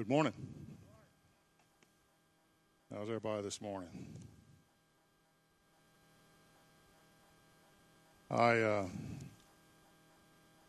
Good 0.00 0.08
morning. 0.08 0.32
How's 2.90 3.06
everybody 3.06 3.42
this 3.42 3.60
morning? 3.60 3.90
I 8.30 8.60
uh, 8.60 8.86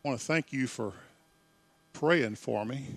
want 0.02 0.20
to 0.20 0.22
thank 0.22 0.52
you 0.52 0.66
for 0.66 0.92
praying 1.94 2.34
for 2.34 2.66
me 2.66 2.88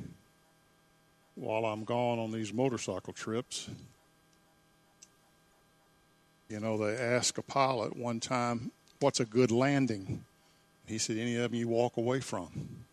while 1.36 1.64
I'm 1.64 1.86
gone 1.86 2.20
on 2.20 2.34
these 2.34 2.52
motorcycle 2.52 3.14
trips. 3.14 3.70
You 6.50 6.60
know, 6.60 6.78
they 6.78 6.98
asked 6.98 7.38
a 7.38 7.44
pilot 7.44 7.96
one 7.96 8.20
time, 8.20 8.72
What's 9.00 9.22
a 9.22 9.26
good 9.26 9.52
landing? 9.52 10.26
He 10.86 10.98
said, 10.98 11.18
Any 11.18 11.38
of 11.38 11.44
them 11.44 11.54
you 11.54 11.70
walk 11.70 11.96
away 11.96 12.20
from. 12.20 12.85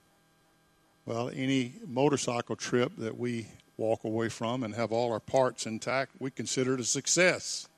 Well, 1.04 1.32
any 1.34 1.72
motorcycle 1.84 2.54
trip 2.54 2.92
that 2.98 3.18
we 3.18 3.48
walk 3.76 4.04
away 4.04 4.28
from 4.28 4.62
and 4.62 4.72
have 4.74 4.92
all 4.92 5.12
our 5.12 5.18
parts 5.18 5.66
intact, 5.66 6.12
we 6.20 6.30
consider 6.30 6.74
it 6.74 6.80
a 6.80 6.84
success. 6.84 7.68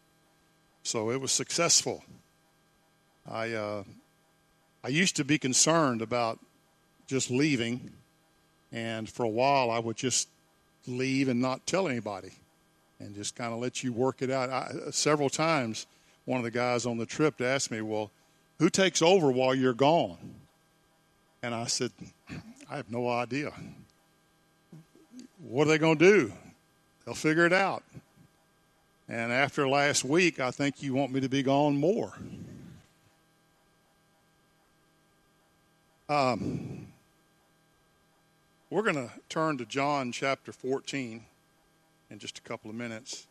So 0.82 1.10
it 1.10 1.18
was 1.18 1.32
successful. 1.32 2.04
I 3.30 3.52
uh, 3.52 3.84
I 4.82 4.88
used 4.88 5.16
to 5.16 5.24
be 5.24 5.38
concerned 5.38 6.02
about 6.02 6.38
just 7.06 7.30
leaving, 7.30 7.90
and 8.70 9.08
for 9.08 9.24
a 9.24 9.28
while 9.28 9.70
I 9.70 9.78
would 9.78 9.96
just 9.96 10.28
leave 10.86 11.28
and 11.28 11.40
not 11.40 11.66
tell 11.66 11.88
anybody, 11.88 12.32
and 13.00 13.14
just 13.14 13.34
kind 13.34 13.54
of 13.54 13.60
let 13.60 13.82
you 13.82 13.94
work 13.94 14.20
it 14.20 14.30
out. 14.30 14.50
I, 14.50 14.90
several 14.90 15.30
times, 15.30 15.86
one 16.26 16.36
of 16.36 16.44
the 16.44 16.50
guys 16.50 16.84
on 16.84 16.98
the 16.98 17.06
trip 17.06 17.40
asked 17.40 17.70
me, 17.70 17.80
"Well, 17.80 18.10
who 18.58 18.68
takes 18.68 19.00
over 19.00 19.30
while 19.30 19.54
you're 19.54 19.72
gone?" 19.72 20.18
And 21.42 21.54
I 21.54 21.66
said, 21.66 21.92
I 22.70 22.76
have 22.76 22.90
no 22.90 23.08
idea. 23.08 23.52
What 25.38 25.66
are 25.66 25.70
they 25.70 25.78
going 25.78 25.98
to 25.98 26.04
do? 26.04 26.32
They'll 27.04 27.14
figure 27.14 27.46
it 27.46 27.52
out. 27.52 27.82
And 29.08 29.32
after 29.32 29.68
last 29.68 30.04
week, 30.04 30.40
I 30.40 30.50
think 30.50 30.82
you 30.82 30.94
want 30.94 31.12
me 31.12 31.20
to 31.20 31.28
be 31.28 31.42
gone 31.42 31.76
more. 31.76 32.14
Um, 36.08 36.86
we're 38.70 38.82
going 38.82 38.94
to 38.94 39.10
turn 39.28 39.58
to 39.58 39.66
John 39.66 40.10
chapter 40.10 40.52
14 40.52 41.22
in 42.10 42.18
just 42.18 42.38
a 42.38 42.42
couple 42.42 42.70
of 42.70 42.76
minutes. 42.76 43.26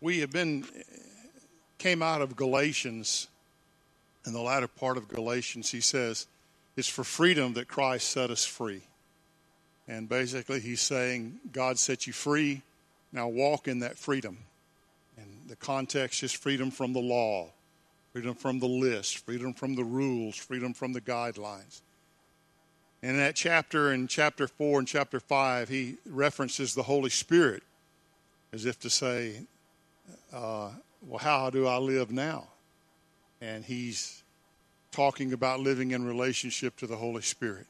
We 0.00 0.20
have 0.20 0.30
been, 0.30 0.66
came 1.78 2.02
out 2.02 2.20
of 2.20 2.36
Galatians, 2.36 3.28
in 4.26 4.32
the 4.32 4.40
latter 4.40 4.68
part 4.68 4.96
of 4.96 5.08
Galatians, 5.08 5.70
he 5.70 5.80
says, 5.80 6.26
it's 6.76 6.88
for 6.88 7.04
freedom 7.04 7.54
that 7.54 7.68
Christ 7.68 8.10
set 8.10 8.30
us 8.30 8.44
free. 8.44 8.82
And 9.86 10.08
basically, 10.08 10.60
he's 10.60 10.80
saying, 10.80 11.38
God 11.52 11.78
set 11.78 12.06
you 12.06 12.12
free. 12.12 12.62
Now 13.12 13.28
walk 13.28 13.68
in 13.68 13.80
that 13.80 13.98
freedom. 13.98 14.38
And 15.16 15.42
the 15.46 15.56
context 15.56 16.22
is 16.22 16.32
freedom 16.32 16.70
from 16.70 16.92
the 16.92 17.00
law, 17.00 17.52
freedom 18.12 18.34
from 18.34 18.58
the 18.58 18.66
list, 18.66 19.18
freedom 19.18 19.52
from 19.54 19.76
the 19.76 19.84
rules, 19.84 20.36
freedom 20.36 20.74
from 20.74 20.92
the 20.92 21.00
guidelines. 21.00 21.82
And 23.02 23.12
in 23.12 23.16
that 23.18 23.36
chapter, 23.36 23.92
in 23.92 24.08
chapter 24.08 24.48
4 24.48 24.78
and 24.80 24.88
chapter 24.88 25.20
5, 25.20 25.68
he 25.68 25.98
references 26.06 26.74
the 26.74 26.82
Holy 26.82 27.10
Spirit 27.10 27.62
as 28.52 28.64
if 28.64 28.80
to 28.80 28.90
say, 28.90 29.42
uh, 30.32 30.70
Well, 31.02 31.18
how 31.18 31.50
do 31.50 31.66
I 31.66 31.76
live 31.76 32.10
now? 32.10 32.48
And 33.40 33.64
he's 33.64 34.23
talking 34.94 35.32
about 35.32 35.58
living 35.58 35.90
in 35.90 36.04
relationship 36.04 36.76
to 36.76 36.86
the 36.86 36.96
Holy 36.96 37.22
Spirit, 37.22 37.66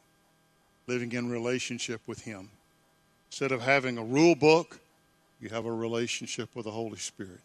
living 0.87 1.13
in 1.13 1.31
relationship 1.31 2.03
with 2.07 2.21
Him. 2.21 2.51
Instead 3.31 3.51
of 3.51 3.63
having 3.63 3.97
a 3.97 4.05
rule 4.05 4.35
book, 4.35 4.79
you 5.41 5.49
have 5.49 5.65
a 5.65 5.73
relationship 5.73 6.55
with 6.55 6.67
the 6.67 6.71
Holy 6.71 6.99
Spirit. 6.99 7.41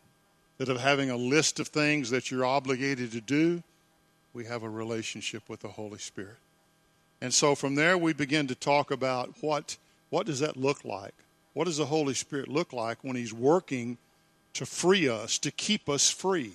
Instead 0.58 0.76
of 0.76 0.82
having 0.82 1.10
a 1.10 1.16
list 1.16 1.62
of 1.62 1.70
things 1.70 2.10
that 2.10 2.30
you're 2.30 2.44
obligated 2.44 3.14
to 3.14 3.22
do, 3.22 3.64
we 4.34 4.46
have 4.46 4.64
a 4.64 4.70
relationship 4.70 5.44
with 5.48 5.62
the 5.62 5.70
Holy 5.70 5.98
Spirit. 5.98 6.38
And 7.22 7.34
so 7.34 7.56
from 7.56 7.76
there 7.76 7.98
we 7.98 8.12
begin 8.12 8.48
to 8.48 8.56
talk 8.56 8.92
about 8.92 9.34
what 9.40 9.78
what 10.10 10.26
does 10.26 10.42
that 10.42 10.58
look 10.58 10.84
like? 10.84 11.14
What 11.54 11.66
does 11.66 11.78
the 11.78 11.86
Holy 11.86 12.16
Spirit 12.16 12.50
look 12.50 12.74
like 12.74 12.98
when 13.02 13.16
he's 13.16 13.34
working 13.34 13.98
to 14.56 14.66
free 14.66 15.08
us, 15.08 15.38
to 15.40 15.52
keep 15.52 15.88
us 15.88 16.10
free? 16.10 16.54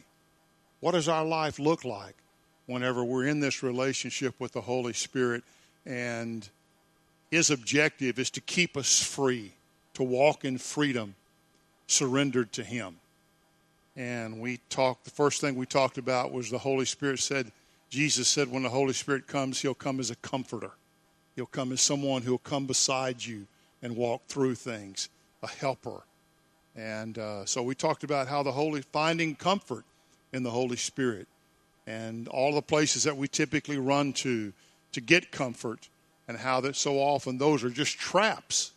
What 0.81 0.93
does 0.93 1.09
our 1.09 1.25
life 1.25 1.59
look 1.59 1.85
like? 1.85 2.17
Whenever 2.67 3.05
we're 3.05 3.27
in 3.27 3.41
this 3.41 3.63
relationship 3.63 4.35
with 4.39 4.53
the 4.53 4.61
Holy 4.61 4.93
Spirit. 4.93 5.45
And 5.87 6.49
His 7.31 7.51
objective 7.51 8.19
is 8.19 8.31
to 8.31 8.41
keep 8.41 8.77
us 8.77 9.03
free, 9.03 9.53
to 9.95 10.03
walk 10.03 10.45
in 10.45 10.59
freedom, 10.59 11.15
surrendered 11.87 12.53
to 12.53 12.65
Him. 12.65 12.97
And 13.97 14.41
we 14.41 14.59
talked, 14.69 15.05
the 15.05 15.11
first 15.11 15.41
thing 15.41 15.55
we 15.55 15.67
talked 15.67 15.99
about 15.99 16.33
was 16.33 16.51
the 16.51 16.59
Holy 16.59 16.85
Spirit 16.85 17.21
said, 17.21 17.53
Jesus 17.91 18.27
said, 18.27 18.51
when 18.51 18.65
the 18.65 18.69
Holy 18.69 18.93
Spirit 18.93 19.27
comes, 19.27 19.61
He'll 19.61 19.75
come 19.75 20.01
as 20.01 20.11
a 20.11 20.17
comforter. 20.17 20.73
He'll 21.37 21.47
come 21.47 21.73
as 21.73 21.81
someone 21.81 22.23
who'll 22.23 22.39
come 22.39 22.67
beside 22.67 23.25
you 23.25 23.47
and 23.83 23.97
walk 23.97 24.23
through 24.27 24.55
things, 24.55 25.09
a 25.43 25.49
helper. 25.49 26.03
And 26.75 27.19
uh, 27.19 27.45
so 27.45 27.63
we 27.63 27.75
talked 27.75 28.03
about 28.03 28.27
how 28.27 28.43
the 28.43 28.51
Holy, 28.51 28.83
finding 28.83 29.37
comfort 29.37 29.85
in 30.33 30.43
the 30.43 30.51
Holy 30.51 30.77
Spirit 30.77 31.29
and 31.87 32.29
all 32.29 32.55
the 32.55 32.63
places 32.63 33.05
that 33.05 33.17
we 33.17 33.29
typically 33.29 33.79
run 33.79 34.13
to 34.15 34.53
to 34.93 35.01
get 35.01 35.33
comfort, 35.33 35.89
and 36.29 36.39
how 36.39 36.61
that 36.61 36.77
so 36.77 36.99
often 36.99 37.39
those 37.39 37.65
are 37.65 37.71
just 37.71 37.99
traps. 37.99 38.73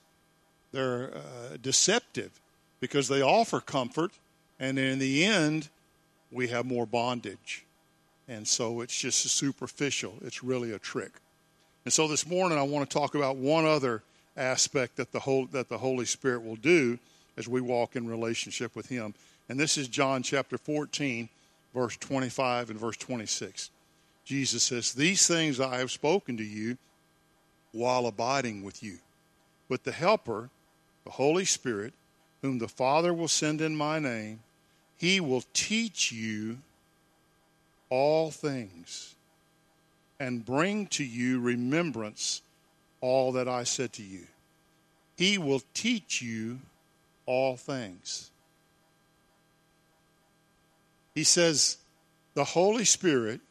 They're 0.71 1.15
uh, 1.15 1.57
deceptive 1.61 2.31
because 2.79 3.07
they 3.07 3.21
offer 3.21 3.59
comfort, 3.59 4.11
and 4.59 4.77
in 4.77 4.99
the 4.99 5.23
end, 5.23 5.69
we 6.31 6.47
have 6.47 6.65
more 6.65 6.85
bondage. 6.85 7.65
And 8.27 8.47
so 8.47 8.81
it's 8.81 8.97
just 8.97 9.21
superficial. 9.21 10.15
It's 10.21 10.43
really 10.43 10.73
a 10.73 10.79
trick. 10.79 11.11
And 11.85 11.93
so 11.93 12.07
this 12.07 12.27
morning, 12.27 12.57
I 12.57 12.63
want 12.63 12.89
to 12.89 12.93
talk 12.93 13.15
about 13.15 13.37
one 13.37 13.65
other 13.65 14.03
aspect 14.35 14.97
that 14.97 15.11
the, 15.11 15.19
whole, 15.19 15.45
that 15.47 15.69
the 15.69 15.77
Holy 15.77 16.05
Spirit 16.05 16.43
will 16.43 16.57
do 16.57 16.99
as 17.37 17.47
we 17.47 17.61
walk 17.61 17.95
in 17.95 18.07
relationship 18.07 18.75
with 18.75 18.89
Him. 18.89 19.13
And 19.47 19.57
this 19.59 19.77
is 19.77 19.87
John 19.87 20.23
chapter 20.23 20.57
14, 20.57 21.29
verse 21.73 21.97
25 21.97 22.71
and 22.71 22.79
verse 22.79 22.97
26. 22.97 23.69
Jesus 24.25 24.63
says, 24.63 24.93
These 24.93 25.27
things 25.27 25.59
I 25.59 25.77
have 25.77 25.91
spoken 25.91 26.37
to 26.37 26.43
you 26.43 26.77
while 27.71 28.07
abiding 28.07 28.63
with 28.63 28.83
you. 28.83 28.97
But 29.69 29.83
the 29.83 29.91
Helper, 29.91 30.49
the 31.05 31.11
Holy 31.11 31.45
Spirit, 31.45 31.93
whom 32.41 32.59
the 32.59 32.67
Father 32.67 33.13
will 33.13 33.27
send 33.27 33.61
in 33.61 33.75
my 33.75 33.99
name, 33.99 34.39
he 34.97 35.19
will 35.19 35.43
teach 35.53 36.11
you 36.11 36.57
all 37.89 38.31
things 38.31 39.15
and 40.19 40.45
bring 40.45 40.87
to 40.87 41.03
you 41.03 41.39
remembrance 41.39 42.41
all 43.01 43.31
that 43.33 43.47
I 43.47 43.63
said 43.63 43.93
to 43.93 44.03
you. 44.03 44.25
He 45.15 45.37
will 45.37 45.61
teach 45.73 46.21
you 46.21 46.59
all 47.25 47.55
things. 47.55 48.31
He 51.17 51.23
says 51.23 51.77
the 52.35 52.43
Holy 52.43 52.85
Spirit 52.85 53.41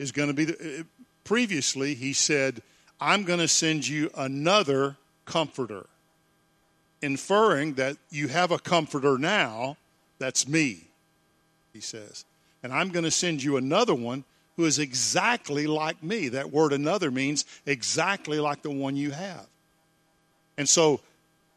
is 0.00 0.10
going 0.10 0.30
to 0.30 0.34
be 0.34 0.46
the, 0.46 0.80
uh, 0.80 0.82
previously 1.22 1.94
he 1.94 2.12
said 2.12 2.60
I'm 3.00 3.22
going 3.22 3.38
to 3.38 3.46
send 3.46 3.86
you 3.86 4.10
another 4.16 4.96
comforter 5.24 5.86
inferring 7.00 7.74
that 7.74 7.96
you 8.10 8.26
have 8.26 8.50
a 8.50 8.58
comforter 8.58 9.16
now 9.16 9.76
that's 10.18 10.48
me 10.48 10.88
he 11.72 11.80
says. 11.80 12.24
And 12.64 12.72
I'm 12.72 12.88
going 12.88 13.04
to 13.04 13.12
send 13.12 13.44
you 13.44 13.58
another 13.58 13.94
one 13.94 14.24
who 14.56 14.64
is 14.64 14.80
exactly 14.80 15.68
like 15.68 16.02
me. 16.02 16.30
That 16.30 16.50
word 16.50 16.72
another 16.72 17.12
means 17.12 17.44
exactly 17.64 18.40
like 18.40 18.62
the 18.62 18.72
one 18.72 18.96
you 18.96 19.12
have. 19.12 19.46
And 20.56 20.68
so 20.68 20.98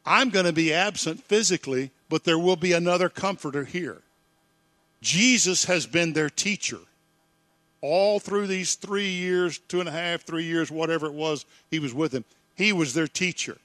I'm 0.05 0.29
going 0.29 0.45
to 0.45 0.53
be 0.53 0.71
absent 0.71 1.23
physically 1.23 1.89
but 2.09 2.25
there 2.25 2.37
will 2.37 2.57
be 2.57 2.73
another 2.73 3.09
comforter 3.09 3.65
here 3.65 4.03
Jesus 5.01 5.65
has 5.65 5.85
been 5.85 6.13
their 6.13 6.29
teacher 6.29 6.79
all 7.81 8.19
through 8.19 8.47
these 8.47 8.75
three 8.75 9.09
years, 9.09 9.57
two 9.57 9.79
and 9.79 9.89
a 9.89 9.91
half, 9.91 10.21
three 10.21 10.43
years, 10.43 10.69
whatever 10.69 11.07
it 11.07 11.13
was, 11.13 11.45
he 11.69 11.79
was 11.79 11.93
with 11.93 12.11
them. 12.11 12.23
He 12.55 12.71
was 12.71 12.93
their 12.93 13.07
teacher. 13.07 13.57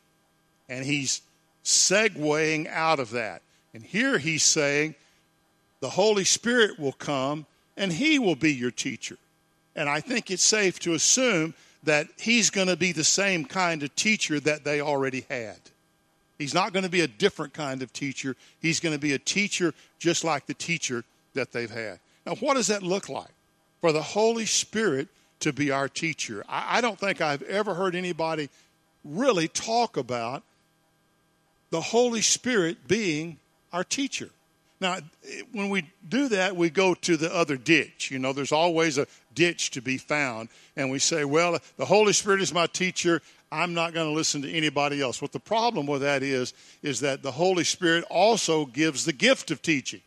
And 0.68 0.84
he's 0.84 1.20
segueing 1.64 2.66
out 2.68 2.98
of 2.98 3.10
that. 3.10 3.42
And 3.74 3.82
here 3.82 4.18
he's 4.18 4.42
saying, 4.42 4.94
the 5.80 5.90
Holy 5.90 6.24
Spirit 6.24 6.78
will 6.78 6.92
come 6.92 7.44
and 7.76 7.92
he 7.92 8.18
will 8.18 8.36
be 8.36 8.54
your 8.54 8.70
teacher. 8.70 9.18
And 9.74 9.88
I 9.88 10.00
think 10.00 10.30
it's 10.30 10.42
safe 10.42 10.80
to 10.80 10.94
assume 10.94 11.52
that 11.82 12.08
he's 12.18 12.48
going 12.48 12.68
to 12.68 12.76
be 12.76 12.92
the 12.92 13.04
same 13.04 13.44
kind 13.44 13.82
of 13.82 13.94
teacher 13.94 14.40
that 14.40 14.64
they 14.64 14.80
already 14.80 15.26
had. 15.28 15.58
He's 16.38 16.54
not 16.54 16.72
going 16.72 16.84
to 16.84 16.90
be 16.90 17.02
a 17.02 17.06
different 17.06 17.52
kind 17.52 17.82
of 17.82 17.92
teacher. 17.92 18.34
He's 18.60 18.80
going 18.80 18.94
to 18.94 19.00
be 19.00 19.12
a 19.12 19.18
teacher 19.18 19.74
just 19.98 20.24
like 20.24 20.46
the 20.46 20.54
teacher 20.54 21.04
that 21.36 21.52
they've 21.52 21.70
had. 21.70 22.00
Now, 22.26 22.34
what 22.34 22.54
does 22.54 22.66
that 22.66 22.82
look 22.82 23.08
like? 23.08 23.30
For 23.80 23.92
the 23.92 24.02
Holy 24.02 24.46
Spirit 24.46 25.08
to 25.40 25.52
be 25.52 25.70
our 25.70 25.88
teacher. 25.88 26.44
I, 26.48 26.78
I 26.78 26.80
don't 26.80 26.98
think 26.98 27.20
I've 27.20 27.42
ever 27.42 27.74
heard 27.74 27.94
anybody 27.94 28.50
really 29.04 29.48
talk 29.48 29.96
about 29.96 30.42
the 31.70 31.80
Holy 31.80 32.22
Spirit 32.22 32.88
being 32.88 33.38
our 33.72 33.84
teacher. 33.84 34.30
Now, 34.80 34.98
when 35.52 35.70
we 35.70 35.90
do 36.06 36.28
that, 36.28 36.54
we 36.54 36.68
go 36.68 36.94
to 36.94 37.16
the 37.16 37.34
other 37.34 37.56
ditch. 37.56 38.10
You 38.10 38.18
know, 38.18 38.32
there's 38.32 38.52
always 38.52 38.98
a 38.98 39.06
ditch 39.34 39.70
to 39.72 39.80
be 39.80 39.96
found. 39.96 40.48
And 40.76 40.90
we 40.90 40.98
say, 40.98 41.24
well, 41.24 41.58
the 41.78 41.84
Holy 41.86 42.12
Spirit 42.12 42.42
is 42.42 42.52
my 42.52 42.66
teacher. 42.66 43.22
I'm 43.50 43.72
not 43.72 43.94
going 43.94 44.08
to 44.08 44.14
listen 44.14 44.42
to 44.42 44.52
anybody 44.52 45.00
else. 45.00 45.22
What 45.22 45.32
the 45.32 45.40
problem 45.40 45.86
with 45.86 46.02
that 46.02 46.22
is, 46.22 46.52
is 46.82 47.00
that 47.00 47.22
the 47.22 47.30
Holy 47.30 47.64
Spirit 47.64 48.04
also 48.10 48.66
gives 48.66 49.04
the 49.04 49.12
gift 49.12 49.50
of 49.50 49.62
teaching. 49.62 50.02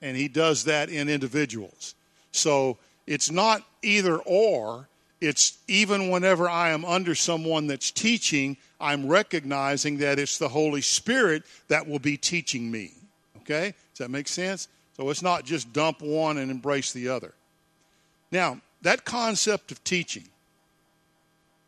And 0.00 0.16
He 0.16 0.28
does 0.28 0.64
that 0.64 0.88
in 0.88 1.08
individuals. 1.08 1.94
So 2.32 2.78
it's 3.06 3.30
not 3.30 3.62
either 3.82 4.18
or. 4.18 4.88
It's 5.20 5.58
even 5.66 6.10
whenever 6.10 6.48
I 6.48 6.70
am 6.70 6.84
under 6.84 7.14
someone 7.14 7.66
that's 7.66 7.90
teaching, 7.90 8.56
I'm 8.80 9.08
recognizing 9.08 9.98
that 9.98 10.18
it's 10.18 10.38
the 10.38 10.48
Holy 10.48 10.80
Spirit 10.80 11.42
that 11.68 11.88
will 11.88 11.98
be 11.98 12.16
teaching 12.16 12.70
me. 12.70 12.92
Okay? 13.38 13.74
Does 13.92 13.98
that 13.98 14.10
make 14.10 14.28
sense? 14.28 14.68
So 14.96 15.10
it's 15.10 15.22
not 15.22 15.44
just 15.44 15.72
dump 15.72 16.02
one 16.02 16.38
and 16.38 16.50
embrace 16.50 16.92
the 16.92 17.08
other. 17.08 17.32
Now, 18.30 18.60
that 18.82 19.04
concept 19.04 19.72
of 19.72 19.82
teaching, 19.82 20.28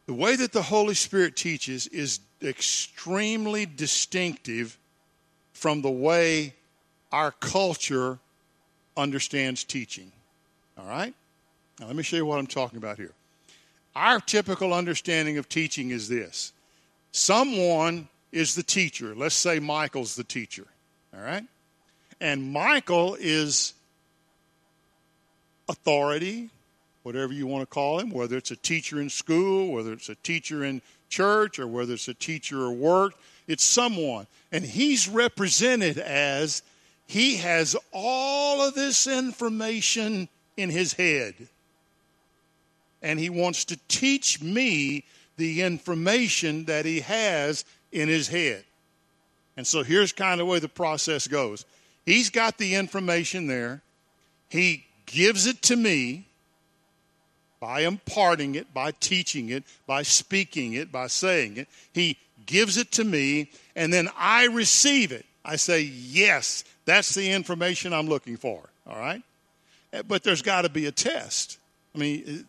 the 0.07 0.15
way 0.15 0.37
that 0.37 0.53
the 0.53 0.63
Holy 0.63 0.95
Spirit 0.95 1.37
teaches 1.37 1.87
is 1.89 2.21
extremely 2.43 3.67
distinctive 3.67 4.77
from 5.53 5.83
the 5.83 5.91
way 5.91 6.55
our 7.13 7.33
culture 7.33 8.19
understands 8.97 9.65
teaching. 9.65 10.13
All 10.79 10.87
right? 10.87 11.15
Now, 11.79 11.87
let 11.87 11.97
me 11.97 12.03
show 12.03 12.17
you 12.17 12.27
what 12.27 12.39
I'm 12.39 12.47
talking 12.47 12.77
about 12.77 12.97
here. 12.97 13.13
Our 13.97 14.21
typical 14.21 14.73
understanding 14.73 15.39
of 15.39 15.49
teaching 15.49 15.91
is 15.91 16.09
this 16.09 16.53
someone 17.13 18.09
is 18.33 18.55
the 18.55 18.63
teacher. 18.63 19.15
Let's 19.15 19.35
say 19.35 19.59
Michael's 19.59 20.15
the 20.15 20.25
teacher. 20.25 20.67
All 21.15 21.23
right? 21.23 21.45
And 22.21 22.53
Michael 22.53 23.17
is 23.19 23.75
authority, 25.69 26.51
whatever 27.03 27.33
you 27.33 27.47
want 27.47 27.63
to 27.63 27.67
call 27.67 27.99
him, 27.99 28.11
whether 28.11 28.37
it's 28.37 28.51
a 28.51 28.57
teacher 28.57 29.01
in 29.01 29.09
school, 29.09 29.73
whether 29.73 29.93
it's 29.93 30.09
a 30.09 30.15
teacher 30.17 30.65
in 30.65 30.83
church, 31.09 31.59
or 31.59 31.67
whether 31.67 31.95
it's 31.95 32.09
a 32.09 32.15
teacher 32.15 32.71
at 32.71 32.77
work. 32.77 33.15
It's 33.49 33.65
someone. 33.65 34.27
And 34.53 34.65
he's 34.65 35.09
represented 35.09 35.99
as 35.99 36.63
he 37.11 37.39
has 37.39 37.75
all 37.93 38.63
of 38.63 38.75
this 38.75 39.09
information 39.09 40.29
in 40.57 40.71
his 40.71 40.93
head. 40.93 41.35
And 43.03 43.19
he 43.19 43.29
wants 43.29 43.65
to 43.65 43.79
teach 43.89 44.41
me 44.41 45.03
the 45.37 45.63
information 45.63 46.67
that 46.67 46.85
he 46.85 47.01
has 47.01 47.65
in 47.91 48.09
his 48.09 48.29
head. 48.29 48.63
And 49.57 49.67
so 49.67 49.83
here's 49.83 50.13
kind 50.13 50.41
of 50.41 50.47
the 50.47 50.53
way 50.53 50.61
the 50.61 50.69
process 50.69 51.27
goes. 51.27 51.65
He's 52.07 52.31
got 52.31 52.59
the 52.59 52.77
information 52.77 53.49
there. 53.49 53.83
He 54.49 54.87
gives 55.07 55.47
it 55.47 55.63
to 55.63 55.75
me 55.75 56.27
by 57.59 57.81
imparting 57.81 58.55
it, 58.55 58.73
by 58.73 58.93
teaching 58.93 59.49
it, 59.49 59.65
by 59.85 60.05
speaking 60.05 60.75
it, 60.75 60.93
by 60.93 61.09
saying 61.09 61.57
it. 61.57 61.67
He 61.93 62.19
gives 62.47 62.77
it 62.77 62.93
to 62.93 63.03
me, 63.03 63.51
and 63.75 63.93
then 63.93 64.09
I 64.17 64.47
receive 64.47 65.11
it. 65.11 65.27
I 65.45 65.57
say, 65.57 65.81
Yes, 65.81 66.63
that's 66.91 67.15
the 67.15 67.31
information 67.31 67.93
I'm 67.93 68.09
looking 68.09 68.37
for. 68.37 68.69
All 68.87 68.99
right? 68.99 69.23
Eh, 69.93 70.03
but 70.03 70.25
there's 70.25 70.43
got 70.43 70.63
to 70.63 70.69
be 70.69 70.87
a 70.87 70.93
test. 70.93 71.59
I 71.95 71.99
mean, 71.99 72.25
eh, 72.27 72.43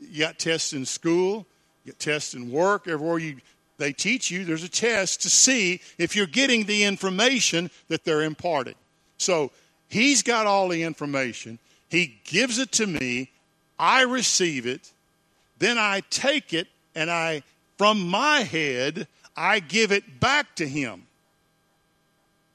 you 0.00 0.20
got 0.20 0.38
tests 0.38 0.72
in 0.74 0.84
school, 0.84 1.46
you 1.84 1.92
got 1.92 1.98
tests 1.98 2.34
in 2.34 2.50
work, 2.52 2.86
everywhere 2.86 3.18
you 3.18 3.36
they 3.78 3.92
teach 3.92 4.30
you, 4.30 4.44
there's 4.44 4.62
a 4.62 4.68
test 4.68 5.22
to 5.22 5.30
see 5.30 5.80
if 5.98 6.16
you're 6.16 6.26
getting 6.26 6.64
the 6.64 6.84
information 6.84 7.70
that 7.88 8.04
they're 8.04 8.22
imparting. 8.22 8.74
So 9.18 9.50
he's 9.88 10.22
got 10.22 10.46
all 10.46 10.68
the 10.68 10.82
information. 10.82 11.58
He 11.88 12.18
gives 12.24 12.58
it 12.58 12.72
to 12.72 12.86
me. 12.86 13.30
I 13.78 14.02
receive 14.02 14.66
it. 14.66 14.92
Then 15.58 15.78
I 15.78 16.02
take 16.08 16.54
it 16.54 16.68
and 16.94 17.10
I, 17.10 17.42
from 17.76 18.08
my 18.08 18.40
head, 18.40 19.08
I 19.36 19.60
give 19.60 19.92
it 19.92 20.20
back 20.20 20.54
to 20.56 20.66
him. 20.66 21.06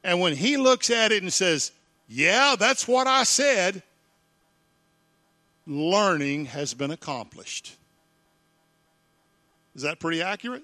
And 0.04 0.20
when 0.20 0.36
he 0.36 0.58
looks 0.58 0.90
at 0.90 1.12
it 1.12 1.22
and 1.22 1.32
says, 1.32 1.72
Yeah, 2.08 2.56
that's 2.58 2.88
what 2.88 3.08
I 3.08 3.24
said, 3.24 3.84
learning 5.68 6.46
has 6.46 6.74
been 6.74 6.92
accomplished. 6.92 7.76
Is 9.76 9.84
that 9.84 10.00
pretty 10.00 10.22
accurate? 10.22 10.64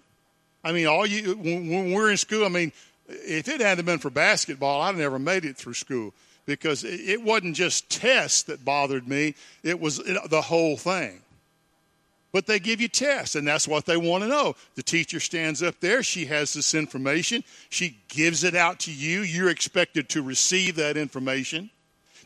I 0.64 0.72
mean, 0.72 0.88
all 0.88 1.06
you 1.06 1.36
when 1.36 1.94
we're 1.94 2.12
in 2.12 2.18
school, 2.18 2.46
I 2.46 2.50
mean, 2.50 2.72
if 3.08 3.48
it 3.48 3.62
hadn't 3.62 3.86
been 3.86 4.00
for 4.00 4.10
basketball, 4.10 4.82
I'd 4.82 4.98
never 4.98 5.20
made 5.20 5.46
it 5.46 5.56
through 5.56 5.76
school 5.76 6.14
because 6.46 6.84
it 6.84 7.22
wasn't 7.22 7.56
just 7.56 7.90
tests 7.90 8.44
that 8.44 8.66
bothered 8.66 9.08
me, 9.08 9.36
it 9.64 9.80
was 9.80 9.98
the 9.98 10.42
whole 10.42 10.78
thing. 10.78 11.22
But 12.34 12.46
they 12.46 12.60
give 12.60 12.82
you 12.82 12.88
tests, 12.88 13.36
and 13.36 13.48
that's 13.48 13.68
what 13.68 13.86
they 13.86 13.98
want 13.98 14.24
to 14.24 14.30
know. 14.30 14.56
The 14.76 14.84
teacher 14.84 15.20
stands 15.20 15.64
up 15.64 15.80
there, 15.80 16.04
she 16.04 16.26
has 16.26 16.54
this 16.54 16.74
information, 16.74 17.44
she 17.70 17.98
gives 18.10 18.44
it 18.44 18.56
out 18.56 18.80
to 18.82 18.92
you. 18.92 19.22
You're 19.22 19.50
expected 19.50 20.10
to 20.10 20.22
receive 20.22 20.76
that 20.76 20.98
information 20.98 21.70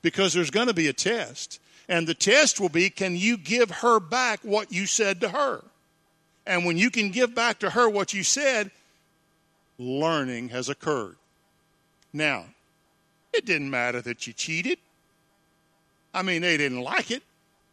because 0.01 0.33
there's 0.33 0.49
going 0.49 0.67
to 0.67 0.73
be 0.73 0.87
a 0.87 0.93
test. 0.93 1.59
And 1.87 2.07
the 2.07 2.13
test 2.13 2.59
will 2.59 2.69
be 2.69 2.89
can 2.89 3.15
you 3.15 3.37
give 3.37 3.69
her 3.69 3.99
back 3.99 4.39
what 4.43 4.71
you 4.71 4.85
said 4.85 5.21
to 5.21 5.29
her? 5.29 5.63
And 6.45 6.65
when 6.65 6.77
you 6.77 6.89
can 6.89 7.11
give 7.11 7.35
back 7.35 7.59
to 7.59 7.69
her 7.69 7.87
what 7.87 8.13
you 8.13 8.23
said, 8.23 8.71
learning 9.77 10.49
has 10.49 10.69
occurred. 10.69 11.17
Now, 12.13 12.45
it 13.33 13.45
didn't 13.45 13.69
matter 13.69 14.01
that 14.01 14.25
you 14.25 14.33
cheated. 14.33 14.79
I 16.13 16.23
mean, 16.23 16.41
they 16.41 16.57
didn't 16.57 16.81
like 16.81 17.11
it. 17.11 17.23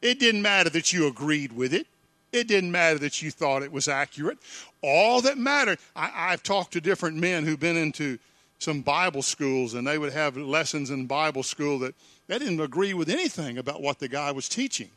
It 0.00 0.20
didn't 0.20 0.42
matter 0.42 0.70
that 0.70 0.92
you 0.92 1.08
agreed 1.08 1.52
with 1.52 1.74
it. 1.74 1.86
It 2.32 2.46
didn't 2.46 2.70
matter 2.70 2.98
that 2.98 3.22
you 3.22 3.30
thought 3.30 3.62
it 3.62 3.72
was 3.72 3.88
accurate. 3.88 4.38
All 4.82 5.20
that 5.22 5.38
mattered, 5.38 5.78
I, 5.96 6.30
have 6.30 6.42
talked 6.42 6.72
to 6.72 6.80
different 6.80 7.16
men 7.16 7.44
who've 7.44 7.58
been 7.58 7.76
into 7.76 8.18
some 8.58 8.82
Bible 8.82 9.22
schools, 9.22 9.74
and 9.74 9.86
they 9.86 9.98
would 9.98 10.12
have 10.12 10.36
lessons 10.36 10.90
in 10.90 11.06
Bible 11.06 11.42
school 11.42 11.78
that 11.78 11.94
they 12.26 12.38
didn't 12.38 12.60
agree 12.60 12.92
with 12.92 13.08
anything 13.08 13.56
about 13.56 13.80
what 13.80 13.98
the 13.98 14.08
guy 14.08 14.30
was 14.32 14.48
teaching. 14.48 14.90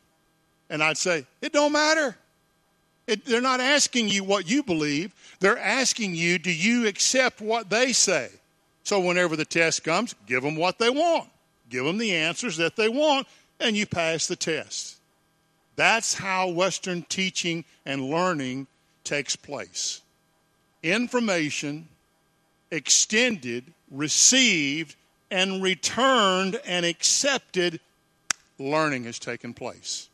And 0.69 0.83
I'd 0.83 0.97
say, 0.97 1.25
it 1.41 1.53
don't 1.53 1.71
matter. 1.71 2.17
It, 3.07 3.25
they're 3.25 3.41
not 3.41 3.59
asking 3.59 4.09
you 4.09 4.23
what 4.23 4.49
you 4.49 4.63
believe. 4.63 5.13
They're 5.39 5.57
asking 5.57 6.15
you, 6.15 6.37
do 6.37 6.51
you 6.51 6.87
accept 6.87 7.41
what 7.41 7.69
they 7.69 7.93
say? 7.93 8.29
So 8.83 8.99
whenever 8.99 9.35
the 9.35 9.45
test 9.45 9.83
comes, 9.83 10.15
give 10.25 10.43
them 10.43 10.55
what 10.55 10.79
they 10.79 10.89
want. 10.89 11.29
Give 11.69 11.85
them 11.85 11.97
the 11.97 12.13
answers 12.13 12.57
that 12.57 12.75
they 12.75 12.89
want, 12.89 13.27
and 13.59 13.75
you 13.75 13.85
pass 13.85 14.27
the 14.27 14.35
test. 14.35 14.97
That's 15.75 16.13
how 16.13 16.49
Western 16.49 17.03
teaching 17.03 17.65
and 17.85 18.09
learning 18.09 18.67
takes 19.03 19.35
place. 19.35 20.01
Information 20.83 21.87
extended, 22.71 23.73
received, 23.89 24.95
and 25.29 25.61
returned 25.61 26.59
and 26.65 26.85
accepted, 26.85 27.79
learning 28.59 29.05
has 29.05 29.19
taken 29.19 29.53
place. 29.53 30.09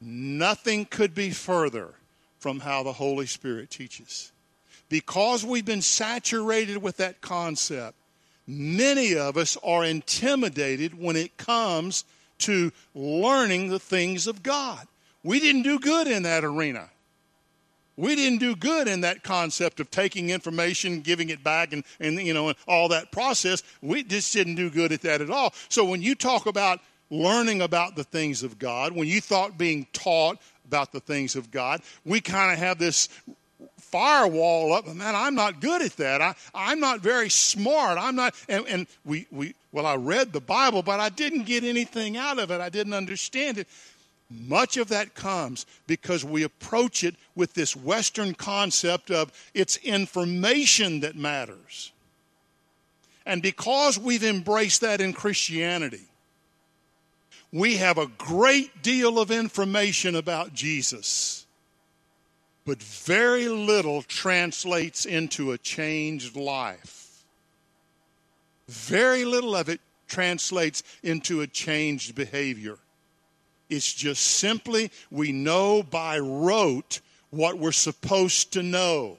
Nothing 0.00 0.84
could 0.84 1.14
be 1.14 1.30
further 1.30 1.94
from 2.38 2.60
how 2.60 2.82
the 2.82 2.92
Holy 2.92 3.26
Spirit 3.26 3.70
teaches. 3.70 4.32
Because 4.88 5.44
we've 5.44 5.64
been 5.64 5.82
saturated 5.82 6.78
with 6.78 6.98
that 6.98 7.20
concept, 7.20 7.96
many 8.46 9.16
of 9.16 9.36
us 9.36 9.56
are 9.64 9.84
intimidated 9.84 10.98
when 10.98 11.16
it 11.16 11.36
comes 11.36 12.04
to 12.38 12.72
learning 12.94 13.68
the 13.68 13.78
things 13.78 14.26
of 14.26 14.42
God. 14.42 14.86
We 15.22 15.40
didn't 15.40 15.62
do 15.62 15.78
good 15.78 16.06
in 16.06 16.22
that 16.24 16.44
arena. 16.44 16.90
We 17.96 18.14
didn't 18.14 18.40
do 18.40 18.54
good 18.54 18.88
in 18.88 19.00
that 19.00 19.22
concept 19.22 19.80
of 19.80 19.90
taking 19.90 20.28
information, 20.30 21.00
giving 21.00 21.30
it 21.30 21.42
back, 21.42 21.72
and, 21.72 21.82
and 21.98 22.20
you 22.20 22.34
know, 22.34 22.48
and 22.48 22.58
all 22.68 22.88
that 22.88 23.10
process. 23.10 23.62
We 23.80 24.02
just 24.04 24.32
didn't 24.32 24.56
do 24.56 24.68
good 24.68 24.92
at 24.92 25.00
that 25.02 25.22
at 25.22 25.30
all. 25.30 25.54
So 25.68 25.84
when 25.84 26.02
you 26.02 26.14
talk 26.14 26.46
about 26.46 26.80
learning 27.10 27.62
about 27.62 27.96
the 27.96 28.04
things 28.04 28.42
of 28.42 28.58
God, 28.58 28.92
when 28.92 29.08
you 29.08 29.20
thought 29.20 29.56
being 29.56 29.86
taught 29.92 30.38
about 30.66 30.92
the 30.92 31.00
things 31.00 31.36
of 31.36 31.50
God, 31.50 31.80
we 32.04 32.20
kind 32.20 32.52
of 32.52 32.58
have 32.58 32.78
this 32.78 33.08
firewall 33.90 34.72
up. 34.72 34.86
Man, 34.86 35.14
I'm 35.14 35.34
not 35.34 35.60
good 35.60 35.82
at 35.82 35.96
that. 35.96 36.20
I, 36.20 36.34
I'm 36.54 36.80
not 36.80 37.00
very 37.00 37.30
smart. 37.30 37.98
I'm 37.98 38.16
not, 38.16 38.34
and, 38.48 38.66
and 38.66 38.86
we, 39.04 39.26
we, 39.30 39.54
well, 39.72 39.86
I 39.86 39.96
read 39.96 40.32
the 40.32 40.40
Bible, 40.40 40.82
but 40.82 41.00
I 41.00 41.08
didn't 41.08 41.44
get 41.44 41.64
anything 41.64 42.16
out 42.16 42.38
of 42.38 42.50
it. 42.50 42.60
I 42.60 42.68
didn't 42.68 42.94
understand 42.94 43.58
it. 43.58 43.68
Much 44.28 44.76
of 44.76 44.88
that 44.88 45.14
comes 45.14 45.66
because 45.86 46.24
we 46.24 46.42
approach 46.42 47.04
it 47.04 47.14
with 47.36 47.54
this 47.54 47.76
Western 47.76 48.34
concept 48.34 49.10
of 49.10 49.32
it's 49.54 49.76
information 49.78 51.00
that 51.00 51.14
matters. 51.14 51.92
And 53.24 53.40
because 53.40 53.98
we've 53.98 54.24
embraced 54.24 54.80
that 54.80 55.00
in 55.00 55.12
Christianity, 55.12 56.06
we 57.52 57.76
have 57.76 57.98
a 57.98 58.08
great 58.18 58.82
deal 58.82 59.18
of 59.18 59.30
information 59.30 60.16
about 60.16 60.52
Jesus. 60.52 61.45
But 62.66 62.82
very 62.82 63.48
little 63.48 64.02
translates 64.02 65.06
into 65.06 65.52
a 65.52 65.58
changed 65.58 66.36
life. 66.36 67.24
Very 68.68 69.24
little 69.24 69.54
of 69.54 69.68
it 69.68 69.80
translates 70.08 70.82
into 71.04 71.40
a 71.40 71.46
changed 71.46 72.16
behavior. 72.16 72.76
It's 73.70 73.94
just 73.94 74.22
simply 74.22 74.90
we 75.10 75.30
know 75.30 75.84
by 75.84 76.18
rote 76.18 77.00
what 77.30 77.58
we're 77.58 77.72
supposed 77.72 78.52
to 78.54 78.62
know. 78.64 79.18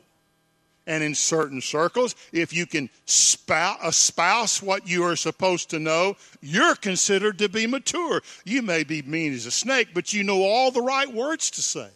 And 0.86 1.04
in 1.04 1.16
certain 1.16 1.60
circles, 1.60 2.16
if 2.32 2.54
you 2.54 2.66
can 2.66 2.89
espouse 3.06 4.62
what 4.62 4.88
you 4.88 5.04
are 5.04 5.18
supposed 5.18 5.70
to 5.72 5.80
know, 5.80 6.16
you're 6.42 6.75
considered 6.75 7.39
to 7.39 7.50
be 7.50 7.68
mature. 7.68 8.22
You 8.46 8.62
may 8.62 8.84
be 8.84 9.01
mean 9.01 9.34
as 9.34 9.46
a 9.46 9.51
snake, 9.51 9.89
but 9.94 10.13
you 10.13 10.24
know 10.24 10.44
all 10.44 10.72
the 10.72 10.82
right 10.82 11.12
words 11.12 11.51
to 11.51 11.62
say. 11.62 11.89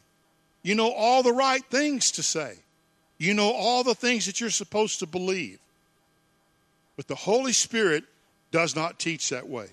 You 0.64 0.76
know 0.76 0.92
all 0.92 1.24
the 1.24 1.34
right 1.34 1.64
things 1.66 2.12
to 2.12 2.24
say. 2.24 2.56
You 3.18 3.34
know 3.34 3.52
all 3.52 3.84
the 3.84 3.96
things 3.96 4.26
that 4.26 4.40
you're 4.40 4.50
supposed 4.50 5.00
to 5.00 5.06
believe. 5.06 5.60
But 6.98 7.08
the 7.08 7.16
Holy 7.16 7.54
Spirit 7.54 8.04
does 8.52 8.76
not 8.76 9.00
teach 9.00 9.30
that 9.30 9.48
way. 9.48 9.68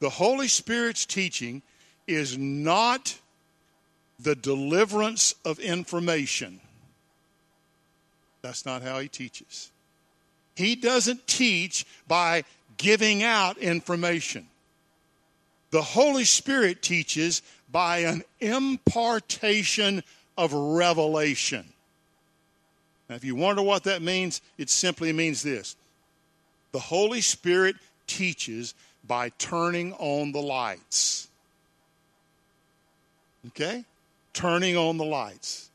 The 0.00 0.10
Holy 0.10 0.48
Spirit's 0.48 1.06
teaching 1.06 1.62
is 2.06 2.36
not 2.36 3.18
the 4.18 4.34
deliverance 4.34 5.34
of 5.44 5.58
information. 5.58 6.60
That's 8.42 8.64
not 8.64 8.82
how 8.82 8.98
he 8.98 9.08
teaches. 9.08 9.70
He 10.54 10.74
doesn't 10.74 11.26
teach 11.26 11.84
by 12.08 12.44
giving 12.76 13.22
out 13.22 13.58
information. 13.58 14.46
The 15.70 15.82
Holy 15.82 16.24
Spirit 16.24 16.82
teaches 16.82 17.42
by 17.70 17.98
an 17.98 18.22
impartation 18.40 20.02
of 20.36 20.52
revelation. 20.52 21.64
Now, 23.08 23.16
if 23.16 23.24
you 23.24 23.34
wonder 23.34 23.62
what 23.62 23.84
that 23.84 24.02
means, 24.02 24.40
it 24.58 24.70
simply 24.70 25.12
means 25.12 25.42
this 25.42 25.76
the 26.72 26.80
Holy 26.80 27.20
Spirit 27.20 27.76
teaches 28.06 28.74
by 29.06 29.30
turning 29.38 29.92
on 29.94 30.32
the 30.32 30.42
lights. 30.42 31.28
Okay? 33.48 33.84
Turning 34.32 34.76
on 34.76 34.96
the 34.96 35.04
lights. 35.04 35.70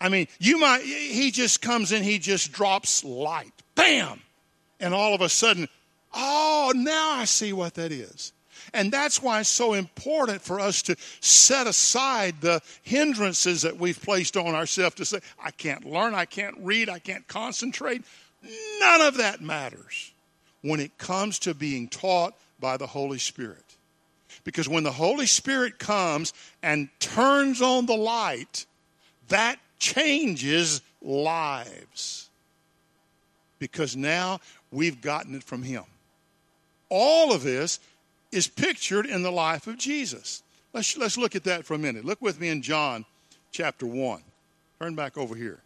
I 0.00 0.08
mean, 0.08 0.26
you 0.40 0.58
might, 0.58 0.82
he 0.82 1.30
just 1.30 1.62
comes 1.62 1.92
in, 1.92 2.02
he 2.02 2.18
just 2.18 2.50
drops 2.50 3.04
light. 3.04 3.52
Bam! 3.76 4.20
And 4.80 4.92
all 4.92 5.14
of 5.14 5.20
a 5.20 5.28
sudden, 5.28 5.68
oh, 6.12 6.72
now 6.74 7.12
I 7.12 7.24
see 7.24 7.52
what 7.52 7.74
that 7.74 7.92
is. 7.92 8.32
And 8.74 8.90
that's 8.90 9.22
why 9.22 9.40
it's 9.40 9.48
so 9.48 9.74
important 9.74 10.40
for 10.40 10.58
us 10.58 10.82
to 10.82 10.96
set 11.20 11.66
aside 11.66 12.40
the 12.40 12.62
hindrances 12.82 13.62
that 13.62 13.76
we've 13.76 14.00
placed 14.00 14.36
on 14.36 14.54
ourselves 14.54 14.94
to 14.96 15.04
say, 15.04 15.20
I 15.42 15.50
can't 15.50 15.84
learn, 15.84 16.14
I 16.14 16.24
can't 16.24 16.56
read, 16.60 16.88
I 16.88 16.98
can't 16.98 17.26
concentrate. 17.28 18.02
None 18.80 19.00
of 19.02 19.18
that 19.18 19.40
matters 19.42 20.12
when 20.62 20.80
it 20.80 20.96
comes 20.96 21.38
to 21.40 21.54
being 21.54 21.88
taught 21.88 22.34
by 22.60 22.76
the 22.76 22.86
Holy 22.86 23.18
Spirit. 23.18 23.64
Because 24.44 24.68
when 24.68 24.84
the 24.84 24.92
Holy 24.92 25.26
Spirit 25.26 25.78
comes 25.78 26.32
and 26.62 26.88
turns 26.98 27.60
on 27.60 27.86
the 27.86 27.96
light, 27.96 28.66
that 29.28 29.58
changes 29.78 30.80
lives. 31.02 32.30
Because 33.58 33.96
now 33.96 34.40
we've 34.70 35.00
gotten 35.00 35.34
it 35.34 35.44
from 35.44 35.62
Him. 35.62 35.84
All 36.88 37.32
of 37.32 37.42
this 37.42 37.78
is 38.32 38.48
pictured 38.48 39.06
in 39.06 39.22
the 39.22 39.30
life 39.30 39.66
of 39.66 39.78
Jesus. 39.78 40.42
Let's, 40.72 40.96
let's 40.96 41.18
look 41.18 41.36
at 41.36 41.44
that 41.44 41.64
for 41.64 41.74
a 41.74 41.78
minute. 41.78 42.04
Look 42.04 42.22
with 42.22 42.40
me 42.40 42.48
in 42.48 42.62
John 42.62 43.04
chapter 43.52 43.86
1. 43.86 44.22
Turn 44.80 44.94
back 44.94 45.16
over 45.16 45.36
here. 45.36 45.60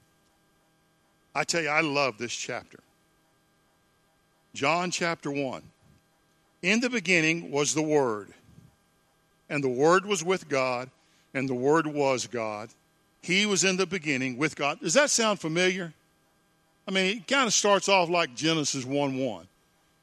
I 1.34 1.44
tell 1.44 1.62
you, 1.62 1.68
I 1.68 1.80
love 1.80 2.18
this 2.18 2.34
chapter. 2.34 2.80
John 4.54 4.90
chapter 4.90 5.30
1. 5.30 5.62
In 6.62 6.80
the 6.80 6.90
beginning 6.90 7.50
was 7.50 7.74
the 7.74 7.82
Word, 7.82 8.28
and 9.48 9.62
the 9.62 9.68
Word 9.68 10.04
was 10.06 10.24
with 10.24 10.48
God, 10.48 10.90
and 11.34 11.48
the 11.48 11.54
Word 11.54 11.86
was 11.86 12.26
God. 12.26 12.70
He 13.22 13.46
was 13.46 13.64
in 13.64 13.76
the 13.76 13.86
beginning 13.86 14.38
with 14.38 14.56
God. 14.56 14.80
Does 14.80 14.94
that 14.94 15.10
sound 15.10 15.40
familiar? 15.40 15.92
I 16.88 16.90
mean, 16.90 17.18
it 17.18 17.28
kind 17.28 17.46
of 17.46 17.52
starts 17.52 17.88
off 17.88 18.08
like 18.08 18.34
Genesis 18.34 18.84
1 18.84 19.18
1. 19.18 19.46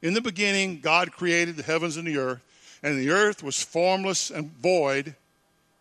In 0.02 0.14
the 0.14 0.20
beginning, 0.20 0.80
God 0.80 1.12
created 1.12 1.56
the 1.56 1.62
heavens 1.62 1.96
and 1.96 2.06
the 2.06 2.18
earth, 2.18 2.40
and 2.84 2.98
the 2.98 3.10
earth 3.10 3.42
was 3.42 3.62
formless 3.62 4.30
and 4.30 4.52
void. 4.58 5.14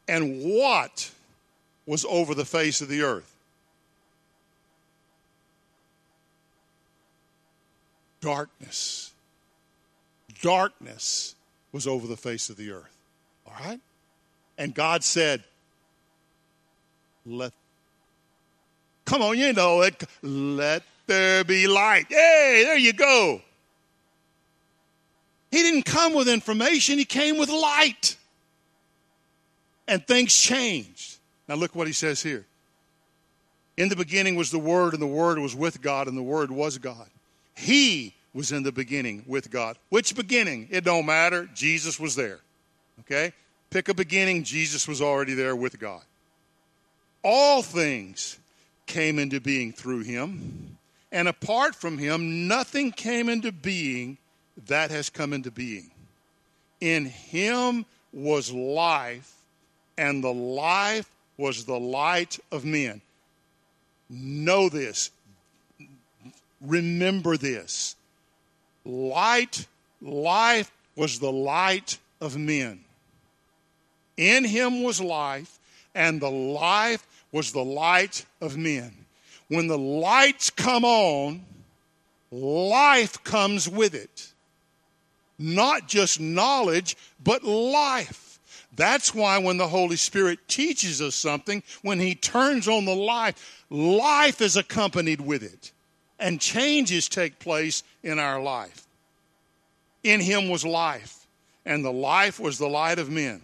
And 0.08 0.42
what 0.42 1.12
was 1.86 2.06
over 2.06 2.34
the 2.34 2.46
face 2.46 2.80
of 2.80 2.88
the 2.88 3.02
earth? 3.02 3.30
Darkness. 8.22 9.12
Darkness 10.42 11.36
was 11.74 11.88
over 11.88 12.08
the 12.08 12.16
face 12.16 12.50
of 12.50 12.56
the 12.56 12.72
earth. 12.72 12.96
All 13.46 13.54
right? 13.66 13.82
And 14.58 14.74
God 14.74 15.04
said, 15.04 15.44
Let, 17.26 17.52
come 19.04 19.22
on, 19.22 19.38
you 19.38 19.52
know 19.52 19.82
it, 19.82 20.02
let 20.22 20.84
there 21.08 21.44
be 21.44 21.68
light. 21.68 22.06
Hey, 22.08 22.64
there 22.64 22.78
you 22.78 22.94
go. 22.94 23.42
He 25.54 25.62
didn't 25.62 25.84
come 25.84 26.16
with 26.16 26.28
information, 26.28 26.98
he 26.98 27.06
came 27.06 27.38
with 27.38 27.48
light. 27.48 28.18
And 29.88 30.06
things 30.08 30.36
changed. 30.36 31.18
Now, 31.48 31.54
look 31.54 31.76
what 31.76 31.86
he 31.86 31.94
says 31.94 32.24
here. 32.24 32.48
In 33.78 33.88
the 33.88 33.96
beginning 33.96 34.36
was 34.36 34.50
the 34.50 34.58
Word, 34.58 34.94
and 34.94 35.02
the 35.02 35.06
Word 35.06 35.38
was 35.38 35.56
with 35.56 35.80
God, 35.80 36.08
and 36.08 36.18
the 36.18 36.24
Word 36.24 36.50
was 36.50 36.80
God. 36.80 37.08
He 37.54 38.16
was 38.34 38.52
in 38.52 38.64
the 38.64 38.72
beginning 38.72 39.26
with 39.28 39.52
God. 39.52 39.78
Which 39.90 40.16
beginning? 40.16 40.70
It 40.72 40.86
don't 40.86 41.06
matter. 41.06 41.48
Jesus 41.54 42.00
was 42.00 42.16
there. 42.16 42.40
Okay? 43.02 43.32
Pick 43.70 43.90
a 43.90 43.94
beginning, 43.94 44.46
Jesus 44.46 44.88
was 44.88 45.04
already 45.04 45.36
there 45.36 45.56
with 45.56 45.80
God. 45.80 46.02
All 47.24 47.62
things 47.62 48.40
came 48.88 49.20
into 49.20 49.40
being 49.40 49.72
through 49.72 50.02
him, 50.02 50.80
and 51.12 51.28
apart 51.28 51.76
from 51.76 52.00
him, 52.00 52.48
nothing 52.48 52.92
came 52.92 53.30
into 53.30 53.52
being 53.52 54.18
that 54.68 54.92
has 54.92 55.10
come 55.10 55.34
into 55.34 55.52
being. 55.52 55.92
In 56.80 57.06
him 57.06 57.86
was 58.12 58.52
life, 58.52 59.34
and 59.98 60.24
the 60.24 60.34
life 60.34 61.10
was 61.38 61.66
the 61.66 61.80
light 61.80 62.40
of 62.52 62.66
men. 62.66 63.02
Know 64.10 64.70
this. 64.70 65.12
Remember 66.62 67.38
this. 67.38 67.96
Light, 68.86 69.66
life 70.02 70.72
was 70.96 71.20
the 71.20 71.32
light 71.32 71.98
of 72.22 72.38
men. 72.38 72.84
In 74.18 74.44
him 74.44 74.84
was 74.84 75.02
life, 75.02 75.58
and 75.96 76.22
the 76.22 76.30
life 76.30 77.06
was 77.32 77.52
the 77.52 77.64
light 77.64 78.26
of 78.42 78.58
men. 78.58 78.94
When 79.48 79.68
the 79.68 79.78
lights 79.78 80.50
come 80.50 80.86
on, 80.86 81.44
life 82.32 83.24
comes 83.24 83.68
with 83.68 83.96
it 83.96 84.33
not 85.38 85.88
just 85.88 86.20
knowledge, 86.20 86.96
but 87.24 87.44
life. 87.44 88.40
That's 88.76 89.14
why 89.14 89.38
when 89.38 89.58
the 89.58 89.68
Holy 89.68 89.96
Spirit 89.96 90.40
teaches 90.48 91.02
us 91.02 91.16
something, 91.16 91.62
when 91.82 92.00
He 92.00 92.16
turns 92.16 92.68
on 92.68 92.86
the 92.86 92.96
life, 92.96 93.66
life 93.70 94.42
is 94.42 94.58
accompanied 94.58 95.22
with 95.22 95.44
it. 95.44 95.72
And 96.20 96.40
changes 96.40 97.08
take 97.08 97.40
place 97.40 97.84
in 98.02 98.18
our 98.18 98.42
life. 98.42 98.86
In 100.04 100.20
Him 100.20 100.50
was 100.50 100.66
life, 100.66 101.28
and 101.66 101.84
the 101.84 101.92
life 101.92 102.40
was 102.40 102.58
the 102.58 102.70
light 102.70 103.00
of 103.00 103.10
men. 103.10 103.42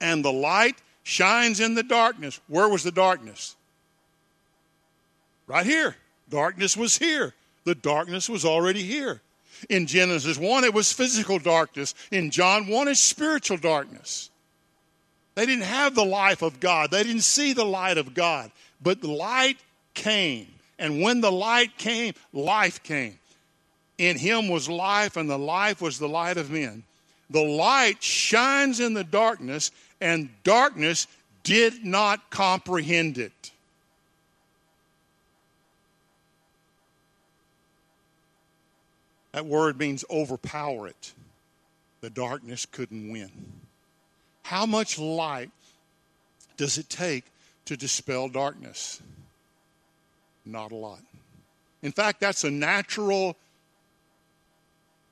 And 0.00 0.24
the 0.24 0.32
light 0.32 0.76
shines 1.02 1.60
in 1.60 1.74
the 1.74 1.82
darkness. 1.82 2.40
Where 2.48 2.68
was 2.68 2.82
the 2.82 2.90
darkness? 2.90 3.54
Right 5.46 5.66
here. 5.66 5.96
Darkness 6.30 6.76
was 6.76 6.96
here. 6.98 7.34
The 7.64 7.74
darkness 7.74 8.28
was 8.28 8.44
already 8.44 8.82
here. 8.82 9.20
In 9.68 9.86
Genesis 9.86 10.38
1, 10.38 10.64
it 10.64 10.74
was 10.74 10.92
physical 10.92 11.38
darkness. 11.38 11.94
In 12.10 12.30
John 12.30 12.66
1, 12.66 12.88
it's 12.88 13.00
spiritual 13.00 13.56
darkness. 13.56 14.30
They 15.34 15.46
didn't 15.46 15.64
have 15.64 15.94
the 15.94 16.04
life 16.04 16.42
of 16.42 16.60
God, 16.60 16.90
they 16.90 17.02
didn't 17.02 17.22
see 17.22 17.52
the 17.52 17.64
light 17.64 17.98
of 17.98 18.14
God. 18.14 18.50
But 18.82 19.00
the 19.00 19.10
light 19.10 19.58
came. 19.94 20.48
And 20.78 21.00
when 21.02 21.20
the 21.20 21.32
light 21.32 21.76
came, 21.78 22.14
life 22.32 22.82
came. 22.82 23.18
In 23.96 24.18
him 24.18 24.48
was 24.48 24.68
life, 24.68 25.16
and 25.16 25.30
the 25.30 25.38
life 25.38 25.80
was 25.80 25.98
the 25.98 26.08
light 26.08 26.36
of 26.36 26.50
men. 26.50 26.82
The 27.30 27.42
light 27.42 28.02
shines 28.02 28.80
in 28.80 28.94
the 28.94 29.04
darkness, 29.04 29.70
and 30.00 30.28
darkness 30.42 31.06
did 31.44 31.84
not 31.84 32.30
comprehend 32.30 33.18
it. 33.18 33.52
That 39.34 39.46
word 39.46 39.80
means 39.80 40.04
overpower 40.08 40.86
it. 40.86 41.12
The 42.02 42.08
darkness 42.08 42.66
couldn't 42.66 43.10
win. 43.10 43.32
How 44.44 44.64
much 44.64 44.96
light 44.96 45.50
does 46.56 46.78
it 46.78 46.88
take 46.88 47.24
to 47.64 47.76
dispel 47.76 48.28
darkness? 48.28 49.02
Not 50.46 50.70
a 50.70 50.76
lot. 50.76 51.00
In 51.82 51.90
fact, 51.90 52.20
that's 52.20 52.44
a 52.44 52.50
natural 52.50 53.36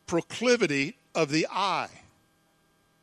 proclivity 0.06 0.96
of 1.16 1.30
the 1.30 1.48
eye. 1.50 1.90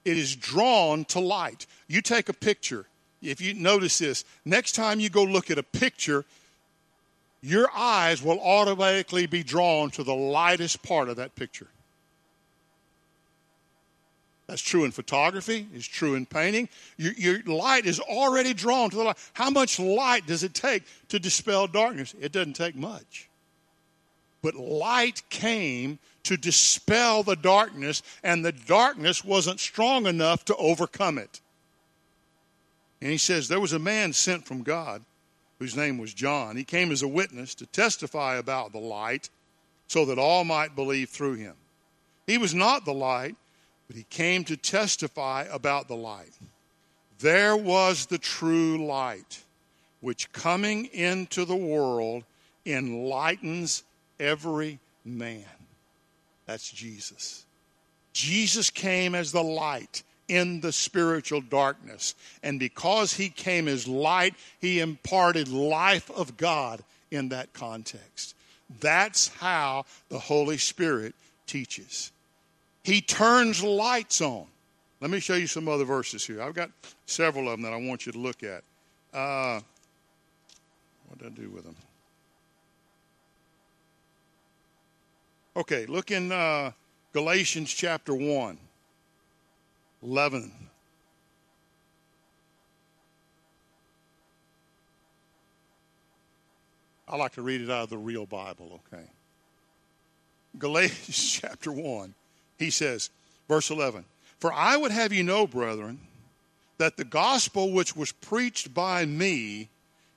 It 0.05 0.17
is 0.17 0.37
drawn 0.37 1.03
to 1.05 1.19
light. 1.19 1.67
You 1.89 2.01
take 2.01 2.29
a 2.29 2.33
picture. 2.33 2.85
If 3.21 3.41
you 3.41 3.53
notice 3.55 3.97
this, 3.97 4.23
next 4.45 4.71
time 4.71 5.01
you 5.01 5.09
go 5.09 5.25
look 5.25 5.51
at 5.51 5.57
a 5.57 5.63
picture, 5.63 6.23
your 7.41 7.69
eyes 7.75 8.21
will 8.21 8.39
automatically 8.39 9.25
be 9.25 9.43
drawn 9.43 9.89
to 9.91 10.03
the 10.03 10.13
lightest 10.13 10.83
part 10.83 11.09
of 11.09 11.17
that 11.17 11.35
picture. 11.35 11.67
That's 14.47 14.61
true 14.61 14.83
in 14.83 14.91
photography, 14.91 15.67
it's 15.75 15.85
true 15.85 16.15
in 16.15 16.25
painting. 16.25 16.69
Your, 16.97 17.13
your, 17.13 17.43
light 17.43 17.85
is 17.85 17.99
already 17.99 18.55
drawn 18.55 18.89
to 18.89 18.95
the 18.95 19.03
light. 19.03 19.17
How 19.33 19.51
much 19.51 19.79
light 19.79 20.25
does 20.25 20.43
it 20.43 20.55
take 20.55 20.83
to 21.09 21.19
dispel 21.19 21.67
darkness? 21.67 22.15
It 22.19 22.31
doesn't 22.31 22.55
take 22.55 22.75
much. 22.75 23.29
But 24.41 24.55
light 24.55 25.21
came 25.29 25.99
to 26.23 26.35
dispel 26.35 27.21
the 27.21 27.35
darkness, 27.35 28.01
and 28.23 28.43
the 28.43 28.51
darkness 28.51 29.23
wasn't 29.23 29.59
strong 29.59 30.07
enough 30.07 30.45
to 30.45 30.55
overcome 30.55 31.19
it. 31.19 31.41
And 33.01 33.11
he 33.11 33.17
says, 33.17 33.47
There 33.47 33.59
was 33.59 33.73
a 33.73 33.79
man 33.79 34.13
sent 34.13 34.45
from 34.45 34.63
God 34.63 35.03
whose 35.59 35.75
name 35.75 35.97
was 35.97 36.13
John. 36.13 36.55
He 36.55 36.63
came 36.63 36.91
as 36.91 37.03
a 37.03 37.07
witness 37.07 37.53
to 37.55 37.65
testify 37.67 38.35
about 38.35 38.71
the 38.71 38.79
light 38.79 39.29
so 39.87 40.05
that 40.05 40.17
all 40.17 40.43
might 40.43 40.75
believe 40.75 41.09
through 41.09 41.35
him. 41.35 41.55
He 42.25 42.37
was 42.37 42.55
not 42.55 42.85
the 42.85 42.93
light 42.93 43.35
but 43.89 43.97
he 43.97 44.03
came 44.03 44.43
to 44.43 44.55
testify 44.55 45.47
about 45.51 45.87
the 45.87 45.95
light. 45.95 46.31
There 47.17 47.57
was 47.57 48.05
the 48.05 48.19
true 48.19 48.85
light, 48.85 49.41
which 49.99 50.31
coming 50.31 50.85
into 50.85 51.43
the 51.43 51.55
world 51.55 52.23
enlightens 52.67 53.83
every 54.19 54.79
man. 55.03 55.43
That's 56.45 56.71
Jesus. 56.71 57.47
Jesus 58.13 58.69
came 58.69 59.15
as 59.15 59.31
the 59.31 59.43
light 59.43 60.03
in 60.29 60.61
the 60.61 60.71
spiritual 60.71 61.41
darkness. 61.41 62.15
And 62.41 62.59
because 62.59 63.13
he 63.13 63.29
came 63.29 63.67
as 63.67 63.87
light, 63.87 64.35
he 64.61 64.79
imparted 64.79 65.49
life 65.49 66.09
of 66.11 66.37
God 66.37 66.81
in 67.11 67.29
that 67.29 67.51
context. 67.53 68.35
That's 68.79 69.27
how 69.27 69.85
the 70.09 70.19
Holy 70.19 70.57
Spirit 70.57 71.15
teaches. 71.47 72.11
He 72.83 73.01
turns 73.01 73.63
lights 73.63 74.21
on. 74.21 74.45
Let 75.01 75.11
me 75.11 75.19
show 75.19 75.35
you 75.35 75.47
some 75.47 75.67
other 75.67 75.85
verses 75.85 76.25
here. 76.25 76.41
I've 76.41 76.53
got 76.53 76.69
several 77.05 77.45
of 77.49 77.51
them 77.51 77.61
that 77.63 77.73
I 77.73 77.77
want 77.77 78.05
you 78.05 78.11
to 78.11 78.19
look 78.19 78.43
at. 78.43 78.63
Uh, 79.13 79.61
what 81.07 81.19
did 81.19 81.27
I 81.27 81.41
do 81.41 81.49
with 81.49 81.63
them? 81.63 81.75
Okay, 85.55 85.85
look 85.87 86.11
in 86.11 86.31
uh, 86.31 86.71
Galatians 87.11 87.73
chapter 87.73 88.13
1, 88.13 88.57
11. 90.03 90.51
I 97.07 97.15
like 97.15 97.33
to 97.33 97.41
read 97.41 97.61
it 97.61 97.69
out 97.69 97.83
of 97.83 97.89
the 97.89 97.97
real 97.97 98.25
Bible, 98.25 98.81
okay? 98.93 99.03
Galatians 100.57 101.39
chapter 101.41 101.71
1, 101.71 102.13
he 102.57 102.69
says, 102.69 103.09
verse 103.47 103.71
11, 103.71 104.05
For 104.39 104.53
I 104.53 104.77
would 104.77 104.91
have 104.91 105.11
you 105.11 105.23
know, 105.23 105.47
brethren, 105.47 105.99
that 106.77 106.97
the 106.97 107.03
gospel 107.03 107.71
which 107.71 107.95
was 107.95 108.11
preached 108.11 108.73
by 108.73 109.05
me 109.05 109.69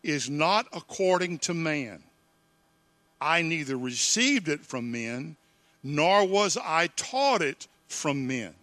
is 0.02 0.28
not 0.28 0.66
according 0.72 1.38
to 1.38 1.54
man. 1.54 2.02
I 3.20 3.42
neither 3.42 3.76
received 3.76 4.48
it 4.48 4.60
from 4.64 4.92
men, 4.92 5.36
nor 5.82 6.26
was 6.26 6.56
I 6.56 6.88
taught 6.88 7.40
it 7.40 7.66
from 7.88 8.26
men. 8.26 8.54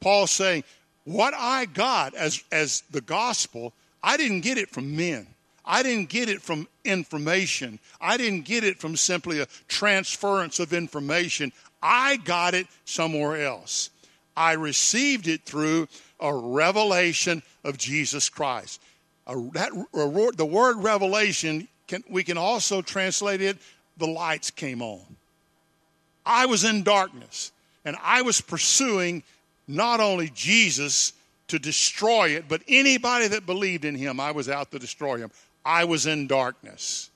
Paul 0.00 0.26
saying, 0.26 0.64
What 1.04 1.34
I 1.34 1.66
got 1.66 2.14
as, 2.14 2.42
as 2.52 2.82
the 2.90 3.00
gospel, 3.00 3.72
I 4.02 4.16
didn't 4.16 4.42
get 4.42 4.58
it 4.58 4.70
from 4.70 4.96
men. 4.96 5.26
I 5.64 5.82
didn't 5.82 6.08
get 6.08 6.28
it 6.28 6.40
from 6.40 6.68
information. 6.84 7.80
I 8.00 8.16
didn't 8.16 8.42
get 8.42 8.62
it 8.62 8.78
from 8.78 8.96
simply 8.96 9.40
a 9.40 9.46
transference 9.66 10.60
of 10.60 10.72
information. 10.72 11.52
I 11.82 12.18
got 12.18 12.54
it 12.54 12.68
somewhere 12.84 13.44
else. 13.44 13.90
I 14.36 14.52
received 14.52 15.26
it 15.26 15.42
through 15.42 15.88
a 16.20 16.32
revelation 16.32 17.42
of 17.64 17.78
Jesus 17.78 18.28
Christ. 18.28 18.80
A, 19.26 19.34
that, 19.54 19.72
a, 19.72 20.36
the 20.36 20.46
word 20.46 20.76
revelation, 20.76 21.66
can, 21.88 22.04
we 22.08 22.22
can 22.22 22.38
also 22.38 22.80
translate 22.80 23.40
it 23.40 23.56
the 23.96 24.06
lights 24.06 24.50
came 24.50 24.82
on. 24.82 25.16
I 26.24 26.46
was 26.46 26.64
in 26.64 26.82
darkness, 26.82 27.52
and 27.84 27.96
I 28.02 28.22
was 28.22 28.40
pursuing 28.40 29.22
not 29.68 30.00
only 30.00 30.30
Jesus 30.34 31.12
to 31.48 31.58
destroy 31.58 32.30
it, 32.30 32.48
but 32.48 32.62
anybody 32.68 33.28
that 33.28 33.46
believed 33.46 33.84
in 33.84 33.94
him, 33.94 34.20
I 34.20 34.32
was 34.32 34.48
out 34.48 34.70
to 34.72 34.78
destroy 34.78 35.18
him. 35.18 35.30
I 35.64 35.84
was 35.84 36.06
in 36.06 36.26
darkness. 36.26 37.10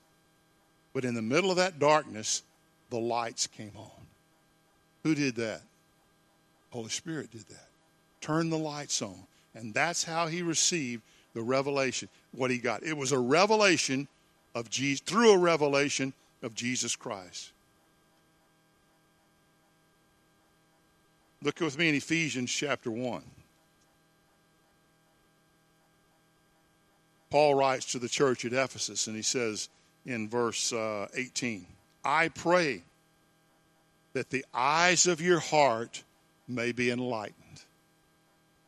But 0.93 1.05
in 1.05 1.15
the 1.15 1.23
middle 1.23 1.51
of 1.51 1.57
that 1.57 1.79
darkness, 1.79 2.43
the 2.91 2.99
lights 2.99 3.47
came 3.47 3.73
on. 3.77 3.91
Who 5.05 5.15
did 5.15 5.37
that? 5.37 5.63
Holy 6.71 6.91
Spirit 6.91 7.31
did 7.31 7.49
that. 7.49 7.69
Turn 8.21 8.51
the 8.51 8.59
lights 8.59 9.03
on. 9.03 9.17
And 9.55 9.75
that's 9.75 10.05
how 10.05 10.27
he 10.27 10.43
received 10.43 11.03
the 11.35 11.43
revelation, 11.43 12.09
what 12.33 12.51
he 12.51 12.59
got. 12.59 12.83
It 12.83 12.97
was 12.97 13.13
a 13.13 13.19
revelation 13.19 14.09
of 14.55 14.69
Jesus, 14.71 15.01
through 15.01 15.33
a 15.33 15.39
revelation 15.39 16.13
of 16.43 16.55
Jesus 16.55 16.97
Christ. 16.97 17.53
Look 21.43 21.61
with 21.61 21.79
me 21.79 21.89
in 21.89 21.95
Ephesians 21.95 22.51
chapter 22.51 22.91
1. 22.91 23.23
Paul 27.31 27.55
writes 27.55 27.87
to 27.93 27.99
the 27.99 28.09
church 28.09 28.45
at 28.45 28.53
Ephesus, 28.53 29.07
and 29.07 29.17
he 29.17 29.23
says 29.23 29.69
in 30.05 30.29
verse 30.29 30.73
uh, 30.73 31.07
18, 31.15 31.65
I 32.05 32.29
pray 32.29 32.83
that 34.13 34.31
the 34.31 34.45
eyes 34.53 35.07
of 35.07 35.21
your 35.21 35.39
heart 35.39 36.03
may 36.49 36.73
be 36.73 36.91
enlightened. 36.91 37.63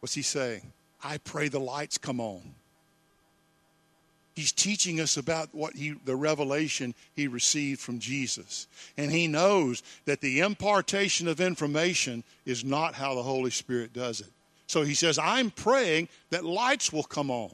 What's 0.01 0.15
he 0.15 0.23
saying? 0.23 0.73
I 1.03 1.19
pray 1.19 1.49
the 1.49 1.61
lights 1.61 1.99
come 1.99 2.21
on. 2.21 2.55
He's 4.35 4.53
teaching 4.53 5.01
us 5.01 5.19
about 5.19 5.51
what 5.53 5.75
he, 5.75 5.95
the 6.05 6.17
revelation 6.17 6.95
he 7.15 7.29
received 7.29 7.81
from 7.81 7.99
Jesus. 7.99 8.67
And 8.97 9.11
he 9.13 9.27
knows 9.27 9.83
that 10.07 10.21
the 10.21 10.41
impartation 10.41 11.29
of 11.29 11.41
information 11.41 12.25
is 12.47 12.65
not 12.65 12.95
how 12.95 13.15
the 13.15 13.23
Holy 13.23 13.51
Spirit 13.51 13.93
does 13.93 14.21
it. 14.21 14.31
So 14.67 14.83
he 14.83 14.95
says, 14.95 15.19
I'm 15.19 15.51
praying 15.51 16.09
that 16.31 16.47
lights 16.47 16.93
will 16.93 17.03
come 17.03 17.31
on. 17.31 17.51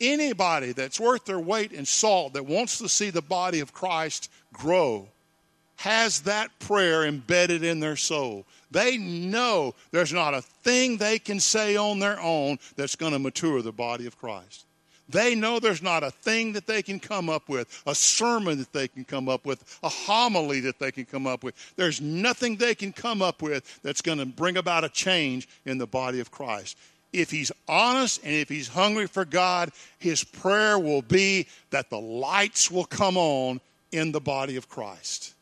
Anybody 0.00 0.72
that's 0.72 1.00
worth 1.00 1.26
their 1.26 1.40
weight 1.40 1.72
in 1.72 1.84
salt 1.84 2.32
that 2.34 2.46
wants 2.46 2.78
to 2.78 2.88
see 2.88 3.10
the 3.10 3.20
body 3.20 3.60
of 3.60 3.74
Christ 3.74 4.30
grow 4.52 5.08
has 5.76 6.22
that 6.22 6.58
prayer 6.58 7.04
embedded 7.04 7.62
in 7.62 7.80
their 7.80 7.96
soul. 7.96 8.46
They 8.70 8.96
know 8.96 9.74
there's 9.90 10.12
not 10.12 10.34
a 10.34 10.42
thing 10.42 10.96
they 10.96 11.18
can 11.18 11.38
say 11.38 11.76
on 11.76 11.98
their 11.98 12.18
own 12.20 12.58
that's 12.76 12.96
going 12.96 13.12
to 13.12 13.18
mature 13.18 13.60
the 13.60 13.72
body 13.72 14.06
of 14.06 14.18
Christ. 14.18 14.64
They 15.08 15.34
know 15.34 15.58
there's 15.58 15.82
not 15.82 16.02
a 16.02 16.10
thing 16.10 16.52
that 16.52 16.66
they 16.66 16.82
can 16.82 17.00
come 17.00 17.30
up 17.30 17.48
with, 17.48 17.82
a 17.86 17.94
sermon 17.94 18.58
that 18.58 18.72
they 18.72 18.88
can 18.88 19.04
come 19.04 19.28
up 19.28 19.46
with, 19.46 19.78
a 19.82 19.88
homily 19.88 20.60
that 20.60 20.78
they 20.78 20.92
can 20.92 21.06
come 21.06 21.26
up 21.26 21.42
with. 21.42 21.54
There's 21.76 22.00
nothing 22.00 22.56
they 22.56 22.74
can 22.74 22.92
come 22.92 23.22
up 23.22 23.40
with 23.40 23.80
that's 23.82 24.02
going 24.02 24.18
to 24.18 24.26
bring 24.26 24.56
about 24.56 24.84
a 24.84 24.88
change 24.88 25.48
in 25.64 25.78
the 25.78 25.86
body 25.86 26.20
of 26.20 26.30
Christ. 26.30 26.76
If 27.12 27.30
he's 27.30 27.50
honest 27.66 28.22
and 28.22 28.34
if 28.34 28.50
he's 28.50 28.68
hungry 28.68 29.06
for 29.06 29.24
God, 29.24 29.70
his 29.98 30.24
prayer 30.24 30.78
will 30.78 31.00
be 31.00 31.46
that 31.70 31.88
the 31.88 32.00
lights 32.00 32.70
will 32.70 32.84
come 32.84 33.16
on 33.16 33.62
in 33.92 34.12
the 34.12 34.20
body 34.20 34.56
of 34.56 34.68
Christ 34.68 35.32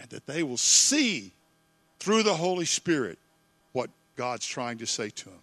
and 0.00 0.08
that 0.10 0.26
they 0.26 0.42
will 0.42 0.56
see 0.56 1.32
through 1.98 2.22
the 2.22 2.34
Holy 2.34 2.64
Spirit 2.64 3.18
what 3.72 3.90
God's 4.16 4.46
trying 4.46 4.78
to 4.78 4.86
say 4.86 5.10
to 5.10 5.24
them. 5.26 5.34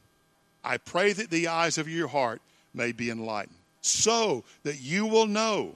I 0.63 0.77
pray 0.77 1.13
that 1.13 1.29
the 1.29 1.47
eyes 1.47 1.77
of 1.77 1.87
your 1.87 2.07
heart 2.07 2.41
may 2.77 2.91
be 2.93 3.09
enlightened, 3.09 3.57
so 3.81 4.43
that 4.63 4.79
you 4.79 5.05
will 5.05 5.27
know 5.27 5.75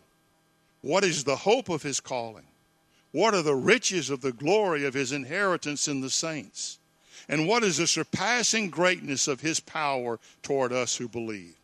what 0.82 1.04
is 1.04 1.24
the 1.24 1.36
hope 1.36 1.68
of 1.68 1.84
his 1.84 2.00
calling, 2.00 2.46
what 3.12 3.34
are 3.34 3.42
the 3.42 3.56
riches 3.56 4.10
of 4.10 4.22
the 4.22 4.32
glory 4.32 4.86
of 4.86 4.94
his 4.94 5.12
inheritance 5.12 5.88
in 5.88 6.00
the 6.00 6.10
saints, 6.10 6.80
and 7.28 7.48
what 7.48 7.64
is 7.64 7.78
the 7.78 7.88
surpassing 7.88 8.70
greatness 8.70 9.28
of 9.28 9.42
his 9.42 9.60
power 9.60 10.20
toward 10.44 10.72
us 10.72 10.96
who 10.96 11.10
believe. 11.10 11.56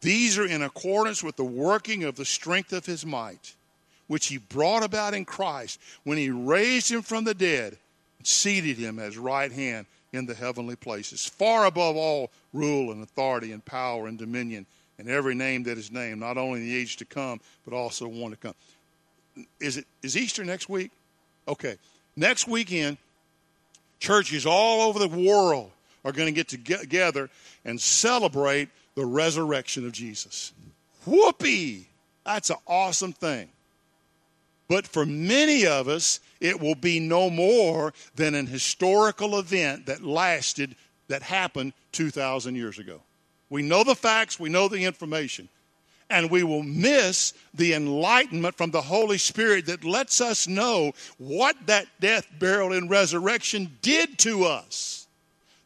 These 0.00 0.38
are 0.38 0.46
in 0.46 0.62
accordance 0.62 1.22
with 1.22 1.36
the 1.36 1.44
working 1.44 2.04
of 2.04 2.16
the 2.16 2.24
strength 2.24 2.72
of 2.72 2.86
his 2.86 3.04
might 3.04 3.54
which 4.08 4.26
he 4.26 4.38
brought 4.38 4.82
about 4.82 5.14
in 5.14 5.24
Christ 5.24 5.78
when 6.02 6.18
he 6.18 6.30
raised 6.30 6.90
him 6.90 7.02
from 7.02 7.24
the 7.24 7.34
dead 7.34 7.76
and 8.18 8.26
seated 8.26 8.76
him 8.76 8.98
at 8.98 9.06
his 9.06 9.18
right 9.18 9.52
hand 9.52 9.86
in 10.12 10.26
the 10.26 10.34
heavenly 10.34 10.76
places, 10.76 11.26
far 11.26 11.66
above 11.66 11.96
all 11.96 12.30
rule 12.52 12.92
and 12.92 13.02
authority 13.02 13.52
and 13.52 13.64
power 13.64 14.06
and 14.06 14.18
dominion 14.18 14.66
and 14.98 15.08
every 15.08 15.34
name 15.34 15.62
that 15.64 15.78
is 15.78 15.92
named, 15.92 16.20
not 16.20 16.38
only 16.38 16.60
in 16.60 16.66
the 16.66 16.76
age 16.76 16.96
to 16.96 17.04
come, 17.04 17.40
but 17.64 17.74
also 17.74 18.08
one 18.08 18.30
to 18.30 18.36
come. 18.36 18.54
Is 19.60 19.76
it 19.76 19.86
is 20.02 20.16
Easter 20.16 20.44
next 20.44 20.68
week? 20.68 20.90
Okay. 21.46 21.76
Next 22.16 22.48
weekend, 22.48 22.98
churches 24.00 24.44
all 24.44 24.88
over 24.88 24.98
the 24.98 25.08
world 25.08 25.70
are 26.04 26.12
going 26.12 26.26
to 26.26 26.32
get 26.32 26.48
together 26.48 27.30
and 27.64 27.80
celebrate 27.80 28.68
the 28.94 29.06
resurrection 29.06 29.86
of 29.86 29.92
Jesus. 29.92 30.52
Whoopee! 31.06 31.86
That's 32.24 32.50
an 32.50 32.56
awesome 32.66 33.12
thing. 33.12 33.48
But 34.68 34.86
for 34.86 35.06
many 35.06 35.66
of 35.66 35.88
us, 35.88 36.20
it 36.40 36.60
will 36.60 36.74
be 36.74 37.00
no 37.00 37.30
more 37.30 37.94
than 38.14 38.34
an 38.34 38.46
historical 38.46 39.38
event 39.38 39.86
that 39.86 40.04
lasted, 40.04 40.76
that 41.08 41.22
happened 41.22 41.72
2,000 41.92 42.54
years 42.54 42.78
ago. 42.78 43.00
We 43.48 43.62
know 43.62 43.82
the 43.82 43.94
facts, 43.94 44.38
we 44.38 44.50
know 44.50 44.68
the 44.68 44.84
information, 44.84 45.48
and 46.10 46.30
we 46.30 46.42
will 46.42 46.62
miss 46.62 47.32
the 47.54 47.72
enlightenment 47.72 48.56
from 48.56 48.70
the 48.70 48.82
Holy 48.82 49.16
Spirit 49.16 49.66
that 49.66 49.84
lets 49.84 50.20
us 50.20 50.46
know 50.46 50.92
what 51.16 51.56
that 51.66 51.86
death, 51.98 52.26
burial, 52.38 52.74
and 52.74 52.90
resurrection 52.90 53.78
did 53.80 54.18
to 54.18 54.44
us. 54.44 55.06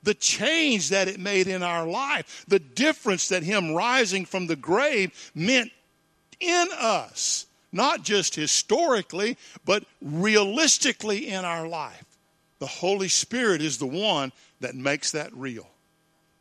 The 0.04 0.14
change 0.14 0.90
that 0.90 1.08
it 1.08 1.18
made 1.18 1.48
in 1.48 1.64
our 1.64 1.86
life, 1.86 2.44
the 2.46 2.60
difference 2.60 3.28
that 3.28 3.42
Him 3.42 3.74
rising 3.74 4.26
from 4.26 4.46
the 4.46 4.56
grave 4.56 5.32
meant 5.34 5.72
in 6.40 6.68
us 6.76 7.46
not 7.72 8.02
just 8.02 8.34
historically, 8.34 9.36
but 9.64 9.84
realistically 10.00 11.28
in 11.28 11.44
our 11.44 11.66
life. 11.66 12.04
The 12.58 12.66
Holy 12.66 13.08
Spirit 13.08 13.60
is 13.60 13.78
the 13.78 13.86
one 13.86 14.30
that 14.60 14.74
makes 14.74 15.10
that 15.12 15.32
real. 15.34 15.66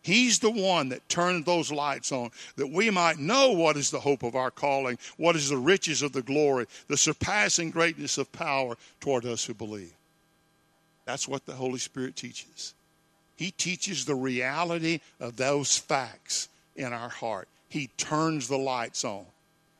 He's 0.03 0.39
the 0.39 0.51
one 0.51 0.89
that 0.89 1.07
turned 1.09 1.45
those 1.45 1.71
lights 1.71 2.11
on 2.11 2.31
that 2.55 2.69
we 2.69 2.89
might 2.89 3.19
know 3.19 3.51
what 3.51 3.77
is 3.77 3.91
the 3.91 3.99
hope 3.99 4.23
of 4.23 4.35
our 4.35 4.49
calling, 4.49 4.97
what 5.17 5.35
is 5.35 5.49
the 5.49 5.57
riches 5.57 6.01
of 6.01 6.11
the 6.11 6.23
glory, 6.23 6.65
the 6.87 6.97
surpassing 6.97 7.69
greatness 7.69 8.17
of 8.17 8.31
power 8.31 8.77
toward 8.99 9.25
us 9.25 9.45
who 9.45 9.53
believe. 9.53 9.93
That's 11.05 11.27
what 11.27 11.45
the 11.45 11.53
Holy 11.53 11.79
Spirit 11.79 12.15
teaches. 12.15 12.73
He 13.35 13.51
teaches 13.51 14.05
the 14.05 14.15
reality 14.15 15.01
of 15.19 15.37
those 15.37 15.77
facts 15.77 16.49
in 16.75 16.93
our 16.93 17.09
heart. 17.09 17.47
He 17.69 17.87
turns 17.97 18.47
the 18.47 18.57
lights 18.57 19.05
on. 19.05 19.25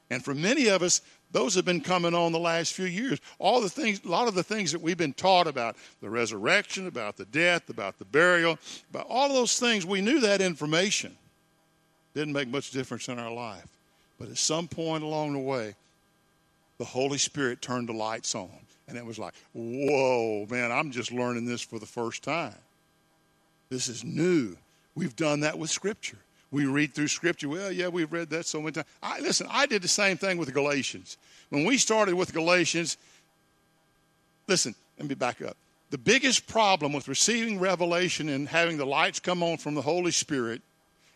And 0.10 0.24
for 0.24 0.36
many 0.36 0.68
of 0.68 0.82
us, 0.84 1.02
those 1.32 1.56
have 1.56 1.65
been 1.65 1.82
coming 1.82 2.13
on 2.13 2.32
the 2.32 2.39
last 2.39 2.74
few 2.74 2.86
years. 2.86 3.20
All 3.39 3.62
the 3.62 3.70
things, 3.70 4.02
a 4.04 4.10
lot 4.10 4.28
of 4.28 4.36
the 4.36 4.44
things 4.44 4.72
that 4.72 4.82
we've 4.82 4.98
been 4.98 5.13
taught 5.13 5.48
about 5.48 5.78
the 6.02 6.10
resurrection, 6.10 6.88
about 6.88 7.17
the 7.17 7.26
death, 7.26 7.70
about 7.70 8.00
the 8.00 8.06
burial, 8.06 8.60
about 8.89 9.08
all 9.10 9.28
of 9.28 9.34
those 9.34 9.58
things, 9.58 9.86
we 9.86 10.02
knew 10.02 10.20
that 10.22 10.41
information. 10.41 11.15
Didn't 12.13 12.34
make 12.34 12.50
much 12.50 12.72
difference 12.72 13.08
in 13.08 13.17
our 13.17 13.32
life. 13.32 13.67
But 14.20 14.30
at 14.30 14.38
some 14.38 14.67
point 14.67 15.04
along 15.04 15.34
the 15.34 15.39
way, 15.39 15.76
the 16.78 16.86
Holy 16.86 17.17
Spirit 17.17 17.62
turned 17.62 17.88
the 17.88 17.94
lights 17.94 18.36
on. 18.36 18.50
And 18.88 18.98
it 18.98 19.06
was 19.06 19.17
like, 19.17 19.34
whoa, 19.54 20.46
man, 20.50 20.72
I'm 20.72 20.91
just 20.91 21.12
learning 21.12 21.46
this 21.46 21.62
for 21.62 21.80
the 21.80 21.86
first 21.86 22.24
time. 22.24 22.56
This 23.70 23.88
is 23.88 24.04
new. 24.04 24.58
We've 24.96 25.15
done 25.15 25.39
that 25.41 25.58
with 25.58 25.70
Scripture 25.70 26.17
we 26.52 26.66
read 26.66 26.94
through 26.94 27.08
Scripture. 27.08 27.50
Well, 27.50 27.72
yeah, 27.72 27.88
we've 27.88 28.12
read 28.12 28.30
that 28.32 28.46
so 28.46 28.60
many 28.60 28.74
times. 28.74 28.88
I, 29.02 29.20
listen, 29.20 29.48
I 29.50 29.66
did 29.66 29.82
the 29.82 29.88
same 29.88 30.18
thing 30.18 30.38
with 30.38 30.54
Galatians. 30.54 31.18
When 31.50 31.66
we 31.66 31.78
started 31.78 32.16
with 32.16 32.34
Galatians, 32.34 32.98
listen, 34.48 34.76
let 35.00 35.08
me 35.08 35.16
back 35.16 35.42
up. 35.42 35.56
The 35.90 35.98
biggest 35.98 36.48
problem 36.48 36.94
with 36.94 37.08
receiving 37.08 37.60
revelation 37.60 38.30
and 38.30 38.48
having 38.48 38.78
the 38.78 38.86
lights 38.86 39.20
come 39.20 39.44
on 39.44 39.58
from 39.58 39.76
the 39.76 39.82
Holy 39.82 40.12
Spirit 40.12 40.62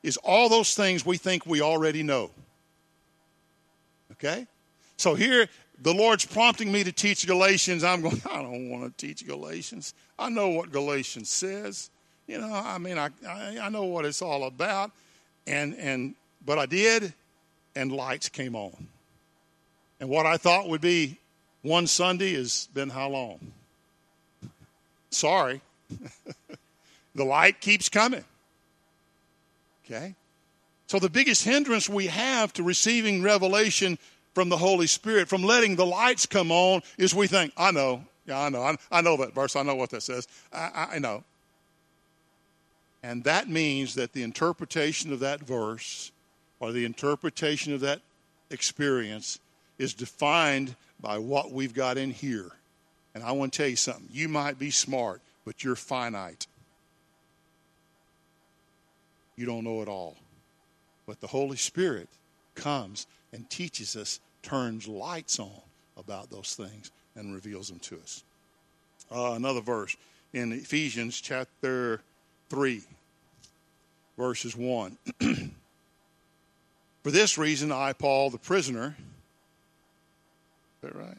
is 0.04 0.18
all 0.18 0.50
those 0.50 0.76
things 0.76 1.06
we 1.06 1.18
think 1.18 1.46
we 1.46 1.62
already 1.62 2.04
know. 2.04 2.30
Okay? 4.14 4.46
So 4.98 5.16
here, 5.16 5.48
the 5.82 5.94
Lord's 5.94 6.26
prompting 6.26 6.72
me 6.72 6.84
to 6.84 6.92
teach 6.92 7.26
Galatians. 7.26 7.84
I'm 7.84 8.02
going, 8.02 8.22
I 8.32 8.42
don't 8.42 8.70
want 8.70 8.98
to 8.98 9.08
teach 9.08 9.26
Galatians. 9.26 9.94
I 10.18 10.30
know 10.30 10.50
what 10.50 10.72
Galatians 10.72 11.30
says. 11.30 11.90
You 12.28 12.40
know, 12.40 12.52
I 12.52 12.78
mean, 12.78 12.98
I, 12.98 13.10
I, 13.28 13.58
I 13.64 13.70
know 13.70 13.84
what 13.84 14.06
it's 14.06 14.22
all 14.22 14.46
about. 14.46 14.92
And, 15.48 15.76
and, 15.76 16.16
but 16.46 16.58
I 16.58 16.66
did, 16.66 17.14
and 17.76 17.92
lights 17.92 18.30
came 18.30 18.56
on. 18.56 18.88
And 20.00 20.10
what 20.10 20.26
I 20.26 20.38
thought 20.38 20.70
would 20.70 20.82
be 20.82 21.20
one 21.62 21.88
Sunday 21.88 22.34
has 22.34 22.68
been 22.74 22.90
how 22.90 23.10
long? 23.10 23.40
Sorry. 25.10 25.62
the 27.16 27.24
light 27.24 27.62
keeps 27.62 27.90
coming. 27.90 28.24
Okay? 29.86 30.16
So, 30.88 31.00
the 31.00 31.10
biggest 31.10 31.44
hindrance 31.44 31.90
we 31.90 32.08
have 32.08 32.54
to 32.54 32.64
receiving 32.64 33.24
revelation 33.24 33.98
from 34.34 34.50
the 34.50 34.58
Holy 34.58 34.88
Spirit, 34.88 35.28
from 35.28 35.42
letting 35.42 35.76
the 35.76 35.86
lights 35.86 36.26
come 36.26 36.52
on, 36.52 36.82
is 36.98 37.16
we 37.16 37.28
think, 37.28 37.54
I 37.58 37.72
know. 37.72 38.04
Yeah, 38.28 38.42
I 38.42 38.50
know. 38.50 38.62
I, 38.62 38.76
I 38.92 39.02
know 39.02 39.18
that 39.18 39.34
verse. 39.34 39.56
I 39.56 39.64
know 39.64 39.76
what 39.76 39.92
that 39.92 40.04
says. 40.04 40.28
I, 40.52 40.88
I 40.94 41.00
know. 41.00 41.24
And 43.06 43.24
that 43.26 43.48
means 43.48 43.94
that 43.96 44.14
the 44.14 44.24
interpretation 44.24 45.14
of 45.14 45.20
that 45.20 45.40
verse 45.40 46.12
or 46.60 46.72
the 46.72 46.86
interpretation 46.86 47.72
of 47.72 47.82
that 47.82 48.02
experience 48.50 49.38
is 49.78 49.94
defined 49.94 50.76
by 51.00 51.20
what 51.20 51.52
we've 51.52 51.76
got 51.76 52.00
in 52.00 52.10
here. 52.10 52.50
And 53.14 53.24
I 53.24 53.32
want 53.34 53.54
to 53.54 53.58
tell 53.58 53.68
you 53.70 53.76
something. 53.76 54.10
You 54.12 54.28
might 54.28 54.58
be 54.58 54.72
smart, 54.72 55.22
but 55.46 55.64
you're 55.64 55.76
finite. 55.76 56.48
You 59.36 59.46
don't 59.46 59.66
know 59.66 59.84
it 59.84 59.88
all. 59.88 60.18
But 61.06 61.22
the 61.22 61.28
Holy 61.28 61.58
Spirit 61.58 62.10
comes 62.56 63.06
and 63.32 63.48
teaches 63.52 63.96
us, 63.96 64.20
turns 64.42 64.88
lights 64.88 65.40
on 65.40 65.62
about 65.96 66.32
those 66.32 66.56
things, 66.56 66.90
and 67.16 67.36
reveals 67.36 67.68
them 67.68 67.80
to 67.82 68.00
us. 68.00 68.24
Uh, 69.12 69.34
another 69.34 69.62
verse 69.62 69.96
in 70.34 70.52
Ephesians 70.52 71.22
chapter 71.22 72.02
3 72.50 72.82
verses 74.18 74.56
1. 74.56 74.98
For 77.04 77.12
this 77.12 77.38
reason, 77.38 77.72
I, 77.72 77.94
Paul, 77.94 78.30
the 78.30 78.38
prisoner, 78.38 78.96
is 78.98 80.92
that 80.92 80.96
right? 80.96 81.18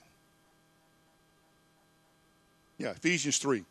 Yeah, 2.79 2.91
Ephesians 2.91 3.39
3. 3.39 3.65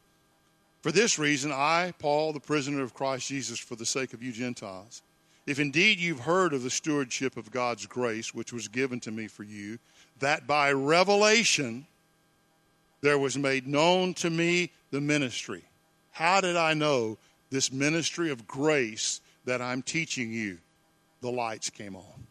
For 0.81 0.91
this 0.91 1.19
reason, 1.19 1.51
I, 1.51 1.93
Paul, 1.99 2.31
the 2.31 2.39
prisoner 2.39 2.83
of 2.83 2.93
Christ 2.93 3.27
Jesus, 3.27 3.59
for 3.59 3.75
the 3.75 3.85
sake 3.85 4.13
of 4.13 4.23
you 4.23 4.31
Gentiles, 4.31 5.01
if 5.45 5.59
indeed 5.59 5.99
you've 5.99 6.21
heard 6.21 6.53
of 6.53 6.63
the 6.63 6.69
stewardship 6.69 7.37
of 7.37 7.51
God's 7.51 7.85
grace, 7.85 8.33
which 8.33 8.53
was 8.53 8.67
given 8.67 8.99
to 9.01 9.11
me 9.11 9.27
for 9.27 9.43
you, 9.43 9.77
that 10.19 10.47
by 10.47 10.71
revelation 10.71 11.85
there 13.01 13.19
was 13.19 13.37
made 13.37 13.67
known 13.67 14.13
to 14.15 14.29
me 14.29 14.71
the 14.91 15.01
ministry. 15.01 15.63
How 16.11 16.41
did 16.41 16.55
I 16.55 16.73
know 16.73 17.17
this 17.49 17.71
ministry 17.71 18.31
of 18.31 18.47
grace 18.47 19.21
that 19.45 19.61
I'm 19.61 19.81
teaching 19.81 20.31
you, 20.31 20.57
the 21.21 21.31
lights 21.31 21.69
came 21.69 21.95
on. 21.95 22.27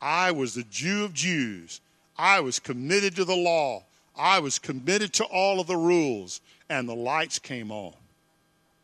I 0.00 0.32
was 0.32 0.54
the 0.54 0.64
Jew 0.64 1.04
of 1.04 1.14
Jews. 1.14 1.80
I 2.16 2.40
was 2.40 2.58
committed 2.58 3.16
to 3.16 3.24
the 3.24 3.36
law. 3.36 3.84
I 4.16 4.40
was 4.40 4.58
committed 4.58 5.12
to 5.14 5.24
all 5.24 5.60
of 5.60 5.66
the 5.66 5.76
rules, 5.76 6.40
and 6.68 6.88
the 6.88 6.94
lights 6.94 7.38
came 7.38 7.70
on. 7.70 7.94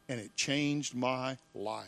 And 0.08 0.20
it 0.20 0.34
changed 0.36 0.94
my 0.94 1.36
life. 1.54 1.86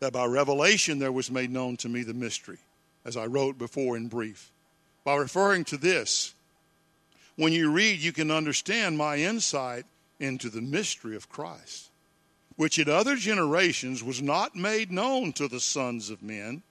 That 0.00 0.12
by 0.12 0.26
revelation 0.26 0.98
there 0.98 1.12
was 1.12 1.30
made 1.30 1.50
known 1.50 1.76
to 1.78 1.88
me 1.88 2.02
the 2.02 2.14
mystery, 2.14 2.58
as 3.04 3.16
I 3.16 3.26
wrote 3.26 3.58
before 3.58 3.96
in 3.96 4.08
brief. 4.08 4.52
By 5.04 5.16
referring 5.16 5.64
to 5.64 5.76
this, 5.76 6.34
when 7.36 7.52
you 7.52 7.70
read, 7.72 7.98
you 8.00 8.12
can 8.12 8.30
understand 8.30 8.96
my 8.96 9.16
insight 9.16 9.84
into 10.20 10.48
the 10.48 10.62
mystery 10.62 11.16
of 11.16 11.28
Christ, 11.28 11.90
which 12.56 12.78
in 12.78 12.88
other 12.88 13.16
generations 13.16 14.02
was 14.02 14.22
not 14.22 14.54
made 14.54 14.90
known 14.90 15.32
to 15.34 15.48
the 15.48 15.60
sons 15.60 16.10
of 16.10 16.22
men, 16.22 16.62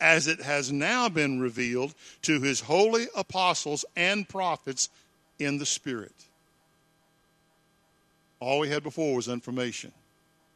as 0.00 0.26
it 0.26 0.40
has 0.40 0.70
now 0.70 1.08
been 1.08 1.40
revealed 1.40 1.94
to 2.22 2.40
his 2.40 2.60
holy 2.60 3.06
apostles 3.16 3.84
and 3.96 4.28
prophets 4.28 4.88
in 5.38 5.58
the 5.58 5.66
Spirit. 5.66 6.14
All 8.40 8.60
we 8.60 8.68
had 8.68 8.82
before 8.82 9.16
was 9.16 9.28
information. 9.28 9.92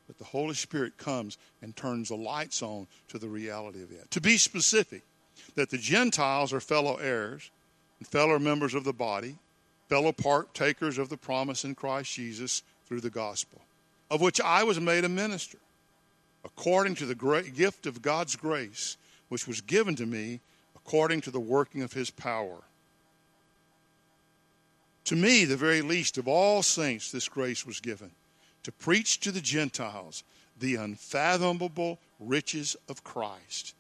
But 0.07 0.19
the 0.19 0.25
Holy 0.25 0.55
Spirit 0.55 0.99
comes 0.99 1.39
and 1.63 1.75
turns 1.75 2.09
the 2.09 2.17
lights 2.17 2.63
on 2.63 2.87
to 3.09 3.19
the 3.19 3.29
reality 3.29 3.83
of 3.83 3.91
it. 3.91 4.11
To 4.11 4.21
be 4.21 4.37
specific, 4.37 5.03
that 5.55 5.71
the 5.71 5.79
Gentiles 5.79 6.53
are 6.53 6.61
fellow 6.61 6.97
heirs 6.97 7.51
and 7.99 8.07
fellow 8.07 8.39
members 8.39 8.75
of 8.75 8.85
the 8.85 8.93
body 8.93 9.39
fellow 9.89 10.13
partakers 10.13 10.99
of 10.99 11.09
the 11.09 11.17
promise 11.17 11.65
in 11.65 11.75
Christ 11.75 12.15
Jesus 12.15 12.63
through 12.87 13.01
the 13.01 13.11
gospel, 13.11 13.61
of 14.11 14.21
which 14.21 14.41
I 14.41 14.65
was 14.65 14.81
made 14.81 15.05
a 15.05 15.09
minister, 15.09 15.59
according 16.45 16.95
to 16.97 17.07
the 17.07 17.15
great 17.15 17.55
gift 17.55 17.87
of 17.87 18.03
God's 18.03 18.37
grace, 18.37 18.97
which 19.29 19.47
was 19.47 19.61
given 19.61 19.97
to 19.97 20.07
me 20.07 20.41
according 20.75 21.21
to 21.23 21.31
the 21.31 21.41
working 21.41 21.83
of 21.83 21.93
his 21.93 22.11
power. 22.11 22.59
To 25.05 25.17
me, 25.17 25.45
the 25.45 25.57
very 25.57 25.83
least 25.83 26.19
of 26.19 26.29
all 26.29 26.63
saints, 26.63 27.11
this 27.11 27.29
grace 27.29 27.67
was 27.67 27.81
given 27.81 28.11
to 28.63 28.73
preach 28.73 29.21
to 29.21 29.33
the 29.33 29.41
Gentiles 29.41 30.23
the 30.59 30.77
unfathomable 30.77 31.99
riches 32.21 32.77
of 32.89 33.03
Christ 33.03 33.75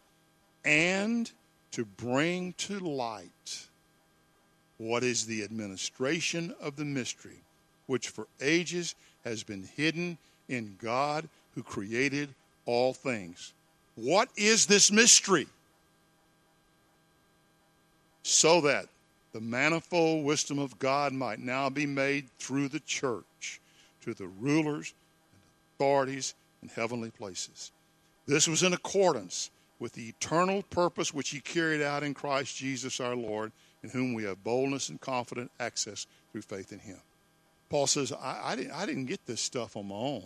and 0.64 1.30
to 1.72 1.84
bring 1.84 2.54
to 2.54 2.78
light 2.80 3.68
what 4.82 5.04
is 5.04 5.26
the 5.26 5.44
administration 5.44 6.52
of 6.60 6.74
the 6.74 6.84
mystery, 6.84 7.38
which 7.86 8.08
for 8.08 8.26
ages 8.40 8.96
has 9.24 9.44
been 9.44 9.68
hidden 9.76 10.18
in 10.48 10.76
God 10.82 11.28
who 11.54 11.62
created 11.62 12.28
all 12.66 12.92
things. 12.92 13.52
What 13.94 14.28
is 14.36 14.66
this 14.66 14.90
mystery? 14.90 15.46
So 18.24 18.60
that 18.62 18.86
the 19.32 19.40
manifold 19.40 20.24
wisdom 20.24 20.58
of 20.58 20.76
God 20.80 21.12
might 21.12 21.38
now 21.38 21.70
be 21.70 21.86
made 21.86 22.26
through 22.40 22.68
the 22.68 22.80
church 22.80 23.60
to 24.00 24.14
the 24.14 24.26
rulers 24.26 24.94
and 25.32 25.42
authorities 25.76 26.34
in 26.60 26.68
heavenly 26.68 27.10
places. 27.10 27.70
This 28.26 28.48
was 28.48 28.64
in 28.64 28.72
accordance 28.72 29.50
with 29.78 29.92
the 29.92 30.08
eternal 30.08 30.62
purpose 30.70 31.14
which 31.14 31.30
he 31.30 31.40
carried 31.40 31.82
out 31.82 32.02
in 32.02 32.14
Christ 32.14 32.56
Jesus 32.56 32.98
our 32.98 33.14
Lord, 33.14 33.52
in 33.82 33.90
whom 33.90 34.14
we 34.14 34.24
have 34.24 34.42
boldness 34.44 34.88
and 34.88 35.00
confident 35.00 35.50
access 35.58 36.06
through 36.30 36.42
faith 36.42 36.72
in 36.72 36.78
him. 36.78 36.98
Paul 37.68 37.86
says, 37.86 38.12
I, 38.12 38.40
I, 38.44 38.56
didn't, 38.56 38.72
I 38.72 38.86
didn't 38.86 39.06
get 39.06 39.24
this 39.26 39.40
stuff 39.40 39.76
on 39.76 39.88
my 39.88 39.94
own. 39.94 40.24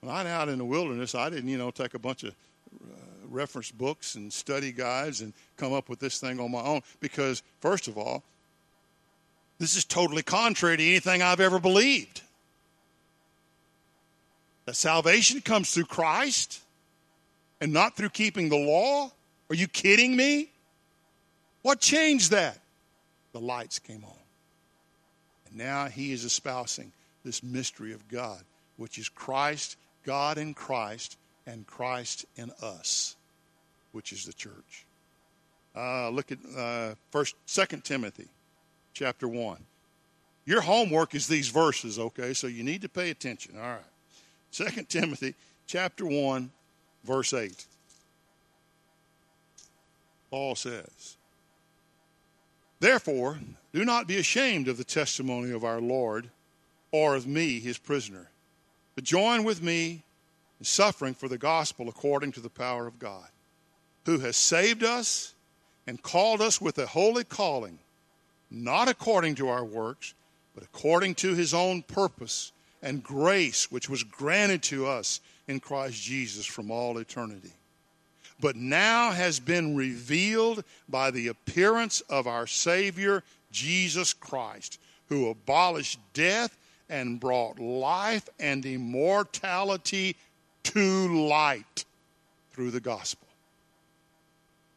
When 0.00 0.14
I'm 0.14 0.26
out 0.26 0.48
in 0.48 0.58
the 0.58 0.64
wilderness, 0.64 1.14
I 1.14 1.30
didn't, 1.30 1.48
you 1.48 1.58
know, 1.58 1.70
take 1.70 1.94
a 1.94 1.98
bunch 1.98 2.24
of 2.24 2.30
uh, 2.30 2.86
reference 3.28 3.70
books 3.70 4.16
and 4.16 4.32
study 4.32 4.72
guides 4.72 5.20
and 5.20 5.32
come 5.56 5.72
up 5.72 5.88
with 5.88 5.98
this 5.98 6.20
thing 6.20 6.40
on 6.40 6.50
my 6.50 6.60
own. 6.60 6.82
Because, 7.00 7.42
first 7.60 7.88
of 7.88 7.96
all, 7.96 8.22
this 9.58 9.76
is 9.76 9.84
totally 9.84 10.22
contrary 10.22 10.76
to 10.76 10.82
anything 10.82 11.22
I've 11.22 11.40
ever 11.40 11.58
believed. 11.58 12.22
That 14.66 14.76
salvation 14.76 15.40
comes 15.40 15.72
through 15.72 15.86
Christ 15.86 16.60
and 17.62 17.72
not 17.72 17.96
through 17.96 18.10
keeping 18.10 18.48
the 18.48 18.56
law? 18.56 19.10
Are 19.48 19.54
you 19.54 19.68
kidding 19.68 20.16
me? 20.16 20.51
What 21.62 21.80
changed 21.80 22.32
that? 22.32 22.58
The 23.32 23.40
lights 23.40 23.78
came 23.78 24.04
on. 24.04 24.18
And 25.48 25.56
now 25.56 25.86
he 25.86 26.12
is 26.12 26.24
espousing 26.24 26.92
this 27.24 27.42
mystery 27.42 27.92
of 27.92 28.08
God, 28.08 28.42
which 28.76 28.98
is 28.98 29.08
Christ, 29.08 29.76
God 30.04 30.38
in 30.38 30.54
Christ, 30.54 31.16
and 31.46 31.66
Christ 31.66 32.26
in 32.36 32.50
us, 32.62 33.16
which 33.92 34.12
is 34.12 34.26
the 34.26 34.32
church. 34.32 34.86
Uh, 35.74 36.10
look 36.10 36.32
at 36.32 36.38
uh, 36.56 36.94
first, 37.10 37.36
Second 37.46 37.84
Timothy, 37.84 38.28
chapter 38.92 39.26
one. 39.26 39.64
Your 40.44 40.60
homework 40.60 41.14
is 41.14 41.28
these 41.28 41.48
verses, 41.48 41.98
okay? 41.98 42.34
So 42.34 42.48
you 42.48 42.64
need 42.64 42.82
to 42.82 42.88
pay 42.88 43.10
attention. 43.10 43.54
All 43.56 43.62
right. 43.62 43.80
Second 44.50 44.88
Timothy, 44.88 45.34
chapter 45.66 46.04
one, 46.04 46.50
verse 47.04 47.32
eight. 47.32 47.64
Paul 50.30 50.54
says, 50.56 51.16
Therefore, 52.82 53.38
do 53.72 53.84
not 53.84 54.08
be 54.08 54.16
ashamed 54.16 54.66
of 54.66 54.76
the 54.76 54.82
testimony 54.82 55.52
of 55.52 55.62
our 55.62 55.80
Lord 55.80 56.30
or 56.90 57.14
of 57.14 57.28
me, 57.28 57.60
his 57.60 57.78
prisoner, 57.78 58.28
but 58.96 59.04
join 59.04 59.44
with 59.44 59.62
me 59.62 60.02
in 60.58 60.64
suffering 60.64 61.14
for 61.14 61.28
the 61.28 61.38
gospel 61.38 61.88
according 61.88 62.32
to 62.32 62.40
the 62.40 62.50
power 62.50 62.88
of 62.88 62.98
God, 62.98 63.28
who 64.04 64.18
has 64.18 64.36
saved 64.36 64.82
us 64.82 65.32
and 65.86 66.02
called 66.02 66.42
us 66.42 66.60
with 66.60 66.76
a 66.76 66.86
holy 66.88 67.22
calling, 67.22 67.78
not 68.50 68.88
according 68.88 69.36
to 69.36 69.48
our 69.48 69.64
works, 69.64 70.14
but 70.52 70.64
according 70.64 71.14
to 71.14 71.36
his 71.36 71.54
own 71.54 71.82
purpose 71.82 72.50
and 72.82 73.04
grace, 73.04 73.70
which 73.70 73.88
was 73.88 74.02
granted 74.02 74.60
to 74.64 74.88
us 74.88 75.20
in 75.46 75.60
Christ 75.60 76.02
Jesus 76.02 76.46
from 76.46 76.72
all 76.72 76.98
eternity 76.98 77.52
but 78.42 78.56
now 78.56 79.12
has 79.12 79.38
been 79.38 79.76
revealed 79.76 80.64
by 80.88 81.12
the 81.12 81.28
appearance 81.28 82.00
of 82.10 82.26
our 82.26 82.46
Savior, 82.48 83.22
Jesus 83.52 84.12
Christ, 84.12 84.80
who 85.08 85.30
abolished 85.30 86.00
death 86.12 86.54
and 86.88 87.20
brought 87.20 87.60
life 87.60 88.28
and 88.40 88.66
immortality 88.66 90.16
to 90.64 91.26
light 91.28 91.84
through 92.50 92.72
the 92.72 92.80
gospel. 92.80 93.28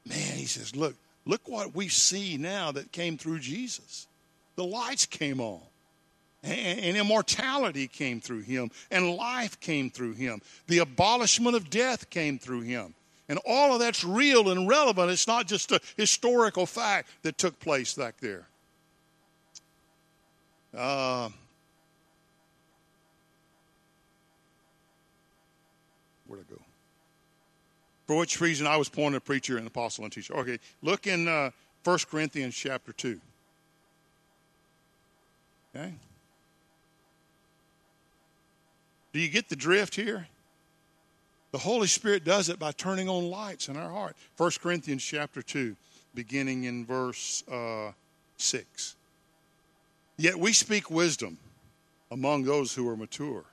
Man, 0.08 0.38
he 0.38 0.46
says, 0.46 0.76
look, 0.76 0.94
look 1.26 1.42
what 1.48 1.74
we 1.74 1.88
see 1.88 2.38
now 2.38 2.72
that 2.72 2.92
came 2.92 3.18
through 3.18 3.40
Jesus. 3.40 4.06
The 4.58 4.64
lights 4.64 5.08
came 5.08 5.42
on. 5.42 5.62
And, 6.44 6.96
immortality 6.96 7.88
came 7.88 8.22
through 8.22 8.42
him, 8.42 8.70
and 8.92 9.16
life 9.16 9.60
came 9.60 9.90
through 9.90 10.14
him. 10.14 10.44
The 10.68 10.78
abolishment 10.78 11.56
of 11.56 11.72
death 11.72 12.12
came 12.12 12.38
through 12.38 12.62
him. 12.62 12.94
And 13.28 13.40
all 13.46 13.74
of 13.74 13.80
that's 13.80 14.04
real 14.04 14.50
and 14.50 14.68
relevant. 14.68 15.10
It's 15.10 15.28
not 15.28 15.48
just 15.48 15.72
a 15.72 15.82
historical 15.98 16.66
fact 16.66 17.10
that 17.24 17.38
took 17.38 17.60
place 17.60 17.94
back 17.94 18.16
there. 18.20 18.46
Uh, 20.76 21.30
where'd 26.28 26.44
I 26.48 26.54
go? 26.54 26.62
For 28.06 28.18
which 28.18 28.40
reason 28.40 28.68
I 28.68 28.78
was 28.78 28.90
appointed 28.90 29.18
a 29.18 29.22
preacher 29.22 29.58
and 29.58 29.66
apostle 29.66 30.04
and 30.04 30.14
teacher. 30.14 30.36
Okay, 30.36 30.60
look 30.84 31.08
in 31.08 31.28
uh, 31.28 31.50
1 31.84 32.00
Corinthians 32.12 32.56
chapter 32.56 32.94
2. 32.94 33.20
Okay? 35.76 35.94
Do 39.14 39.20
you 39.20 39.30
get 39.30 39.50
the 39.50 39.56
drift 39.56 39.96
here? 39.96 40.28
The 41.56 41.60
Holy 41.60 41.88
Spirit 41.88 42.26
does 42.26 42.50
it 42.50 42.60
by 42.60 42.74
turning 42.74 43.08
on 43.08 43.30
lights 43.30 43.70
in 43.70 43.78
our 43.78 43.90
heart. 43.90 44.18
1 44.36 44.52
Corinthians 44.62 45.02
chapter 45.02 45.42
2, 45.42 45.78
beginning 46.14 46.66
in 46.66 46.86
verse 46.86 47.46
uh, 47.50 47.94
6. 48.36 48.96
Yet 50.18 50.38
we 50.38 50.52
speak 50.52 50.92
wisdom 50.92 51.38
among 52.12 52.44
those 52.44 52.76
who 52.76 52.90
are 52.90 52.98
mature. 52.98 53.46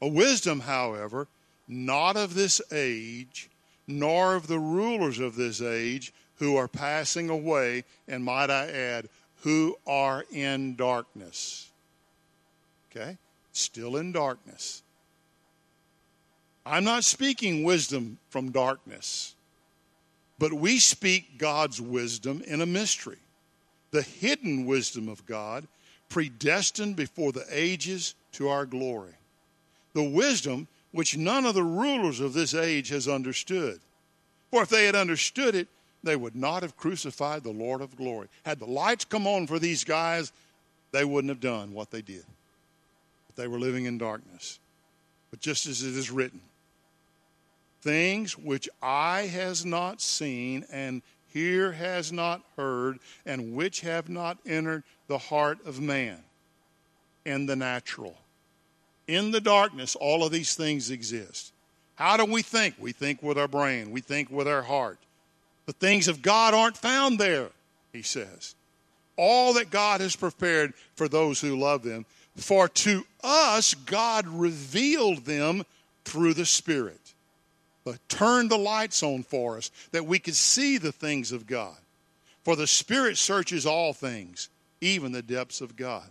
A 0.00 0.08
wisdom, 0.08 0.60
however, 0.60 1.28
not 1.68 2.16
of 2.16 2.32
this 2.32 2.62
age, 2.72 3.50
nor 3.86 4.36
of 4.36 4.46
the 4.46 4.58
rulers 4.58 5.18
of 5.18 5.36
this 5.36 5.60
age 5.60 6.14
who 6.36 6.56
are 6.56 6.66
passing 6.66 7.28
away, 7.28 7.84
and 8.08 8.24
might 8.24 8.48
I 8.48 8.70
add, 8.70 9.10
who 9.42 9.76
are 9.86 10.24
in 10.32 10.76
darkness. 10.76 11.68
Okay? 12.90 13.18
Still 13.52 13.96
in 13.98 14.12
darkness. 14.12 14.82
I'm 16.66 16.84
not 16.84 17.04
speaking 17.04 17.62
wisdom 17.62 18.18
from 18.30 18.50
darkness, 18.50 19.34
but 20.38 20.52
we 20.52 20.78
speak 20.78 21.38
God's 21.38 21.80
wisdom 21.80 22.42
in 22.46 22.62
a 22.62 22.66
mystery, 22.66 23.18
the 23.90 24.02
hidden 24.02 24.64
wisdom 24.64 25.08
of 25.08 25.26
God, 25.26 25.66
predestined 26.08 26.96
before 26.96 27.32
the 27.32 27.46
ages 27.50 28.14
to 28.32 28.48
our 28.48 28.66
glory. 28.66 29.12
The 29.92 30.02
wisdom 30.02 30.66
which 30.92 31.16
none 31.16 31.44
of 31.44 31.54
the 31.54 31.62
rulers 31.62 32.20
of 32.20 32.32
this 32.32 32.54
age 32.54 32.88
has 32.88 33.08
understood. 33.08 33.80
For 34.50 34.62
if 34.62 34.68
they 34.68 34.86
had 34.86 34.94
understood 34.94 35.54
it, 35.54 35.68
they 36.02 36.16
would 36.16 36.36
not 36.36 36.62
have 36.62 36.76
crucified 36.76 37.42
the 37.42 37.50
Lord 37.50 37.80
of 37.80 37.96
glory. 37.96 38.28
Had 38.44 38.58
the 38.58 38.66
lights 38.66 39.04
come 39.04 39.26
on 39.26 39.46
for 39.46 39.58
these 39.58 39.84
guys, 39.84 40.32
they 40.92 41.04
wouldn't 41.04 41.30
have 41.30 41.40
done 41.40 41.72
what 41.72 41.90
they 41.90 42.02
did. 42.02 42.24
They 43.36 43.48
were 43.48 43.58
living 43.58 43.86
in 43.86 43.98
darkness. 43.98 44.60
But 45.30 45.40
just 45.40 45.66
as 45.66 45.82
it 45.82 45.96
is 45.96 46.10
written, 46.10 46.40
things 47.84 48.36
which 48.38 48.68
eye 48.82 49.28
has 49.30 49.64
not 49.64 50.00
seen 50.00 50.64
and 50.72 51.02
ear 51.34 51.70
has 51.72 52.10
not 52.10 52.40
heard 52.56 52.98
and 53.26 53.54
which 53.54 53.82
have 53.82 54.08
not 54.08 54.38
entered 54.46 54.82
the 55.06 55.18
heart 55.18 55.58
of 55.66 55.80
man 55.80 56.18
in 57.26 57.44
the 57.44 57.54
natural. 57.54 58.16
In 59.06 59.30
the 59.32 59.40
darkness, 59.40 59.96
all 59.96 60.24
of 60.24 60.32
these 60.32 60.54
things 60.54 60.90
exist. 60.90 61.52
How 61.96 62.16
do 62.16 62.24
we 62.24 62.40
think? 62.40 62.74
We 62.78 62.92
think 62.92 63.22
with 63.22 63.38
our 63.38 63.48
brain, 63.48 63.90
we 63.90 64.00
think 64.00 64.30
with 64.30 64.48
our 64.48 64.62
heart. 64.62 64.98
The 65.66 65.74
things 65.74 66.08
of 66.08 66.22
God 66.22 66.54
aren't 66.54 66.78
found 66.78 67.18
there, 67.18 67.50
he 67.92 68.02
says. 68.02 68.54
All 69.16 69.52
that 69.54 69.70
God 69.70 70.00
has 70.00 70.16
prepared 70.16 70.72
for 70.96 71.06
those 71.06 71.40
who 71.40 71.58
love 71.58 71.82
them. 71.82 72.06
For 72.36 72.66
to 72.68 73.04
us, 73.22 73.74
God 73.74 74.26
revealed 74.26 75.24
them 75.24 75.64
through 76.04 76.34
the 76.34 76.46
Spirit 76.46 77.03
but 77.84 78.08
turned 78.08 78.50
the 78.50 78.58
lights 78.58 79.02
on 79.02 79.22
for 79.22 79.58
us 79.58 79.70
that 79.92 80.06
we 80.06 80.18
could 80.18 80.34
see 80.34 80.78
the 80.78 80.92
things 80.92 81.32
of 81.32 81.46
God. 81.46 81.76
For 82.42 82.56
the 82.56 82.66
Spirit 82.66 83.18
searches 83.18 83.66
all 83.66 83.92
things, 83.92 84.48
even 84.80 85.12
the 85.12 85.22
depths 85.22 85.60
of 85.60 85.76
God. 85.76 86.08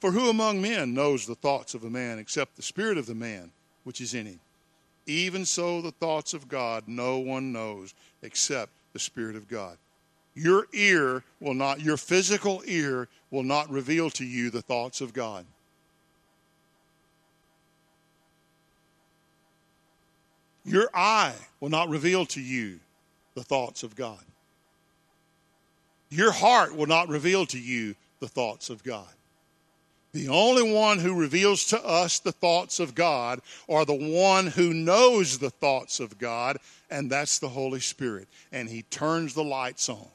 For 0.00 0.10
who 0.10 0.28
among 0.28 0.60
men 0.60 0.94
knows 0.94 1.26
the 1.26 1.34
thoughts 1.34 1.74
of 1.74 1.84
a 1.84 1.90
man 1.90 2.18
except 2.18 2.56
the 2.56 2.62
Spirit 2.62 2.98
of 2.98 3.06
the 3.06 3.14
man 3.14 3.50
which 3.84 4.00
is 4.00 4.14
in 4.14 4.26
him? 4.26 4.40
Even 5.06 5.44
so, 5.44 5.80
the 5.80 5.92
thoughts 5.92 6.34
of 6.34 6.48
God 6.48 6.84
no 6.86 7.18
one 7.18 7.52
knows 7.52 7.94
except 8.22 8.72
the 8.92 8.98
Spirit 8.98 9.36
of 9.36 9.48
God. 9.48 9.76
Your 10.34 10.66
ear 10.72 11.22
will 11.40 11.54
not, 11.54 11.80
your 11.80 11.96
physical 11.96 12.62
ear 12.66 13.08
will 13.30 13.42
not 13.42 13.70
reveal 13.70 14.10
to 14.10 14.24
you 14.24 14.50
the 14.50 14.62
thoughts 14.62 15.00
of 15.00 15.12
God. 15.12 15.46
Your 20.64 20.88
eye 20.94 21.34
will 21.60 21.68
not 21.68 21.88
reveal 21.88 22.24
to 22.26 22.40
you 22.40 22.80
the 23.34 23.44
thoughts 23.44 23.82
of 23.82 23.94
God. 23.94 24.24
Your 26.08 26.32
heart 26.32 26.76
will 26.76 26.86
not 26.86 27.08
reveal 27.08 27.44
to 27.46 27.58
you 27.58 27.96
the 28.20 28.28
thoughts 28.28 28.70
of 28.70 28.82
God. 28.82 29.08
The 30.12 30.28
only 30.28 30.72
one 30.72 31.00
who 31.00 31.18
reveals 31.18 31.64
to 31.66 31.84
us 31.84 32.20
the 32.20 32.30
thoughts 32.30 32.78
of 32.78 32.94
God 32.94 33.40
are 33.68 33.84
the 33.84 33.94
one 33.94 34.46
who 34.46 34.72
knows 34.72 35.38
the 35.38 35.50
thoughts 35.50 35.98
of 35.98 36.18
God, 36.18 36.58
and 36.88 37.10
that's 37.10 37.40
the 37.40 37.48
Holy 37.48 37.80
Spirit. 37.80 38.28
And 38.52 38.68
He 38.68 38.82
turns 38.82 39.34
the 39.34 39.42
lights 39.42 39.88
on. 39.88 40.06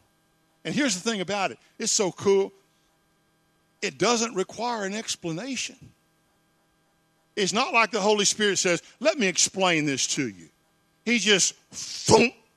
And 0.63 0.73
here's 0.73 0.95
the 0.95 1.07
thing 1.07 1.19
about 1.19 1.51
it 1.51 1.59
it's 1.77 1.91
so 1.91 2.13
cool, 2.13 2.53
it 3.81 3.97
doesn't 3.97 4.35
require 4.35 4.85
an 4.85 4.93
explanation. 4.93 5.75
It's 7.39 7.53
not 7.53 7.73
like 7.73 7.91
the 7.91 8.01
Holy 8.01 8.25
Spirit 8.25 8.57
says, 8.57 8.83
Let 8.99 9.17
me 9.17 9.27
explain 9.27 9.85
this 9.85 10.07
to 10.07 10.27
you. 10.27 10.49
He 11.05 11.19
just 11.19 11.55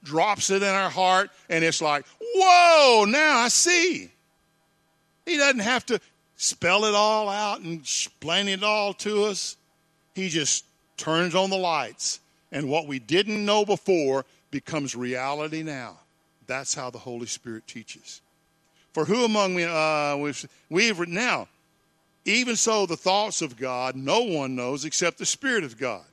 drops 0.03 0.51
it 0.51 0.63
in 0.63 0.69
our 0.69 0.91
heart, 0.91 1.31
and 1.49 1.65
it's 1.65 1.81
like, 1.81 2.05
Whoa, 2.21 3.05
now 3.09 3.39
I 3.39 3.49
see. 3.49 4.11
He 5.25 5.37
doesn't 5.37 5.61
have 5.61 5.87
to 5.87 6.01
spell 6.37 6.85
it 6.85 6.95
all 6.95 7.29
out 7.29 7.61
and 7.61 7.81
explain 7.81 8.49
it 8.49 8.65
all 8.65 8.93
to 8.95 9.25
us. 9.25 9.57
He 10.15 10.29
just 10.29 10.65
turns 10.97 11.35
on 11.35 11.51
the 11.51 11.57
lights, 11.57 12.21
and 12.51 12.69
what 12.69 12.87
we 12.87 12.99
didn't 12.99 13.45
know 13.45 13.65
before 13.65 14.25
becomes 14.51 14.97
reality 14.97 15.63
now. 15.63 15.99
That's 16.47 16.75
how 16.75 16.91
the 16.91 16.99
Holy 16.99 17.27
Spirit 17.27 17.67
teaches. 17.67 18.21
For 18.93 19.05
who 19.05 19.25
among 19.25 19.55
me, 19.55 19.65
uh, 19.65 20.17
we've, 20.17 20.47
we've 20.69 21.09
now, 21.09 21.49
even 22.25 22.57
so, 22.57 22.87
the 22.87 22.97
thoughts 22.97 23.43
of 23.43 23.57
God 23.57 23.97
no 23.97 24.23
one 24.23 24.55
knows 24.55 24.85
except 24.85 25.19
the 25.19 25.27
Spirit 25.27 25.65
of 25.65 25.79
God. 25.79 26.05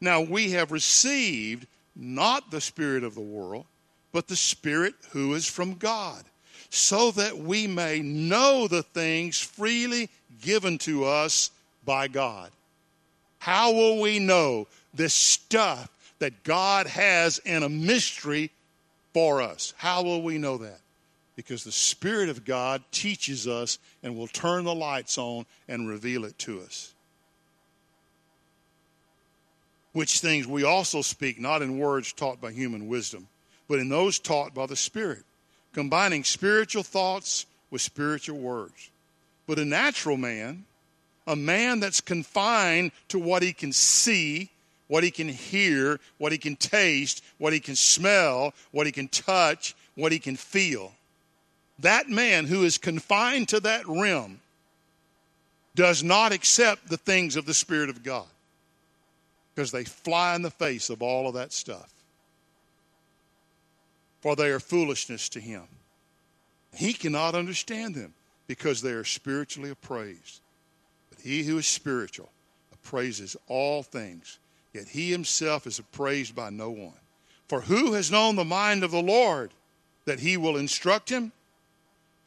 Now 0.00 0.20
we 0.20 0.52
have 0.52 0.72
received 0.72 1.66
not 1.94 2.50
the 2.50 2.60
Spirit 2.60 3.02
of 3.02 3.14
the 3.14 3.20
world, 3.20 3.64
but 4.12 4.28
the 4.28 4.36
Spirit 4.36 4.94
who 5.10 5.34
is 5.34 5.46
from 5.46 5.74
God, 5.74 6.22
so 6.70 7.10
that 7.12 7.38
we 7.38 7.66
may 7.66 8.00
know 8.00 8.68
the 8.68 8.82
things 8.82 9.40
freely 9.40 10.10
given 10.42 10.78
to 10.78 11.04
us 11.04 11.50
by 11.84 12.08
God. 12.08 12.50
How 13.38 13.72
will 13.72 14.00
we 14.00 14.18
know 14.18 14.66
this 14.94 15.14
stuff 15.14 15.88
that 16.18 16.44
God 16.44 16.86
has 16.86 17.38
in 17.38 17.62
a 17.62 17.68
mystery 17.68 18.50
for 19.12 19.40
us? 19.40 19.74
How 19.76 20.02
will 20.02 20.22
we 20.22 20.38
know 20.38 20.58
that? 20.58 20.80
Because 21.36 21.64
the 21.64 21.72
Spirit 21.72 22.30
of 22.30 22.44
God 22.44 22.82
teaches 22.90 23.46
us 23.46 23.78
and 24.02 24.16
will 24.16 24.26
turn 24.26 24.64
the 24.64 24.74
lights 24.74 25.18
on 25.18 25.44
and 25.68 25.86
reveal 25.86 26.24
it 26.24 26.36
to 26.40 26.60
us. 26.62 26.94
Which 29.92 30.20
things 30.20 30.46
we 30.46 30.64
also 30.64 31.02
speak, 31.02 31.38
not 31.38 31.62
in 31.62 31.78
words 31.78 32.12
taught 32.12 32.40
by 32.40 32.52
human 32.52 32.88
wisdom, 32.88 33.28
but 33.68 33.78
in 33.78 33.88
those 33.88 34.18
taught 34.18 34.54
by 34.54 34.66
the 34.66 34.76
Spirit, 34.76 35.24
combining 35.72 36.24
spiritual 36.24 36.82
thoughts 36.82 37.44
with 37.70 37.82
spiritual 37.82 38.38
words. 38.38 38.90
But 39.46 39.58
a 39.58 39.64
natural 39.64 40.16
man, 40.16 40.64
a 41.26 41.36
man 41.36 41.80
that's 41.80 42.00
confined 42.00 42.92
to 43.08 43.18
what 43.18 43.42
he 43.42 43.52
can 43.52 43.72
see, 43.72 44.50
what 44.88 45.04
he 45.04 45.10
can 45.10 45.28
hear, 45.28 46.00
what 46.18 46.32
he 46.32 46.38
can 46.38 46.56
taste, 46.56 47.22
what 47.38 47.52
he 47.52 47.60
can 47.60 47.76
smell, 47.76 48.54
what 48.70 48.86
he 48.86 48.92
can 48.92 49.08
touch, 49.08 49.74
what 49.94 50.12
he 50.12 50.18
can 50.18 50.36
feel 50.36 50.92
that 51.80 52.08
man 52.08 52.46
who 52.46 52.64
is 52.64 52.78
confined 52.78 53.48
to 53.50 53.60
that 53.60 53.86
realm 53.86 54.40
does 55.74 56.02
not 56.02 56.32
accept 56.32 56.88
the 56.88 56.96
things 56.96 57.36
of 57.36 57.44
the 57.44 57.54
Spirit 57.54 57.90
of 57.90 58.02
God 58.02 58.26
because 59.54 59.70
they 59.70 59.84
fly 59.84 60.34
in 60.34 60.42
the 60.42 60.50
face 60.50 60.90
of 60.90 61.02
all 61.02 61.28
of 61.28 61.34
that 61.34 61.52
stuff. 61.52 61.92
For 64.20 64.34
they 64.34 64.50
are 64.50 64.60
foolishness 64.60 65.28
to 65.30 65.40
him. 65.40 65.64
He 66.74 66.92
cannot 66.92 67.34
understand 67.34 67.94
them 67.94 68.14
because 68.46 68.82
they 68.82 68.92
are 68.92 69.04
spiritually 69.04 69.70
appraised. 69.70 70.40
But 71.10 71.20
he 71.20 71.42
who 71.42 71.58
is 71.58 71.66
spiritual 71.66 72.30
appraises 72.72 73.36
all 73.48 73.82
things, 73.82 74.38
yet 74.72 74.88
he 74.88 75.10
himself 75.10 75.66
is 75.66 75.78
appraised 75.78 76.34
by 76.34 76.50
no 76.50 76.70
one. 76.70 76.92
For 77.48 77.60
who 77.60 77.92
has 77.92 78.10
known 78.10 78.36
the 78.36 78.44
mind 78.44 78.82
of 78.82 78.90
the 78.90 79.02
Lord 79.02 79.52
that 80.04 80.20
he 80.20 80.36
will 80.36 80.56
instruct 80.56 81.08
him? 81.08 81.32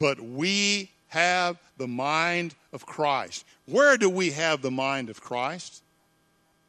But 0.00 0.18
we 0.18 0.90
have 1.08 1.58
the 1.76 1.86
mind 1.86 2.56
of 2.72 2.84
Christ. 2.86 3.44
Where 3.66 3.96
do 3.96 4.10
we 4.10 4.30
have 4.30 4.62
the 4.62 4.70
mind 4.70 5.10
of 5.10 5.20
Christ? 5.20 5.82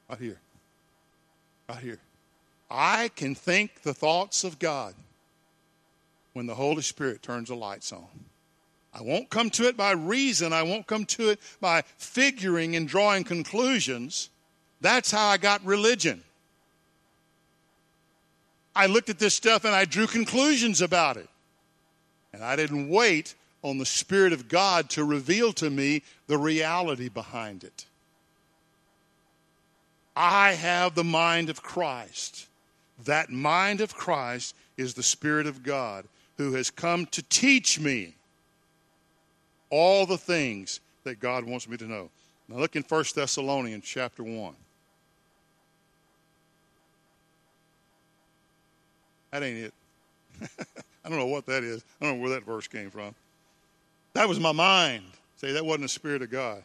Right 0.07 0.19
here. 0.19 0.39
Right 1.67 1.79
here. 1.79 1.99
I 2.69 3.09
can 3.15 3.33
think 3.33 3.81
the 3.81 3.93
thoughts 3.93 4.43
of 4.43 4.59
God 4.59 4.93
when 6.33 6.45
the 6.45 6.55
Holy 6.55 6.81
Spirit 6.81 7.23
turns 7.23 7.47
the 7.47 7.55
lights 7.55 7.91
on. 7.91 8.05
I 8.93 9.01
won't 9.01 9.29
come 9.29 9.49
to 9.51 9.67
it 9.67 9.77
by 9.77 9.91
reason. 9.91 10.51
I 10.51 10.63
won't 10.63 10.85
come 10.85 11.05
to 11.05 11.29
it 11.29 11.39
by 11.61 11.83
figuring 11.97 12.75
and 12.75 12.87
drawing 12.87 13.23
conclusions. 13.23 14.29
That's 14.81 15.11
how 15.11 15.27
I 15.27 15.37
got 15.37 15.63
religion. 15.65 16.23
I 18.75 18.87
looked 18.87 19.09
at 19.09 19.19
this 19.19 19.33
stuff 19.33 19.63
and 19.63 19.73
I 19.73 19.85
drew 19.85 20.07
conclusions 20.07 20.81
about 20.81 21.17
it. 21.17 21.29
And 22.33 22.43
I 22.43 22.55
didn't 22.55 22.89
wait 22.89 23.35
on 23.63 23.77
the 23.77 23.85
Spirit 23.85 24.33
of 24.33 24.47
God 24.47 24.89
to 24.91 25.03
reveal 25.03 25.53
to 25.53 25.69
me 25.69 26.03
the 26.27 26.37
reality 26.37 27.09
behind 27.09 27.63
it. 27.63 27.85
I 30.15 30.53
have 30.53 30.95
the 30.95 31.03
mind 31.03 31.49
of 31.49 31.61
Christ. 31.61 32.47
That 33.05 33.29
mind 33.29 33.81
of 33.81 33.95
Christ 33.95 34.55
is 34.77 34.93
the 34.93 35.03
Spirit 35.03 35.47
of 35.47 35.63
God 35.63 36.05
who 36.37 36.53
has 36.53 36.69
come 36.69 37.05
to 37.07 37.21
teach 37.23 37.79
me 37.79 38.15
all 39.69 40.05
the 40.05 40.17
things 40.17 40.79
that 41.03 41.19
God 41.19 41.43
wants 41.43 41.67
me 41.67 41.77
to 41.77 41.85
know. 41.85 42.09
Now 42.47 42.57
look 42.57 42.75
in 42.75 42.83
1 42.83 43.03
Thessalonians 43.15 43.85
chapter 43.85 44.23
1. 44.23 44.53
That 49.31 49.43
ain't 49.43 49.57
it. 49.57 49.73
I 51.03 51.09
don't 51.09 51.17
know 51.17 51.25
what 51.27 51.45
that 51.47 51.63
is. 51.63 51.83
I 51.99 52.05
don't 52.05 52.17
know 52.17 52.21
where 52.21 52.31
that 52.31 52.45
verse 52.45 52.67
came 52.67 52.89
from. 52.89 53.15
That 54.13 54.27
was 54.27 54.39
my 54.39 54.51
mind. 54.51 55.03
Say, 55.37 55.53
that 55.53 55.65
wasn't 55.65 55.83
the 55.83 55.89
Spirit 55.89 56.21
of 56.21 56.29
God. 56.29 56.63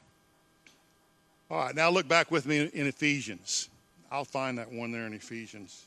All 1.50 1.58
right, 1.58 1.74
now 1.74 1.90
look 1.90 2.08
back 2.08 2.30
with 2.30 2.44
me 2.46 2.68
in, 2.74 2.86
Ephesians. 2.86 3.68
I'll 4.10 4.24
find 4.24 4.58
that 4.58 4.70
one 4.70 4.90
there 4.90 5.06
in 5.06 5.14
Ephesians. 5.14 5.86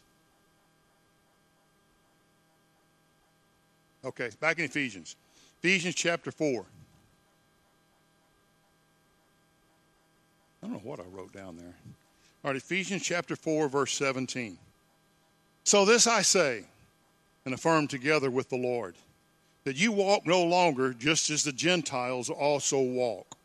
Okay, 4.03 4.29
back 4.39 4.57
in 4.57 4.65
Ephesians. 4.65 5.15
Ephesians 5.61 5.95
chapter 5.95 6.31
4. 6.31 6.65
I 10.63 10.65
don't 10.67 10.73
know 10.73 10.89
what 10.89 10.99
I 10.99 11.03
wrote 11.03 11.33
down 11.33 11.57
there. 11.57 11.75
All 12.43 12.51
right, 12.51 12.55
Ephesians 12.55 13.03
chapter 13.03 13.35
4, 13.35 13.67
verse 13.67 13.93
17. 13.93 14.57
So 15.65 15.83
this 15.83 16.07
I 16.07 16.21
say 16.21 16.63
and 17.49 17.55
affirm 17.55 17.87
together 17.87 18.29
with 18.29 18.47
the 18.49 18.57
Lord 18.57 18.93
that 19.63 19.75
you 19.75 19.91
walk 19.91 20.27
no 20.27 20.43
longer 20.43 20.93
just 20.93 21.31
as 21.31 21.43
the 21.43 21.51
Gentiles 21.51 22.29
also 22.29 22.79
walk. 22.79 23.35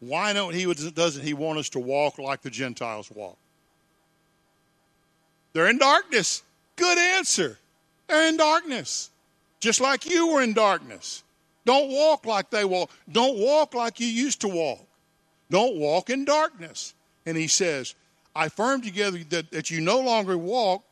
Why 0.00 0.32
don't 0.32 0.52
he 0.52 0.64
doesn't 0.64 1.22
he 1.22 1.32
want 1.32 1.60
us 1.60 1.68
to 1.70 1.78
walk 1.78 2.18
like 2.18 2.42
the 2.42 2.50
Gentiles 2.50 3.08
walk? 3.08 3.36
They're 5.52 5.70
in 5.70 5.78
darkness. 5.78 6.42
Good 6.74 6.98
answer. 6.98 7.56
They're 8.08 8.28
in 8.28 8.36
darkness. 8.36 9.10
Just 9.60 9.80
like 9.80 10.10
you 10.10 10.32
were 10.32 10.42
in 10.42 10.54
darkness. 10.54 11.22
Don't 11.64 11.92
walk 11.92 12.26
like 12.26 12.50
they 12.50 12.64
walk. 12.64 12.90
Don't 13.12 13.38
walk 13.38 13.74
like 13.74 14.00
you 14.00 14.08
used 14.08 14.40
to 14.40 14.48
walk. 14.48 14.84
Don't 15.50 15.76
walk 15.76 16.10
in 16.10 16.24
darkness. 16.24 16.94
And 17.26 17.36
he 17.36 17.46
says, 17.46 17.94
I 18.34 18.46
affirm 18.46 18.82
together 18.82 19.18
that, 19.30 19.52
that 19.52 19.70
you 19.70 19.80
no 19.80 20.00
longer 20.00 20.36
walk 20.36 20.82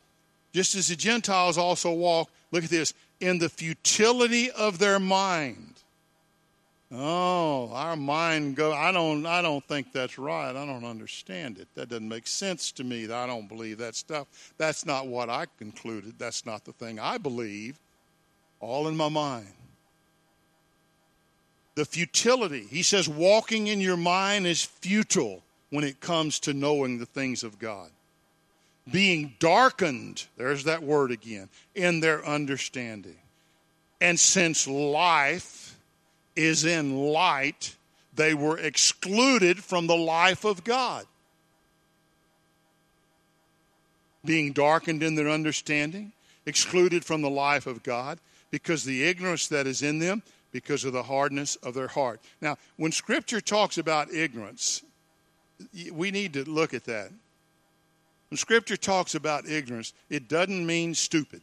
just 0.53 0.75
as 0.75 0.87
the 0.87 0.95
Gentiles 0.95 1.57
also 1.57 1.91
walk. 1.91 2.29
Look 2.51 2.65
at 2.65 2.69
this 2.69 2.93
in 3.19 3.37
the 3.37 3.49
futility 3.49 4.51
of 4.51 4.79
their 4.79 4.99
mind. 4.99 5.75
Oh, 6.93 7.71
our 7.73 7.95
mind 7.95 8.57
go 8.57 8.73
I 8.73 8.91
don't 8.91 9.25
I 9.25 9.41
don't 9.41 9.65
think 9.65 9.93
that's 9.93 10.19
right. 10.19 10.49
I 10.49 10.65
don't 10.65 10.83
understand 10.83 11.57
it. 11.57 11.69
That 11.75 11.87
doesn't 11.87 12.09
make 12.09 12.27
sense 12.27 12.73
to 12.73 12.83
me. 12.83 13.05
I 13.05 13.25
don't 13.25 13.47
believe 13.47 13.77
that 13.77 13.95
stuff. 13.95 14.53
That's 14.57 14.85
not 14.85 15.07
what 15.07 15.29
I 15.29 15.45
concluded. 15.57 16.15
That's 16.17 16.45
not 16.45 16.65
the 16.65 16.73
thing 16.73 16.99
I 16.99 17.17
believe. 17.17 17.79
All 18.59 18.89
in 18.89 18.97
my 18.97 19.07
mind. 19.07 19.47
The 21.75 21.85
futility. 21.85 22.67
He 22.69 22.83
says 22.83 23.07
walking 23.07 23.67
in 23.67 23.79
your 23.79 23.95
mind 23.95 24.45
is 24.45 24.61
futile 24.61 25.43
when 25.69 25.85
it 25.85 26.01
comes 26.01 26.39
to 26.41 26.53
knowing 26.53 26.97
the 26.97 27.05
things 27.05 27.43
of 27.43 27.57
God 27.57 27.89
being 28.89 29.35
darkened, 29.39 30.25
there's 30.37 30.63
that 30.63 30.83
word 30.83 31.11
again, 31.11 31.49
in 31.75 31.99
their 31.99 32.25
understanding. 32.25 33.17
And 33.99 34.19
since 34.19 34.67
life 34.67 35.77
is 36.35 36.65
in 36.65 36.97
light, 36.97 37.75
they 38.15 38.33
were 38.33 38.57
excluded 38.57 39.63
from 39.63 39.87
the 39.87 39.97
life 39.97 40.45
of 40.45 40.63
God. 40.63 41.05
being 44.23 44.53
darkened 44.53 45.03
in 45.03 45.15
their 45.15 45.29
understanding, 45.29 46.11
excluded 46.45 47.03
from 47.03 47.21
the 47.21 47.29
life 47.29 47.67
of 47.67 47.83
God, 47.83 48.19
because 48.49 48.83
the 48.83 49.03
ignorance 49.03 49.47
that 49.47 49.67
is 49.67 49.81
in 49.81 49.99
them, 49.99 50.21
because 50.51 50.83
of 50.83 50.93
the 50.93 51.03
hardness 51.03 51.55
of 51.57 51.73
their 51.73 51.87
heart. 51.87 52.19
Now, 52.41 52.57
when 52.77 52.91
Scripture 52.91 53.41
talks 53.41 53.77
about 53.77 54.13
ignorance, 54.13 54.83
we 55.91 56.11
need 56.11 56.33
to 56.33 56.43
look 56.43 56.73
at 56.73 56.85
that. 56.85 57.11
When 58.31 58.37
Scripture 58.37 58.77
talks 58.77 59.13
about 59.13 59.45
ignorance, 59.45 59.91
it 60.09 60.29
doesn't 60.29 60.65
mean 60.65 60.95
stupid, 60.95 61.41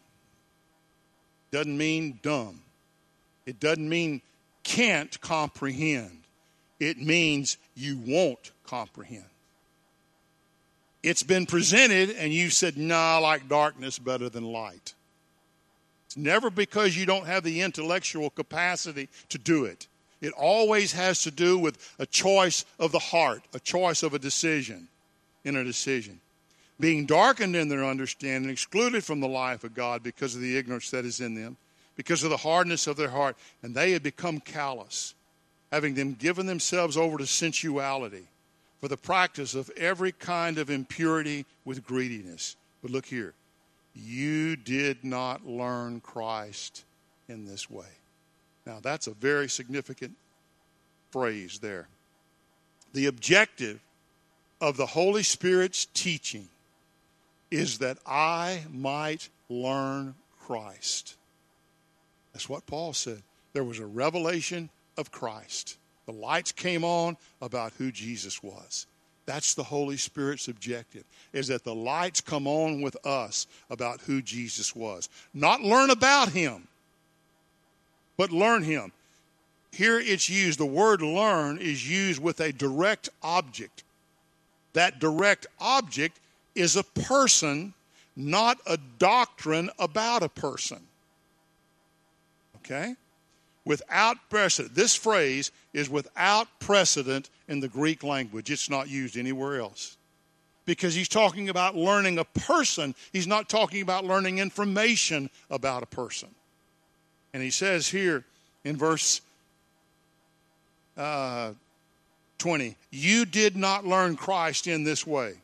it 1.53 1.57
doesn't 1.57 1.77
mean 1.77 2.19
dumb, 2.23 2.63
it 3.45 3.61
doesn't 3.61 3.89
mean 3.89 4.23
can't 4.65 5.21
comprehend. 5.21 6.23
It 6.81 6.99
means 6.99 7.57
you 7.75 7.99
won't 8.07 8.53
comprehend. 8.65 9.25
It's 11.03 11.23
been 11.25 11.45
presented, 11.45 12.11
and 12.11 12.33
you 12.33 12.51
said, 12.51 12.77
nah, 12.77 13.17
I 13.17 13.19
like 13.19 13.49
darkness 13.49 13.99
better 13.99 14.29
than 14.29 14.45
light. 14.45 14.95
It's 16.07 16.17
never 16.17 16.51
because 16.51 16.97
you 16.97 17.05
don't 17.05 17.27
have 17.27 17.43
the 17.43 17.63
intellectual 17.63 18.31
capacity 18.31 19.09
to 19.31 19.39
do 19.39 19.65
it. 19.65 19.89
It 20.21 20.33
always 20.35 20.93
has 20.93 21.23
to 21.23 21.31
do 21.31 21.59
with 21.59 21.95
a 21.99 22.07
choice 22.07 22.65
of 22.79 22.93
the 22.93 22.99
heart, 22.99 23.43
a 23.53 23.61
choice 23.61 24.03
of 24.03 24.15
a 24.15 24.19
decision 24.19 24.89
in 25.45 25.57
a 25.57 25.65
decision. 25.65 26.21
Being 26.81 27.07
darkened 27.07 27.57
in 27.57 27.69
their 27.69 27.85
understanding, 27.85 28.51
excluded 28.51 29.05
from 29.05 29.21
the 29.21 29.29
life 29.29 29.65
of 29.65 29.75
God 29.75 30.03
because 30.03 30.35
of 30.35 30.41
the 30.41 30.57
ignorance 30.57 30.91
that 30.91 31.05
is 31.05 31.21
in 31.21 31.35
them, 31.35 31.57
because 31.97 32.23
of 32.23 32.31
the 32.31 32.37
hardness 32.37 32.87
of 32.87 32.97
their 32.97 33.11
heart, 33.11 33.37
and 33.63 33.75
they 33.75 33.91
had 33.91 34.03
become 34.03 34.39
callous, 34.39 35.15
having 35.73 35.95
them 35.95 36.15
given 36.15 36.47
themselves 36.47 36.97
over 36.97 37.19
to 37.19 37.27
sensuality 37.27 38.29
for 38.81 38.87
the 38.87 38.97
practice 38.97 39.55
of 39.55 39.71
every 39.77 40.13
kind 40.13 40.59
of 40.59 40.71
impurity 40.71 41.45
with 41.65 41.85
greediness. 41.85 42.55
But 42.81 42.93
look 42.93 43.07
here, 43.07 43.35
you 43.95 44.55
did 44.55 45.05
not 45.05 45.45
learn 45.45 46.01
Christ 46.01 46.85
in 47.29 47.45
this 47.45 47.69
way. 47.69 47.87
Now, 48.65 48.79
that's 48.81 49.09
a 49.09 49.13
very 49.13 49.49
significant 49.49 50.13
phrase 51.11 51.59
there. 51.59 51.89
The 52.93 53.07
objective 53.07 53.81
of 54.61 54.77
the 54.77 54.87
Holy 54.87 55.23
Spirit's 55.23 55.87
teaching 55.87 56.49
is 57.51 57.79
that 57.79 57.99
I 58.07 58.65
might 58.71 59.29
learn 59.49 60.15
Christ. 60.41 61.17
That's 62.33 62.49
what 62.49 62.67
Paul 62.67 62.93
said. 62.93 63.23
There 63.53 63.65
was 63.65 63.79
a 63.79 63.87
revelation 63.87 64.71
of 64.97 65.11
Christ. 65.11 65.77
The 66.07 66.13
lights 66.13 66.53
came 66.53 66.85
on 66.85 67.17
about 67.41 67.73
who 67.79 67.91
Jesus 67.91 68.43
was. 68.43 68.87
That's 69.27 69.53
the 69.53 69.63
Holy 69.63 69.99
Spirit's 69.99 70.49
objective, 70.49 71.05
is 71.35 71.49
that 71.49 71.65
the 71.65 71.75
lights 71.75 72.23
come 72.23 72.47
on 72.47 72.81
with 72.81 72.97
us 73.05 73.47
about 73.69 74.01
who 74.01 74.23
Jesus 74.23 74.75
was. 74.75 75.11
Not 75.35 75.61
learn 75.61 75.91
about 75.91 76.31
him, 76.31 76.67
but 78.17 78.33
learn 78.33 78.63
him. 78.63 78.91
Here 79.71 80.01
it's 80.01 80.31
used, 80.31 80.59
the 80.59 80.65
word 80.65 81.03
learn 81.03 81.59
is 81.59 81.89
used 81.89 82.23
with 82.23 82.41
a 82.41 82.53
direct 82.53 83.11
object. 83.23 83.83
That 84.73 84.99
direct 84.99 85.47
object 85.61 86.19
is 86.59 86.77
a 86.77 86.83
person, 86.83 87.75
not 88.17 88.59
a 88.67 88.79
doctrine 88.99 89.71
about 89.79 90.23
a 90.23 90.29
person. 90.29 90.81
Okay? 92.57 92.95
without 93.69 94.17
precedent. 94.31 94.75
This 94.75 94.95
phrase 94.95 95.53
is 95.75 95.91
without 95.91 96.49
precedent 96.59 97.29
in 97.49 97.61
the 97.61 97.69
Greek 97.69 98.03
language. 98.03 98.51
It's 98.51 98.71
not 98.71 98.89
used 98.89 99.15
anywhere 99.15 99.61
else. 99.61 99.99
Because 100.65 100.95
he's 100.95 101.09
talking 101.09 101.51
about 101.51 101.77
learning 101.77 102.19
a 102.19 102.25
person, 102.25 102.95
he's 103.13 103.27
not 103.27 103.51
talking 103.51 103.83
about 103.83 104.07
learning 104.07 104.39
information 104.39 105.29
about 105.51 105.83
a 105.83 105.87
person. 105.87 106.31
And 107.35 107.43
he 107.43 107.51
says 107.51 107.87
here 107.87 108.25
in 108.65 108.79
verse 108.79 109.21
uh, 110.97 111.53
20, 112.39 112.75
You 112.91 113.27
did 113.27 113.55
not 113.55 113.87
learn 113.87 114.17
Christ 114.17 114.67
in 114.67 114.83
this 114.83 115.07
way. 115.07 115.35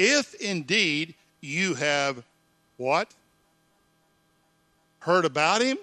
If 0.00 0.34
indeed 0.34 1.14
you 1.40 1.74
have 1.74 2.22
what? 2.76 3.12
Heard 5.00 5.24
about 5.24 5.60
him 5.60 5.78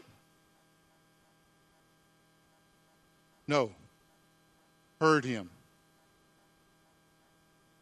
No. 3.48 3.72
Heard 5.00 5.26
him. 5.26 5.50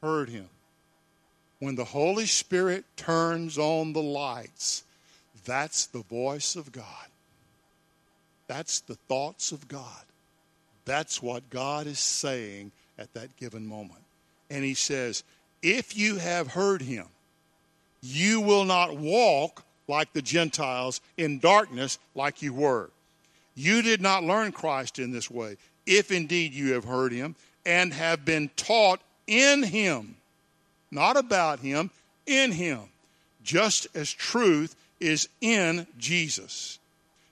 Heard 0.02 0.30
him. 0.30 0.50
When 1.60 1.76
the 1.76 1.86
Holy 1.86 2.26
Spirit 2.26 2.84
turns 2.98 3.58
on 3.58 3.94
the 3.94 4.02
lights, 4.02 4.84
that's 5.46 5.86
the 5.86 6.02
voice 6.02 6.56
of 6.56 6.72
God. 6.72 6.86
That's 8.48 8.82
the 8.82 8.96
thoughts 8.96 9.52
of 9.54 9.68
God. 9.68 10.04
That's 10.86 11.22
what 11.22 11.50
God 11.50 11.88
is 11.88 12.00
saying 12.00 12.72
at 12.98 13.14
that 13.14 13.38
given 13.38 13.66
moment. 13.66 14.02
And 14.50 14.66
he 14.66 14.74
says, 14.74 15.24
If 15.64 15.97
you 15.97 16.18
have 16.18 16.47
heard 16.47 16.82
him, 16.82 17.07
you 18.01 18.41
will 18.41 18.66
not 18.66 18.97
walk 18.97 19.64
like 19.88 20.11
the 20.11 20.22
Gentiles 20.22 20.99
in 21.18 21.39
darkness 21.39 21.97
like 22.14 22.41
you 22.41 22.53
were. 22.53 22.89
You 23.55 23.82
did 23.82 24.01
not 24.01 24.24
learn 24.24 24.51
Christ 24.51 24.99
in 24.99 25.11
this 25.11 25.32
way, 25.32 25.55
if 25.86 26.11
indeed 26.11 26.53
you 26.53 26.74
have 26.74 26.84
heard 26.84 27.14
him 27.14 27.36
and 27.66 27.93
have 27.93 28.26
been 28.26 28.49
taught 28.57 28.99
in 29.26 29.64
him, 29.64 30.18
not 30.91 31.16
about 31.16 31.59
him, 31.59 31.91
in 32.26 32.51
him, 32.51 32.82
just 33.41 33.88
as 33.95 34.11
truth 34.11 34.76
is 34.99 35.30
in 35.39 35.88
Jesus. 35.97 36.78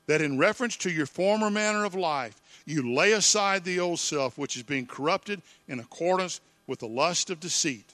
That 0.08 0.22
in 0.22 0.38
reference 0.38 0.78
to 0.78 0.90
your 0.90 1.06
former 1.06 1.50
manner 1.50 1.84
of 1.84 1.96
life, 1.96 2.40
you 2.66 2.94
lay 2.94 3.12
aside 3.12 3.64
the 3.64 3.80
old 3.80 4.00
self, 4.00 4.38
which 4.38 4.56
is 4.56 4.64
being 4.64 4.86
corrupted 4.86 5.42
in 5.68 5.80
accordance 5.80 6.40
with 6.68 6.80
the 6.80 6.88
lust 6.88 7.30
of 7.30 7.40
deceit, 7.40 7.94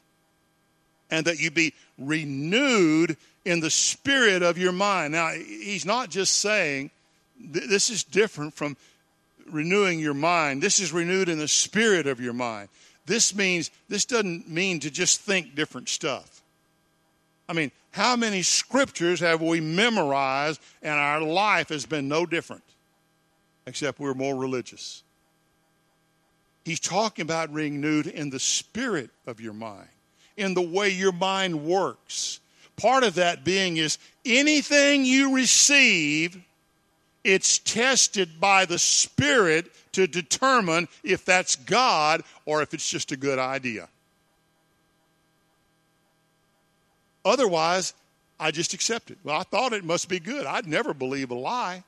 and 1.10 1.26
that 1.26 1.40
you 1.40 1.52
be 1.52 1.74
renewed 1.98 3.18
in 3.46 3.60
the 3.60 3.70
spirit 3.70 4.44
of 4.44 4.58
your 4.58 4.72
mind. 4.72 5.14
Now, 5.14 5.32
he's 5.32 5.86
not 5.86 6.10
just 6.10 6.40
saying 6.40 6.92
this 7.40 7.90
is 7.90 8.04
different 8.04 8.54
from 8.54 8.76
renewing 9.50 10.00
your 10.00 10.14
mind. 10.14 10.62
This 10.62 10.80
is 10.80 10.92
renewed 10.92 11.30
in 11.30 11.40
the 11.40 11.48
spirit 11.48 12.08
of 12.08 12.20
your 12.20 12.34
mind. 12.34 12.70
This 13.06 13.34
means, 13.34 13.72
this 13.88 14.06
doesn't 14.06 14.50
mean 14.50 14.82
to 14.82 14.92
just 14.92 15.22
think 15.22 15.56
different 15.56 15.88
stuff. 15.88 16.42
I 17.48 17.54
mean, 17.54 17.72
how 17.92 18.16
many 18.16 18.42
scriptures 18.42 19.22
have 19.22 19.42
we 19.42 19.62
memorized 19.62 20.62
and 20.82 20.94
our 20.94 21.22
life 21.22 21.70
has 21.70 21.86
been 21.86 22.08
no 22.10 22.26
different? 22.26 22.64
Except 23.66 24.00
we're 24.00 24.14
more 24.14 24.36
religious. 24.36 25.04
He's 26.66 26.80
talking 26.82 27.24
about 27.24 27.54
renewed 27.54 28.08
in 28.08 28.30
the 28.30 28.40
spirit 28.40 29.10
of 29.26 29.40
your 29.40 29.54
mind, 29.54 29.88
in 30.38 30.54
the 30.54 30.62
way 30.62 30.90
your 30.90 31.12
mind 31.12 31.66
works. 31.66 32.40
Part 32.78 33.04
of 33.04 33.16
that 33.16 33.44
being 33.44 33.78
is 33.78 33.98
anything 34.26 35.04
you 35.04 35.36
receive 35.36 36.42
it's 37.28 37.60
tested 37.60 38.40
by 38.40 38.64
the 38.64 38.80
Spirit 38.80 39.70
to 39.92 40.08
determine 40.08 40.88
if 41.04 41.26
that's 41.26 41.58
God 41.58 42.24
or 42.46 42.62
if 42.62 42.74
it's 42.74 42.90
just 42.90 43.12
a 43.12 43.18
good 43.18 43.38
idea. 43.38 43.90
Otherwise, 47.26 47.94
I 48.40 48.52
just 48.52 48.74
accept 48.74 49.12
it. 49.12 49.18
Well, 49.26 49.38
I 49.38 49.44
thought 49.44 49.74
it 49.74 49.84
must 49.84 50.08
be 50.08 50.22
good. 50.22 50.46
I'd 50.46 50.68
never 50.68 50.94
believe 50.94 51.30
a 51.30 51.36
lie. 51.36 51.84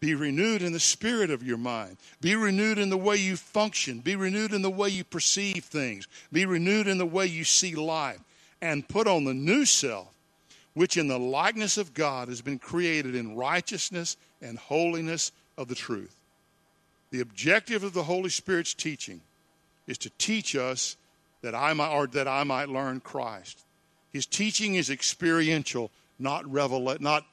Be 0.00 0.14
renewed 0.14 0.62
in 0.62 0.72
the 0.72 0.80
spirit 0.80 1.30
of 1.30 1.42
your 1.42 1.58
mind. 1.58 1.96
Be 2.20 2.36
renewed 2.36 2.78
in 2.78 2.88
the 2.88 2.96
way 2.96 3.16
you 3.16 3.36
function. 3.36 3.98
Be 3.98 4.14
renewed 4.14 4.52
in 4.52 4.62
the 4.62 4.70
way 4.70 4.88
you 4.88 5.02
perceive 5.02 5.64
things. 5.64 6.06
Be 6.32 6.46
renewed 6.46 6.86
in 6.86 6.98
the 6.98 7.06
way 7.06 7.26
you 7.26 7.44
see 7.44 7.74
life. 7.74 8.20
And 8.60 8.88
put 8.88 9.06
on 9.06 9.24
the 9.24 9.34
new 9.34 9.64
self, 9.64 10.08
which 10.74 10.96
in 10.96 11.08
the 11.08 11.18
likeness 11.18 11.78
of 11.78 11.94
God 11.94 12.28
has 12.28 12.40
been 12.40 12.58
created 12.58 13.14
in 13.14 13.36
righteousness 13.36 14.16
and 14.40 14.58
holiness 14.58 15.32
of 15.56 15.68
the 15.68 15.74
truth. 15.74 16.14
The 17.10 17.20
objective 17.20 17.82
of 17.82 17.92
the 17.92 18.02
Holy 18.04 18.30
Spirit's 18.30 18.74
teaching 18.74 19.20
is 19.86 19.98
to 19.98 20.10
teach 20.18 20.54
us 20.54 20.96
that 21.42 21.54
I 21.54 21.72
might, 21.72 21.92
or 21.92 22.06
that 22.08 22.28
I 22.28 22.44
might 22.44 22.68
learn 22.68 23.00
Christ. 23.00 23.64
His 24.12 24.26
teaching 24.26 24.74
is 24.74 24.90
experiential, 24.90 25.90
not 26.18 26.50
not, 27.00 27.24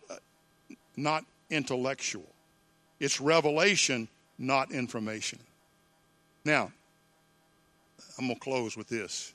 not 0.95 1.26
intellectual. 1.49 2.26
It's 3.06 3.22
revelation, 3.22 4.08
not 4.39 4.72
information. 4.72 5.38
Now, 6.43 6.72
I'm 8.18 8.26
going 8.26 8.34
to 8.34 8.41
close 8.41 8.76
with 8.76 8.89
this. 8.89 9.32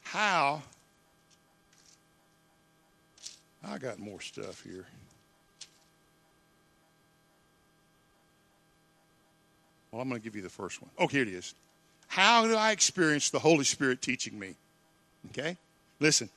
How 0.00 0.62
I 3.62 3.76
got 3.76 3.98
more 3.98 4.22
stuff 4.22 4.62
here. 4.62 4.86
Well, 9.90 10.00
I'm 10.00 10.08
going 10.08 10.18
to 10.18 10.24
give 10.24 10.34
you 10.34 10.40
the 10.40 10.48
first 10.48 10.80
one. 10.80 10.90
Oh, 10.96 11.06
here 11.06 11.20
it 11.20 11.28
is. 11.28 11.52
How 12.08 12.46
do 12.46 12.56
I 12.56 12.70
experience 12.70 13.28
the 13.28 13.40
Holy 13.40 13.64
Spirit 13.64 14.00
teaching 14.00 14.38
me? 14.38 14.54
Okay? 15.32 15.58
Listen. 16.00 16.30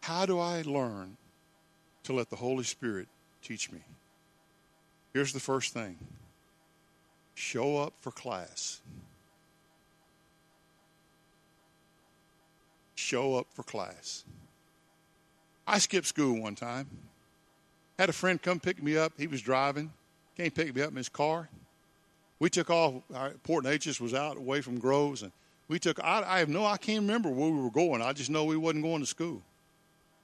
How 0.00 0.26
do 0.26 0.40
I 0.40 0.62
learn 0.62 1.16
to 2.04 2.12
let 2.12 2.30
the 2.30 2.36
Holy 2.36 2.64
Spirit 2.64 3.08
teach 3.42 3.70
me? 3.72 3.80
Here's 5.12 5.32
the 5.32 5.40
first 5.40 5.72
thing 5.72 5.96
show 7.34 7.78
up 7.78 7.94
for 8.00 8.10
class. 8.10 8.80
Show 12.94 13.36
up 13.36 13.48
for 13.52 13.62
class. 13.62 14.24
I 15.66 15.78
skipped 15.78 16.06
school 16.06 16.40
one 16.40 16.54
time. 16.54 16.86
Had 17.98 18.08
a 18.08 18.12
friend 18.12 18.40
come 18.40 18.60
pick 18.60 18.82
me 18.82 18.96
up. 18.96 19.12
He 19.18 19.26
was 19.26 19.40
driving. 19.40 19.92
Came 20.36 20.50
pick 20.50 20.74
me 20.74 20.82
up 20.82 20.90
in 20.90 20.96
his 20.96 21.08
car. 21.08 21.48
We 22.38 22.50
took 22.50 22.70
off. 22.70 23.02
Our, 23.14 23.30
Port 23.42 23.64
Neches 23.64 24.00
was 24.00 24.14
out 24.14 24.36
away 24.36 24.60
from 24.60 24.78
Groves, 24.78 25.22
and 25.22 25.32
we 25.68 25.78
took. 25.78 26.02
I, 26.02 26.24
I 26.26 26.38
have 26.40 26.48
no. 26.48 26.66
I 26.66 26.76
can't 26.76 27.00
remember 27.00 27.30
where 27.30 27.50
we 27.50 27.60
were 27.60 27.70
going. 27.70 28.02
I 28.02 28.12
just 28.12 28.30
know 28.30 28.44
we 28.44 28.56
wasn't 28.56 28.82
going 28.82 29.00
to 29.00 29.06
school. 29.06 29.42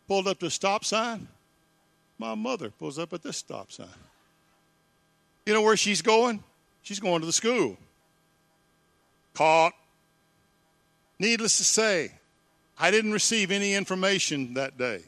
Pulled 0.09 0.26
up 0.26 0.41
to 0.41 0.47
a 0.47 0.51
stop 0.51 0.85
sign. 0.85 1.28
My 2.21 2.35
mother 2.35 2.68
pulls 2.68 2.99
up 2.99 3.14
at 3.14 3.23
this 3.23 3.39
stop 3.39 3.73
sign. 3.73 3.87
You 5.47 5.55
know 5.55 5.62
where 5.62 5.79
she's 5.79 6.03
going? 6.03 6.45
She's 6.83 7.01
going 7.01 7.21
to 7.21 7.27
the 7.27 7.33
school. 7.33 7.79
Caught. 9.33 9.73
Needless 11.18 11.57
to 11.57 11.64
say, 11.64 12.12
I 12.79 12.91
didn't 12.91 13.12
receive 13.12 13.51
any 13.51 13.73
information 13.73 14.53
that 14.53 14.77
day 14.77 15.01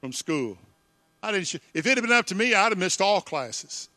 from 0.00 0.14
school. 0.14 0.56
I 1.22 1.32
didn't. 1.32 1.54
If 1.74 1.86
it 1.86 1.98
had 1.98 2.00
been 2.00 2.12
up 2.12 2.24
to 2.26 2.34
me, 2.34 2.54
I'd 2.54 2.72
have 2.72 2.78
missed 2.78 3.02
all 3.02 3.20
classes. 3.20 3.90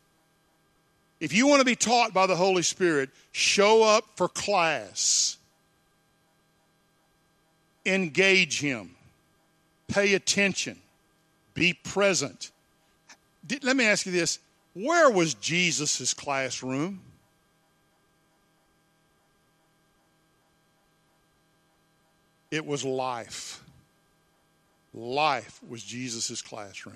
If 1.22 1.34
you 1.34 1.48
want 1.48 1.62
to 1.62 1.66
be 1.66 1.78
taught 1.78 2.14
by 2.14 2.28
the 2.28 2.36
Holy 2.36 2.64
Spirit, 2.64 3.12
show 3.32 3.82
up 3.82 4.04
for 4.18 4.28
class. 4.28 5.38
Engage 7.86 8.60
Him. 8.60 8.98
Pay 9.88 10.16
attention. 10.16 10.82
Be 11.60 11.74
present. 11.74 12.52
Let 13.64 13.76
me 13.76 13.86
ask 13.86 14.06
you 14.06 14.14
this 14.14 14.40
where 14.74 15.10
was 15.10 15.34
Jesus' 15.34 16.14
classroom? 16.14 17.02
It 22.50 22.66
was 22.66 22.86
life. 22.86 23.62
Life 24.94 25.60
was 25.68 25.84
Jesus' 25.84 26.42
classroom. 26.42 26.96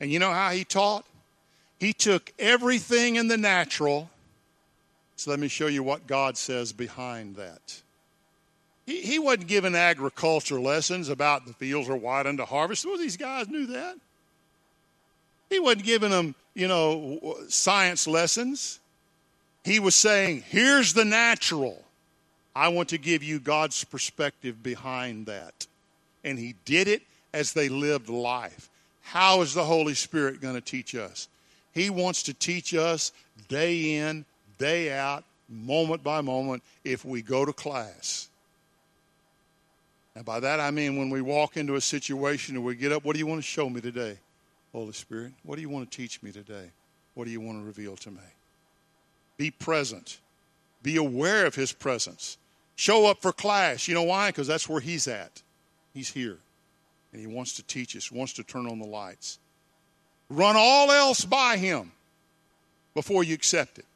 And 0.00 0.12
you 0.12 0.20
know 0.20 0.30
how 0.30 0.50
he 0.50 0.62
taught? 0.64 1.04
He 1.80 1.92
took 1.92 2.32
everything 2.38 3.16
in 3.16 3.26
the 3.26 3.36
natural. 3.36 4.08
So 5.16 5.32
let 5.32 5.40
me 5.40 5.48
show 5.48 5.66
you 5.66 5.82
what 5.82 6.06
God 6.06 6.36
says 6.36 6.72
behind 6.72 7.34
that. 7.36 7.82
He, 8.86 9.00
he 9.00 9.18
wasn't 9.18 9.46
giving 9.46 9.74
agriculture 9.74 10.60
lessons 10.60 11.08
about 11.08 11.46
the 11.46 11.52
fields 11.54 11.88
are 11.88 11.96
white 11.96 12.26
unto 12.26 12.44
harvest. 12.44 12.84
Well, 12.84 12.98
these 12.98 13.16
guys 13.16 13.48
knew 13.48 13.66
that. 13.66 13.96
He 15.50 15.60
wasn't 15.60 15.84
giving 15.84 16.10
them, 16.10 16.34
you 16.54 16.68
know, 16.68 17.36
science 17.48 18.06
lessons. 18.06 18.80
He 19.62 19.80
was 19.80 19.94
saying, 19.94 20.44
here's 20.48 20.92
the 20.92 21.04
natural. 21.04 21.82
I 22.54 22.68
want 22.68 22.90
to 22.90 22.98
give 22.98 23.22
you 23.22 23.38
God's 23.38 23.82
perspective 23.84 24.62
behind 24.62 25.26
that. 25.26 25.66
And 26.22 26.38
he 26.38 26.54
did 26.64 26.88
it 26.88 27.02
as 27.32 27.52
they 27.52 27.68
lived 27.68 28.08
life. 28.08 28.68
How 29.02 29.42
is 29.42 29.54
the 29.54 29.64
Holy 29.64 29.94
Spirit 29.94 30.40
going 30.40 30.54
to 30.54 30.60
teach 30.60 30.94
us? 30.94 31.28
He 31.72 31.90
wants 31.90 32.22
to 32.24 32.34
teach 32.34 32.74
us 32.74 33.12
day 33.48 33.96
in, 33.96 34.24
day 34.58 34.92
out, 34.92 35.24
moment 35.48 36.02
by 36.02 36.20
moment 36.20 36.62
if 36.84 37.04
we 37.04 37.20
go 37.20 37.44
to 37.44 37.52
class. 37.52 38.28
And 40.16 40.24
by 40.24 40.40
that 40.40 40.60
I 40.60 40.70
mean 40.70 40.96
when 40.96 41.10
we 41.10 41.20
walk 41.20 41.56
into 41.56 41.74
a 41.74 41.80
situation 41.80 42.56
and 42.56 42.64
we 42.64 42.76
get 42.76 42.92
up, 42.92 43.04
what 43.04 43.14
do 43.14 43.18
you 43.18 43.26
want 43.26 43.40
to 43.40 43.46
show 43.46 43.68
me 43.68 43.80
today, 43.80 44.18
Holy 44.72 44.92
Spirit? 44.92 45.32
What 45.42 45.56
do 45.56 45.62
you 45.62 45.68
want 45.68 45.90
to 45.90 45.96
teach 45.96 46.22
me 46.22 46.30
today? 46.30 46.70
What 47.14 47.24
do 47.24 47.30
you 47.30 47.40
want 47.40 47.60
to 47.60 47.64
reveal 47.64 47.96
to 47.96 48.10
me? 48.10 48.20
Be 49.36 49.50
present. 49.50 50.20
Be 50.82 50.96
aware 50.96 51.46
of 51.46 51.54
His 51.54 51.72
presence. 51.72 52.38
Show 52.76 53.06
up 53.06 53.22
for 53.22 53.32
class. 53.32 53.88
You 53.88 53.94
know 53.94 54.02
why? 54.02 54.28
Because 54.28 54.46
that's 54.46 54.68
where 54.68 54.80
He's 54.80 55.08
at. 55.08 55.42
He's 55.92 56.10
here. 56.10 56.38
And 57.12 57.20
He 57.20 57.26
wants 57.26 57.54
to 57.54 57.62
teach 57.62 57.96
us, 57.96 58.12
wants 58.12 58.34
to 58.34 58.44
turn 58.44 58.66
on 58.66 58.78
the 58.78 58.86
lights. 58.86 59.38
Run 60.28 60.56
all 60.56 60.90
else 60.90 61.24
by 61.24 61.56
Him 61.56 61.92
before 62.94 63.24
you 63.24 63.34
accept 63.34 63.78
it. 63.78 63.86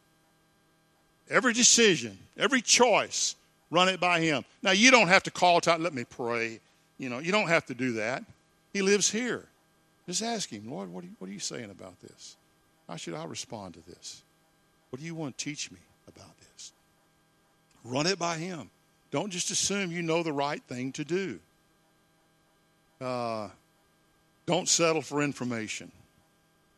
Every 1.31 1.53
decision, 1.53 2.19
every 2.37 2.63
choice, 2.63 3.37
run 3.71 3.89
it 3.89 4.01
by 4.01 4.21
Him. 4.21 4.45
Now, 4.63 4.73
you 4.73 4.91
don't 4.91 5.09
have 5.09 5.23
to 5.25 5.31
call 5.31 5.61
time, 5.61 5.83
let 5.83 5.95
me 5.95 6.05
pray. 6.05 6.61
You 6.99 7.09
know, 7.09 7.19
you 7.19 7.33
don't 7.33 7.49
have 7.49 7.67
to 7.67 7.75
do 7.75 7.93
that. 7.93 8.25
He 8.73 8.83
lives 8.83 9.11
here. 9.11 9.47
Just 10.07 10.23
ask 10.23 10.51
Him, 10.51 10.71
Lord, 10.71 10.93
what 10.93 11.05
are 11.05 11.07
you, 11.07 11.15
what 11.19 11.29
are 11.29 11.33
you 11.33 11.39
saying 11.39 11.71
about 11.71 12.01
this? 12.01 12.37
How 12.89 12.97
should 12.97 13.15
I 13.15 13.25
respond 13.25 13.75
to 13.75 13.81
this? 13.87 14.23
What 14.91 15.01
do 15.01 15.05
you 15.05 15.15
want 15.15 15.37
to 15.37 15.45
teach 15.45 15.71
me 15.71 15.79
about 16.07 16.39
this? 16.39 16.73
Run 17.85 18.07
it 18.07 18.19
by 18.19 18.37
Him. 18.37 18.71
Don't 19.11 19.31
just 19.31 19.51
assume 19.51 19.91
you 19.91 20.03
know 20.03 20.23
the 20.23 20.33
right 20.33 20.63
thing 20.69 20.93
to 20.93 21.05
do. 21.05 21.39
Uh, 23.01 23.49
don't 24.47 24.69
settle 24.69 25.03
for 25.03 25.23
information. 25.23 25.93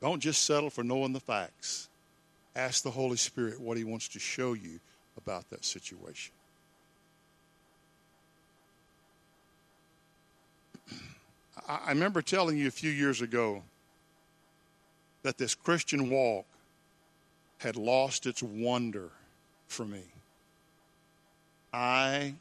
Don't 0.00 0.20
just 0.20 0.44
settle 0.44 0.70
for 0.70 0.82
knowing 0.82 1.12
the 1.12 1.20
facts. 1.20 1.88
Ask 2.56 2.82
the 2.82 2.90
Holy 2.90 3.16
Spirit 3.16 3.60
what 3.60 3.76
He 3.76 3.84
wants 3.84 4.08
to 4.08 4.18
show 4.18 4.54
you 4.54 4.80
about 5.16 5.48
that 5.50 5.64
situation. 5.64 6.32
I 11.70 11.90
remember 11.90 12.20
telling 12.20 12.58
you 12.58 12.66
a 12.66 12.72
few 12.72 12.90
years 12.90 13.20
ago 13.20 13.62
that 15.22 15.38
this 15.38 15.54
Christian 15.54 16.10
walk 16.10 16.44
had 17.58 17.76
lost 17.76 18.26
its 18.26 18.42
wonder 18.42 19.10
for 19.68 19.84
me. 19.84 20.02
I 21.72 22.34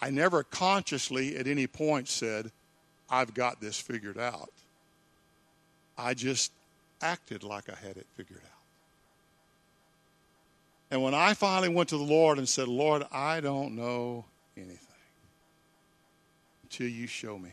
I 0.00 0.10
never 0.10 0.44
consciously 0.44 1.36
at 1.36 1.48
any 1.48 1.66
point 1.66 2.08
said, 2.08 2.52
I've 3.10 3.34
got 3.34 3.60
this 3.60 3.80
figured 3.80 4.16
out. 4.16 4.52
I 5.98 6.14
just 6.14 6.52
acted 7.02 7.42
like 7.42 7.68
I 7.68 7.74
had 7.74 7.96
it 7.96 8.06
figured 8.14 8.40
out. 8.44 8.50
And 10.92 11.02
when 11.02 11.14
I 11.14 11.34
finally 11.34 11.68
went 11.68 11.88
to 11.88 11.98
the 11.98 12.04
Lord 12.04 12.38
and 12.38 12.48
said, 12.48 12.68
Lord, 12.68 13.04
I 13.12 13.40
don't 13.40 13.74
know 13.74 14.24
anything 14.56 14.89
until 16.70 16.88
you 16.88 17.06
show 17.06 17.36
me, 17.36 17.50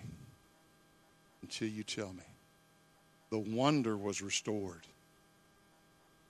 until 1.42 1.68
you 1.68 1.84
tell 1.84 2.14
me, 2.14 2.24
the 3.32 3.40
wonder 3.40 3.98
was 3.98 4.22
restored, 4.22 4.86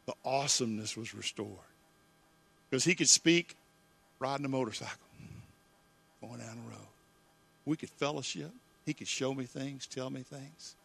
the 0.06 0.14
awesomeness 0.24 0.96
was 0.96 1.14
restored. 1.14 1.50
Because 2.70 2.86
he 2.86 2.96
could 2.96 3.10
speak 3.10 3.56
riding 4.20 4.46
a 4.46 4.50
motorcycle, 4.50 4.96
going 6.22 6.40
down 6.40 6.56
the 6.56 6.70
road. 6.70 6.88
We 7.66 7.76
could 7.76 7.90
fellowship. 7.90 8.52
He 8.86 8.94
could 8.94 9.08
show 9.08 9.34
me 9.34 9.44
things, 9.44 9.86
tell 9.86 10.10
me 10.10 10.22
things. 10.22 10.76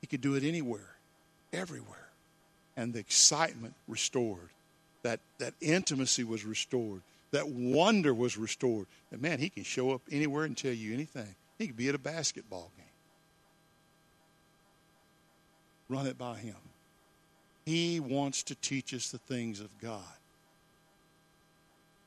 He 0.00 0.06
could 0.06 0.20
do 0.20 0.34
it 0.34 0.44
anywhere, 0.44 0.96
everywhere. 1.52 2.08
And 2.76 2.92
the 2.92 2.98
excitement 2.98 3.74
restored. 3.88 4.50
That, 5.02 5.20
that 5.38 5.54
intimacy 5.60 6.24
was 6.24 6.44
restored. 6.44 7.02
That 7.32 7.48
wonder 7.48 8.14
was 8.14 8.36
restored. 8.36 8.86
That 9.10 9.20
man, 9.20 9.38
he 9.38 9.48
can 9.48 9.64
show 9.64 9.90
up 9.90 10.02
anywhere 10.10 10.44
and 10.44 10.56
tell 10.56 10.72
you 10.72 10.94
anything. 10.94 11.34
He 11.58 11.66
could 11.66 11.76
be 11.76 11.88
at 11.88 11.94
a 11.94 11.98
basketball 11.98 12.70
game. 12.76 12.86
Run 15.88 16.06
it 16.06 16.16
by 16.16 16.36
him. 16.36 16.56
He 17.64 18.00
wants 18.00 18.42
to 18.44 18.54
teach 18.56 18.94
us 18.94 19.10
the 19.10 19.18
things 19.18 19.60
of 19.60 19.68
God. 19.80 20.00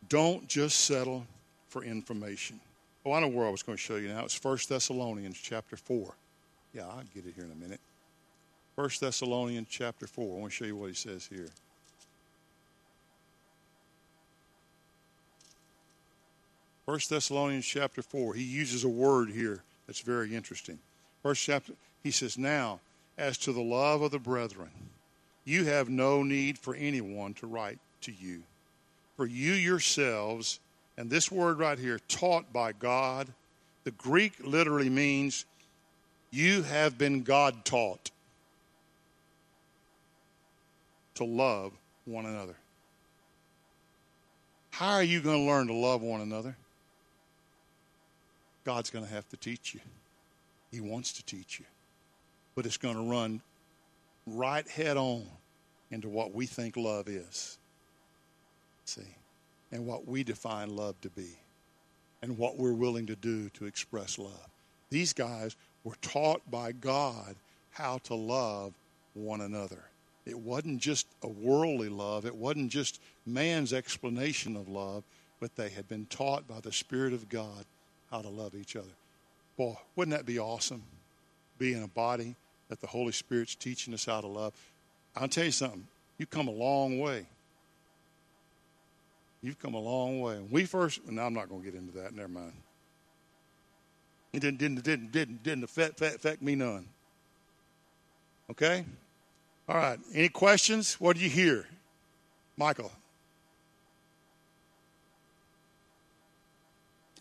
Don't 0.10 0.48
just 0.48 0.82
settle 0.82 1.26
for 1.70 1.84
information. 1.84 2.60
Oh, 3.06 3.14
I 3.14 3.20
know 3.20 3.28
where 3.28 3.46
I 3.46 3.50
was 3.50 3.64
going 3.64 3.78
to 3.78 3.82
show 3.82 3.96
you 3.96 4.10
now. 4.10 4.26
It's 4.26 4.44
1 4.44 4.58
Thessalonians 4.68 5.38
chapter 5.38 5.78
4. 5.78 6.14
Yeah, 6.74 6.88
I'll 6.88 7.04
get 7.14 7.26
it 7.26 7.34
here 7.36 7.46
in 7.46 7.52
a 7.52 7.56
minute. 7.56 7.80
1 8.76 8.90
Thessalonians 9.00 9.68
chapter 9.70 10.08
4. 10.08 10.38
I 10.38 10.40
want 10.40 10.52
to 10.52 10.56
show 10.56 10.66
you 10.66 10.76
what 10.76 10.90
he 10.90 10.96
says 10.96 11.28
here. 11.32 11.50
First 16.86 17.10
Thessalonians 17.10 17.66
chapter 17.66 18.02
4. 18.02 18.36
He 18.36 18.44
uses 18.44 18.84
a 18.84 18.90
word 18.90 19.30
here 19.30 19.64
that's 19.88 20.02
very 20.02 20.36
interesting. 20.36 20.78
First 21.24 21.44
chapter, 21.44 21.74
he 22.04 22.12
says, 22.12 22.38
Now, 22.38 22.80
as 23.18 23.38
to 23.40 23.54
the 23.54 23.62
love 23.62 24.04
of 24.04 24.12
the 24.12 24.20
brethren, 24.20 24.70
you 25.46 25.66
have 25.66 25.90
no 25.90 26.22
need 26.22 26.60
for 26.60 26.76
anyone 26.76 27.34
to 27.36 27.48
write 27.48 27.80
to 28.02 28.12
you. 28.12 28.44
For 29.18 29.26
you 29.26 29.54
yourselves, 29.54 30.60
and 30.98 31.10
this 31.10 31.32
word 31.32 31.58
right 31.58 31.80
here, 31.80 32.00
taught 32.08 32.54
by 32.54 32.72
God, 32.72 33.30
the 33.84 33.92
Greek 33.92 34.34
literally 34.44 34.90
means 34.90 35.46
you 36.30 36.64
have 36.64 36.98
been 36.98 37.24
God 37.24 37.66
taught 37.66 38.12
to 41.16 41.24
love 41.24 41.72
one 42.06 42.26
another. 42.26 42.56
How 44.72 44.96
are 44.96 45.04
you 45.04 45.22
going 45.22 45.46
to 45.46 45.52
learn 45.52 45.68
to 45.68 45.74
love 45.74 46.02
one 46.02 46.22
another? 46.22 46.56
God's 48.66 48.90
going 48.90 49.06
to 49.06 49.12
have 49.12 49.30
to 49.30 49.38
teach 49.38 49.74
you. 49.74 49.80
He 50.72 50.82
wants 50.82 51.14
to 51.14 51.26
teach 51.26 51.60
you. 51.60 51.66
But 52.56 52.66
it's 52.66 52.78
going 52.78 52.96
to 52.96 53.10
run 53.10 53.42
right 54.28 54.68
head 54.68 54.98
on 54.98 55.26
into 55.92 56.10
what 56.10 56.34
we 56.34 56.46
think 56.46 56.76
love 56.76 57.08
is. 57.08 57.58
See? 58.86 59.16
And 59.72 59.86
what 59.86 60.08
we 60.08 60.24
define 60.24 60.76
love 60.76 61.00
to 61.02 61.10
be. 61.10 61.38
And 62.22 62.38
what 62.38 62.58
we're 62.58 62.74
willing 62.74 63.06
to 63.08 63.16
do 63.16 63.50
to 63.50 63.66
express 63.66 64.18
love. 64.18 64.50
These 64.90 65.14
guys 65.14 65.56
were 65.84 65.96
taught 66.02 66.42
by 66.50 66.72
God 66.72 67.36
how 67.72 68.00
to 68.06 68.16
love 68.16 68.74
one 69.14 69.42
another. 69.42 69.84
It 70.26 70.40
wasn't 70.40 70.82
just 70.82 71.08
a 71.22 71.28
worldly 71.28 71.90
love, 71.90 72.26
it 72.26 72.36
wasn't 72.36 72.72
just 72.72 73.00
man's 73.28 73.74
explanation 73.74 74.56
of 74.56 74.68
love, 74.68 75.04
but 75.40 75.56
they 75.56 75.70
had 75.70 75.88
been 75.88 76.08
taught 76.08 76.48
by 76.48 76.60
the 76.62 76.72
Spirit 76.72 77.14
of 77.14 77.30
God 77.30 77.66
how 78.12 78.22
to 78.22 78.30
love 78.30 78.56
each 78.56 78.76
other. 78.76 78.94
Boy, 79.58 79.76
wouldn't 79.96 80.16
that 80.16 80.26
be 80.26 80.40
awesome? 80.40 80.84
Being 81.58 81.84
a 81.84 81.88
body 81.88 82.36
that 82.70 82.82
the 82.82 82.88
Holy 82.88 83.12
Spirit's 83.12 83.56
teaching 83.56 83.94
us 83.94 84.06
how 84.06 84.22
to 84.22 84.28
love. 84.28 84.54
I'll 85.16 85.28
tell 85.28 85.46
you 85.46 85.52
something, 85.52 85.88
you've 86.18 86.30
come 86.30 86.48
a 86.48 86.52
long 86.52 87.00
way. 87.00 87.26
You've 89.42 89.60
come 89.60 89.76
a 89.76 89.80
long 89.80 90.22
way. 90.22 90.36
When 90.36 90.50
we 90.50 90.66
first, 90.66 91.08
no, 91.08 91.22
I'm 91.22 91.34
not 91.34 91.50
going 91.50 91.62
to 91.62 91.72
get 91.72 91.80
into 91.80 91.96
that. 92.00 92.16
Never 92.16 92.28
mind. 92.28 92.54
It 94.34 94.40
didn't, 94.40 94.58
didn't, 94.58 94.84
didn't, 94.84 95.12
didn't, 95.12 95.44
didn't 95.44 95.64
affect, 95.64 96.02
affect 96.02 96.42
me 96.42 96.56
none. 96.56 96.88
Okay? 98.50 98.84
All 99.70 99.78
right. 99.78 100.00
Any 100.14 100.30
questions? 100.30 100.96
What 100.96 101.16
do 101.16 101.24
you 101.24 101.30
hear? 101.30 101.68
Michael. 102.58 102.92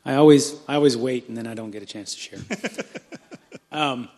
I 0.05 0.15
always 0.17 0.57
I 0.69 0.75
always 0.75 0.97
wait 0.97 1.29
and 1.29 1.37
then 1.37 1.47
I 1.47 1.55
don't 1.55 1.71
get 1.71 1.83
a 1.83 1.87
chance 1.87 2.15
to 2.15 2.21
share. 2.21 2.39
um, 3.73 4.09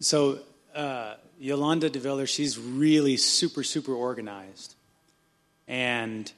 so 0.00 0.40
uh, 0.74 1.14
Yolanda 1.38 1.88
DeViller, 1.88 2.28
she's 2.28 2.58
really 2.58 3.16
super 3.16 3.62
super 3.62 3.94
organized, 3.94 4.74
and 5.66 6.30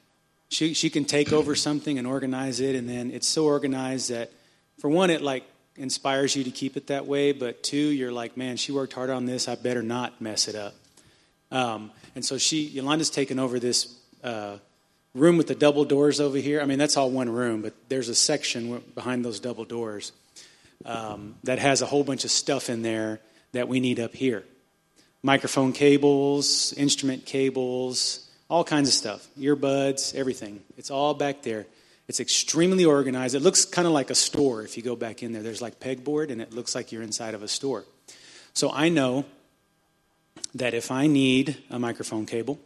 she 0.48 0.74
she 0.74 0.90
can 0.90 1.04
take 1.04 1.32
over 1.32 1.54
something 1.54 1.98
and 1.98 2.06
organize 2.06 2.60
it, 2.60 2.76
and 2.76 2.88
then 2.88 3.10
it's 3.10 3.26
so 3.26 3.46
organized 3.46 4.10
that, 4.10 4.30
for 4.78 4.88
one, 4.88 5.10
it 5.10 5.22
like 5.22 5.44
inspires 5.76 6.36
you 6.36 6.44
to 6.44 6.50
keep 6.50 6.76
it 6.76 6.88
that 6.88 7.06
way, 7.06 7.32
but 7.32 7.62
two, 7.62 7.76
you're 7.76 8.12
like, 8.12 8.36
man, 8.36 8.56
she 8.56 8.72
worked 8.72 8.92
hard 8.92 9.10
on 9.10 9.24
this. 9.24 9.48
I 9.48 9.54
better 9.54 9.82
not 9.82 10.20
mess 10.20 10.46
it 10.46 10.54
up. 10.54 10.74
Um, 11.50 11.90
and 12.14 12.24
so 12.24 12.38
she 12.38 12.62
Yolanda's 12.62 13.10
taken 13.10 13.38
over 13.38 13.58
this. 13.58 13.98
Uh, 14.22 14.58
room 15.14 15.36
with 15.36 15.46
the 15.46 15.54
double 15.54 15.84
doors 15.84 16.20
over 16.20 16.38
here. 16.38 16.60
I 16.60 16.64
mean, 16.64 16.78
that's 16.78 16.96
all 16.96 17.10
one 17.10 17.28
room, 17.28 17.62
but 17.62 17.74
there's 17.88 18.08
a 18.08 18.14
section 18.14 18.82
behind 18.94 19.24
those 19.24 19.40
double 19.40 19.64
doors 19.64 20.12
um, 20.84 21.36
that 21.44 21.58
has 21.58 21.82
a 21.82 21.86
whole 21.86 22.04
bunch 22.04 22.24
of 22.24 22.30
stuff 22.30 22.70
in 22.70 22.82
there 22.82 23.20
that 23.52 23.68
we 23.68 23.80
need 23.80 24.00
up 24.00 24.14
here 24.14 24.44
microphone 25.22 25.72
cables, 25.72 26.72
instrument 26.72 27.24
cables, 27.24 28.28
all 28.50 28.64
kinds 28.64 28.88
of 28.88 28.94
stuff, 28.94 29.26
earbuds, 29.38 30.14
everything. 30.14 30.60
It's 30.76 30.90
all 30.90 31.14
back 31.14 31.42
there. 31.42 31.66
It's 32.08 32.20
extremely 32.20 32.84
organized. 32.84 33.34
It 33.34 33.40
looks 33.40 33.64
kind 33.64 33.86
of 33.86 33.94
like 33.94 34.10
a 34.10 34.14
store 34.14 34.62
if 34.62 34.76
you 34.76 34.82
go 34.82 34.96
back 34.96 35.22
in 35.22 35.32
there. 35.32 35.42
There's 35.42 35.62
like 35.62 35.78
pegboard, 35.78 36.30
and 36.30 36.42
it 36.42 36.52
looks 36.52 36.74
like 36.74 36.90
you're 36.90 37.02
inside 37.02 37.34
of 37.34 37.42
a 37.42 37.48
store. 37.48 37.84
So 38.52 38.70
I 38.70 38.88
know 38.88 39.24
that 40.54 40.74
if 40.74 40.90
I 40.90 41.06
need 41.06 41.56
a 41.70 41.78
microphone 41.78 42.26
cable, 42.26 42.58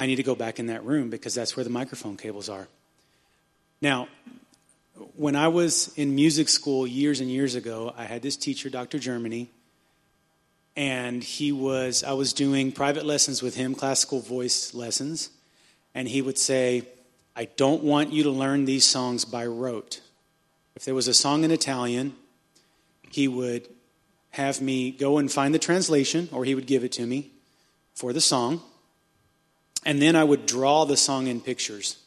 I 0.00 0.06
need 0.06 0.16
to 0.16 0.22
go 0.22 0.34
back 0.34 0.58
in 0.58 0.68
that 0.68 0.82
room 0.82 1.10
because 1.10 1.34
that's 1.34 1.58
where 1.58 1.62
the 1.62 1.70
microphone 1.70 2.16
cables 2.16 2.48
are. 2.48 2.66
Now, 3.82 4.08
when 5.14 5.36
I 5.36 5.48
was 5.48 5.92
in 5.94 6.14
music 6.14 6.48
school 6.48 6.86
years 6.86 7.20
and 7.20 7.30
years 7.30 7.54
ago, 7.54 7.92
I 7.94 8.04
had 8.04 8.22
this 8.22 8.38
teacher, 8.38 8.70
Dr. 8.70 8.98
Germany, 8.98 9.50
and 10.74 11.22
he 11.22 11.52
was 11.52 12.02
I 12.02 12.12
was 12.12 12.32
doing 12.32 12.72
private 12.72 13.04
lessons 13.04 13.42
with 13.42 13.56
him, 13.56 13.74
classical 13.74 14.20
voice 14.20 14.72
lessons, 14.72 15.28
and 15.94 16.08
he 16.08 16.22
would 16.22 16.38
say, 16.38 16.88
"I 17.36 17.44
don't 17.44 17.82
want 17.82 18.10
you 18.10 18.22
to 18.22 18.30
learn 18.30 18.64
these 18.64 18.86
songs 18.86 19.26
by 19.26 19.44
rote." 19.44 20.00
If 20.74 20.86
there 20.86 20.94
was 20.94 21.08
a 21.08 21.14
song 21.14 21.44
in 21.44 21.50
Italian, 21.50 22.14
he 23.10 23.28
would 23.28 23.68
have 24.30 24.62
me 24.62 24.92
go 24.92 25.18
and 25.18 25.30
find 25.30 25.54
the 25.54 25.58
translation 25.58 26.30
or 26.32 26.46
he 26.46 26.54
would 26.54 26.66
give 26.66 26.84
it 26.84 26.92
to 26.92 27.06
me 27.06 27.32
for 27.92 28.14
the 28.14 28.20
song 28.22 28.62
and 29.84 30.00
then 30.00 30.16
I 30.16 30.24
would 30.24 30.46
draw 30.46 30.84
the 30.84 30.96
song 30.96 31.26
in 31.26 31.40
pictures 31.40 31.98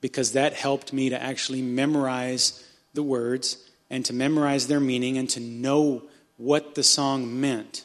because 0.00 0.32
that 0.32 0.54
helped 0.54 0.92
me 0.92 1.10
to 1.10 1.22
actually 1.22 1.62
memorize 1.62 2.62
the 2.92 3.02
words 3.02 3.58
and 3.90 4.04
to 4.04 4.12
memorize 4.12 4.66
their 4.66 4.80
meaning 4.80 5.18
and 5.18 5.28
to 5.30 5.40
know 5.40 6.02
what 6.36 6.74
the 6.74 6.82
song 6.82 7.40
meant. 7.40 7.84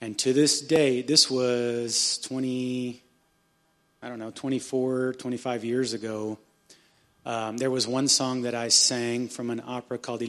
And 0.00 0.18
to 0.20 0.32
this 0.32 0.60
day, 0.60 1.02
this 1.02 1.30
was 1.30 2.18
20, 2.24 3.02
I 4.02 4.08
don't 4.08 4.18
know, 4.18 4.30
24, 4.30 5.14
25 5.14 5.64
years 5.64 5.92
ago. 5.92 6.38
Um, 7.26 7.58
there 7.58 7.70
was 7.70 7.86
one 7.86 8.08
song 8.08 8.42
that 8.42 8.54
I 8.54 8.68
sang 8.68 9.28
from 9.28 9.50
an 9.50 9.62
opera 9.66 9.98
called, 9.98 10.22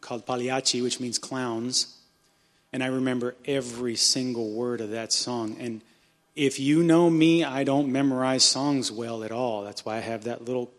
called 0.00 0.26
Pagliacci, 0.26 0.80
which 0.82 1.00
means 1.00 1.18
clowns. 1.18 1.96
And 2.72 2.82
I 2.82 2.86
remember 2.86 3.34
every 3.44 3.96
single 3.96 4.50
word 4.50 4.80
of 4.80 4.90
that 4.90 5.12
song. 5.12 5.56
And 5.58 5.82
if 6.36 6.60
you 6.60 6.82
know 6.82 7.08
me, 7.08 7.42
I 7.42 7.64
don't 7.64 7.90
memorize 7.90 8.44
songs 8.44 8.92
well 8.92 9.24
at 9.24 9.32
all. 9.32 9.64
That's 9.64 9.84
why 9.84 9.96
I 9.96 10.00
have 10.00 10.24
that 10.24 10.44
little 10.44 10.70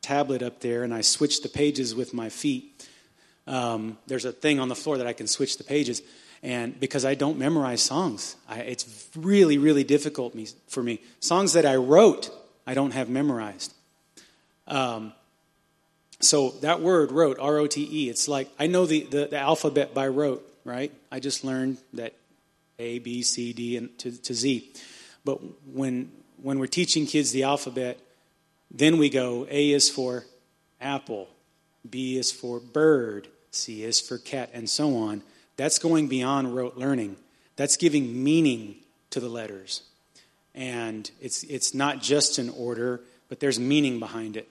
tablet 0.00 0.40
up 0.40 0.60
there 0.60 0.84
and 0.84 0.94
I 0.94 1.00
switch 1.00 1.42
the 1.42 1.48
pages 1.48 1.94
with 1.94 2.14
my 2.14 2.28
feet. 2.28 2.88
Um, 3.48 3.98
there's 4.06 4.24
a 4.24 4.30
thing 4.32 4.60
on 4.60 4.68
the 4.68 4.76
floor 4.76 4.98
that 4.98 5.06
I 5.06 5.12
can 5.12 5.26
switch 5.26 5.58
the 5.58 5.64
pages. 5.64 6.00
And 6.44 6.78
because 6.78 7.04
I 7.04 7.14
don't 7.14 7.38
memorize 7.38 7.82
songs, 7.82 8.36
I, 8.48 8.60
it's 8.60 9.08
really, 9.16 9.58
really 9.58 9.82
difficult 9.82 10.36
me, 10.36 10.46
for 10.68 10.82
me. 10.82 11.00
Songs 11.18 11.54
that 11.54 11.66
I 11.66 11.74
wrote, 11.74 12.30
I 12.64 12.74
don't 12.74 12.92
have 12.92 13.08
memorized. 13.08 13.74
Um, 14.68 15.12
so 16.20 16.50
that 16.60 16.80
word, 16.80 17.10
rote, 17.10 17.38
R 17.40 17.58
O 17.58 17.66
T 17.66 17.88
E, 17.90 18.08
it's 18.08 18.28
like 18.28 18.48
I 18.58 18.68
know 18.68 18.86
the, 18.86 19.02
the, 19.04 19.26
the 19.26 19.38
alphabet 19.38 19.94
by 19.94 20.06
rote, 20.06 20.48
right? 20.64 20.92
I 21.10 21.18
just 21.18 21.42
learned 21.42 21.78
that 21.94 22.14
a, 22.78 22.98
B, 22.98 23.22
C, 23.22 23.52
D, 23.52 23.76
and 23.76 23.96
to, 23.98 24.12
to 24.22 24.34
Z. 24.34 24.72
But 25.24 25.40
when, 25.66 26.10
when 26.40 26.58
we're 26.58 26.66
teaching 26.66 27.06
kids 27.06 27.32
the 27.32 27.42
alphabet, 27.42 27.98
then 28.70 28.98
we 28.98 29.10
go 29.10 29.46
A 29.50 29.70
is 29.72 29.90
for 29.90 30.24
apple, 30.80 31.28
B 31.88 32.18
is 32.18 32.30
for 32.30 32.60
bird, 32.60 33.28
C 33.50 33.82
is 33.82 34.00
for 34.00 34.18
cat, 34.18 34.50
and 34.52 34.68
so 34.68 34.96
on. 34.96 35.22
That's 35.56 35.78
going 35.78 36.08
beyond 36.08 36.54
rote 36.54 36.76
learning. 36.76 37.16
That's 37.56 37.76
giving 37.76 38.22
meaning 38.22 38.76
to 39.10 39.20
the 39.20 39.28
letters. 39.28 39.82
And 40.54 41.10
it's, 41.20 41.42
it's 41.44 41.74
not 41.74 42.00
just 42.00 42.38
an 42.38 42.50
order, 42.50 43.00
but 43.28 43.40
there's 43.40 43.58
meaning 43.58 43.98
behind 43.98 44.36
it. 44.36 44.48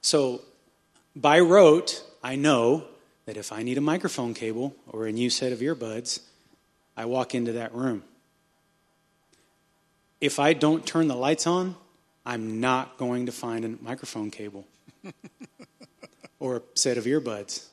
So, 0.00 0.42
by 1.16 1.40
rote, 1.40 2.04
I 2.22 2.36
know 2.36 2.84
that 3.26 3.36
if 3.36 3.52
I 3.52 3.62
need 3.62 3.78
a 3.78 3.82
microphone 3.82 4.34
cable 4.34 4.74
or 4.88 5.06
a 5.06 5.12
new 5.12 5.30
set 5.30 5.52
of 5.52 5.58
earbuds, 5.58 6.20
I 6.98 7.04
walk 7.04 7.32
into 7.32 7.52
that 7.52 7.72
room. 7.72 8.02
If 10.20 10.40
I 10.40 10.52
don't 10.52 10.84
turn 10.84 11.06
the 11.06 11.14
lights 11.14 11.46
on, 11.46 11.76
I'm 12.26 12.60
not 12.60 12.98
going 12.98 13.26
to 13.26 13.32
find 13.32 13.64
a 13.64 13.68
microphone 13.80 14.32
cable 14.32 14.66
or 16.40 16.56
a 16.56 16.62
set 16.74 16.98
of 16.98 17.04
earbuds. 17.04 17.66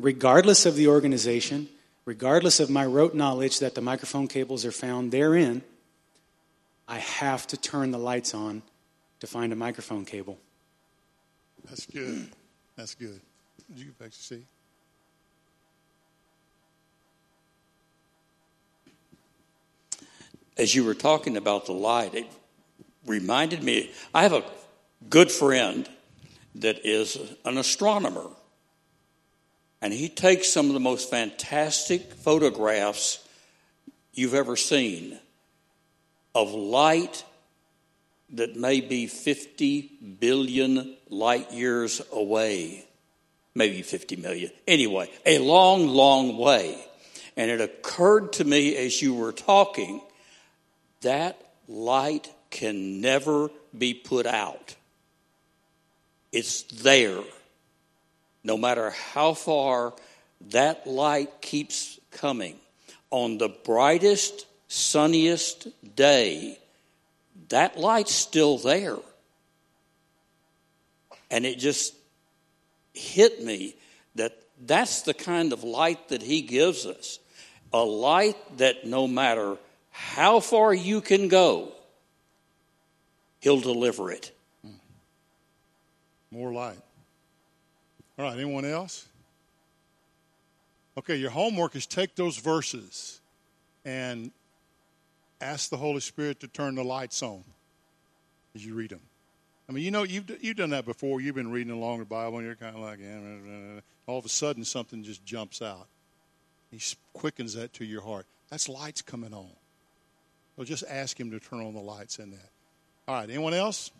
Regardless 0.00 0.66
of 0.66 0.74
the 0.74 0.88
organization, 0.88 1.68
regardless 2.06 2.58
of 2.58 2.68
my 2.68 2.84
rote 2.84 3.14
knowledge 3.14 3.60
that 3.60 3.76
the 3.76 3.80
microphone 3.80 4.26
cables 4.26 4.64
are 4.64 4.72
found 4.72 5.12
therein, 5.12 5.62
I 6.88 6.98
have 6.98 7.46
to 7.46 7.56
turn 7.56 7.92
the 7.92 7.98
lights 7.98 8.34
on 8.34 8.62
to 9.20 9.28
find 9.28 9.52
a 9.52 9.56
microphone 9.56 10.04
cable. 10.04 10.38
That's 11.68 11.86
good. 11.86 12.32
That's 12.74 12.96
good. 12.96 13.20
Did 13.68 13.78
you 13.78 13.84
get 13.84 13.98
back 14.00 14.10
to 14.10 14.18
see? 14.20 14.42
As 20.56 20.74
you 20.74 20.84
were 20.84 20.94
talking 20.94 21.36
about 21.36 21.66
the 21.66 21.72
light, 21.72 22.14
it 22.14 22.26
reminded 23.06 23.62
me. 23.62 23.90
I 24.14 24.22
have 24.22 24.32
a 24.32 24.44
good 25.08 25.30
friend 25.30 25.88
that 26.56 26.86
is 26.86 27.18
an 27.44 27.58
astronomer, 27.58 28.26
and 29.82 29.92
he 29.92 30.08
takes 30.08 30.52
some 30.52 30.66
of 30.66 30.72
the 30.72 30.80
most 30.80 31.10
fantastic 31.10 32.12
photographs 32.12 33.26
you've 34.14 34.34
ever 34.34 34.56
seen 34.56 35.18
of 36.34 36.52
light 36.52 37.24
that 38.30 38.56
may 38.56 38.80
be 38.80 39.06
50 39.06 39.82
billion 40.18 40.96
light 41.08 41.52
years 41.52 42.02
away, 42.12 42.84
maybe 43.54 43.82
50 43.82 44.16
million. 44.16 44.50
Anyway, 44.66 45.10
a 45.24 45.38
long, 45.38 45.86
long 45.86 46.36
way. 46.36 46.82
And 47.36 47.50
it 47.50 47.60
occurred 47.60 48.32
to 48.34 48.44
me 48.44 48.74
as 48.76 49.00
you 49.00 49.14
were 49.14 49.32
talking 49.32 50.00
that 51.02 51.40
light 51.68 52.32
can 52.50 53.00
never 53.00 53.50
be 53.76 53.94
put 53.94 54.26
out. 54.26 54.74
It's 56.32 56.62
there. 56.62 57.22
No 58.44 58.56
matter 58.56 58.90
how 58.90 59.34
far 59.34 59.94
that 60.50 60.86
light 60.86 61.40
keeps 61.40 61.98
coming. 62.10 62.56
On 63.10 63.38
the 63.38 63.48
brightest, 63.48 64.46
sunniest 64.68 65.68
day, 65.96 66.58
that 67.48 67.78
light's 67.78 68.14
still 68.14 68.58
there. 68.58 68.98
And 71.30 71.44
it 71.44 71.58
just 71.58 71.94
hit 72.92 73.44
me 73.44 73.76
that 74.14 74.36
that's 74.64 75.02
the 75.02 75.14
kind 75.14 75.52
of 75.52 75.64
light 75.64 76.08
that 76.08 76.22
He 76.22 76.42
gives 76.42 76.86
us. 76.86 77.18
A 77.72 77.82
light 77.82 78.36
that 78.58 78.86
no 78.86 79.06
matter 79.06 79.58
how 79.96 80.40
far 80.40 80.74
you 80.74 81.00
can 81.00 81.28
go, 81.28 81.72
He'll 83.40 83.60
deliver 83.60 84.10
it. 84.10 84.36
More 86.30 86.52
light. 86.52 86.78
All 88.18 88.26
right, 88.26 88.34
anyone 88.34 88.64
else? 88.66 89.06
Okay, 90.98 91.16
your 91.16 91.30
homework 91.30 91.76
is 91.76 91.86
take 91.86 92.14
those 92.14 92.36
verses 92.36 93.20
and 93.84 94.32
ask 95.40 95.70
the 95.70 95.76
Holy 95.76 96.00
Spirit 96.00 96.40
to 96.40 96.48
turn 96.48 96.74
the 96.74 96.84
lights 96.84 97.22
on 97.22 97.44
as 98.54 98.66
you 98.66 98.74
read 98.74 98.90
them. 98.90 99.02
I 99.68 99.72
mean, 99.72 99.84
you 99.84 99.90
know, 99.90 100.02
you've, 100.02 100.30
you've 100.42 100.56
done 100.56 100.70
that 100.70 100.84
before. 100.84 101.20
You've 101.20 101.34
been 101.34 101.50
reading 101.50 101.72
along 101.72 102.00
the 102.00 102.04
Bible, 102.04 102.38
and 102.38 102.46
you're 102.46 102.56
kind 102.56 102.76
of 102.76 102.82
like, 102.82 103.00
all 104.06 104.18
of 104.18 104.24
a 104.24 104.28
sudden 104.28 104.64
something 104.64 105.02
just 105.04 105.24
jumps 105.24 105.62
out. 105.62 105.86
He 106.70 106.80
quickens 107.12 107.54
that 107.54 107.72
to 107.74 107.84
your 107.84 108.02
heart. 108.02 108.26
That's 108.50 108.68
lights 108.68 109.02
coming 109.02 109.32
on. 109.32 109.50
So 110.56 110.64
just 110.64 110.84
ask 110.88 111.18
Him 111.18 111.30
to 111.30 111.40
turn 111.40 111.60
on 111.60 111.74
the 111.74 111.80
lights 111.80 112.18
in 112.18 112.30
that. 112.30 112.50
All 113.06 113.14
right, 113.14 113.28
anyone 113.28 113.54
else? 113.54 113.90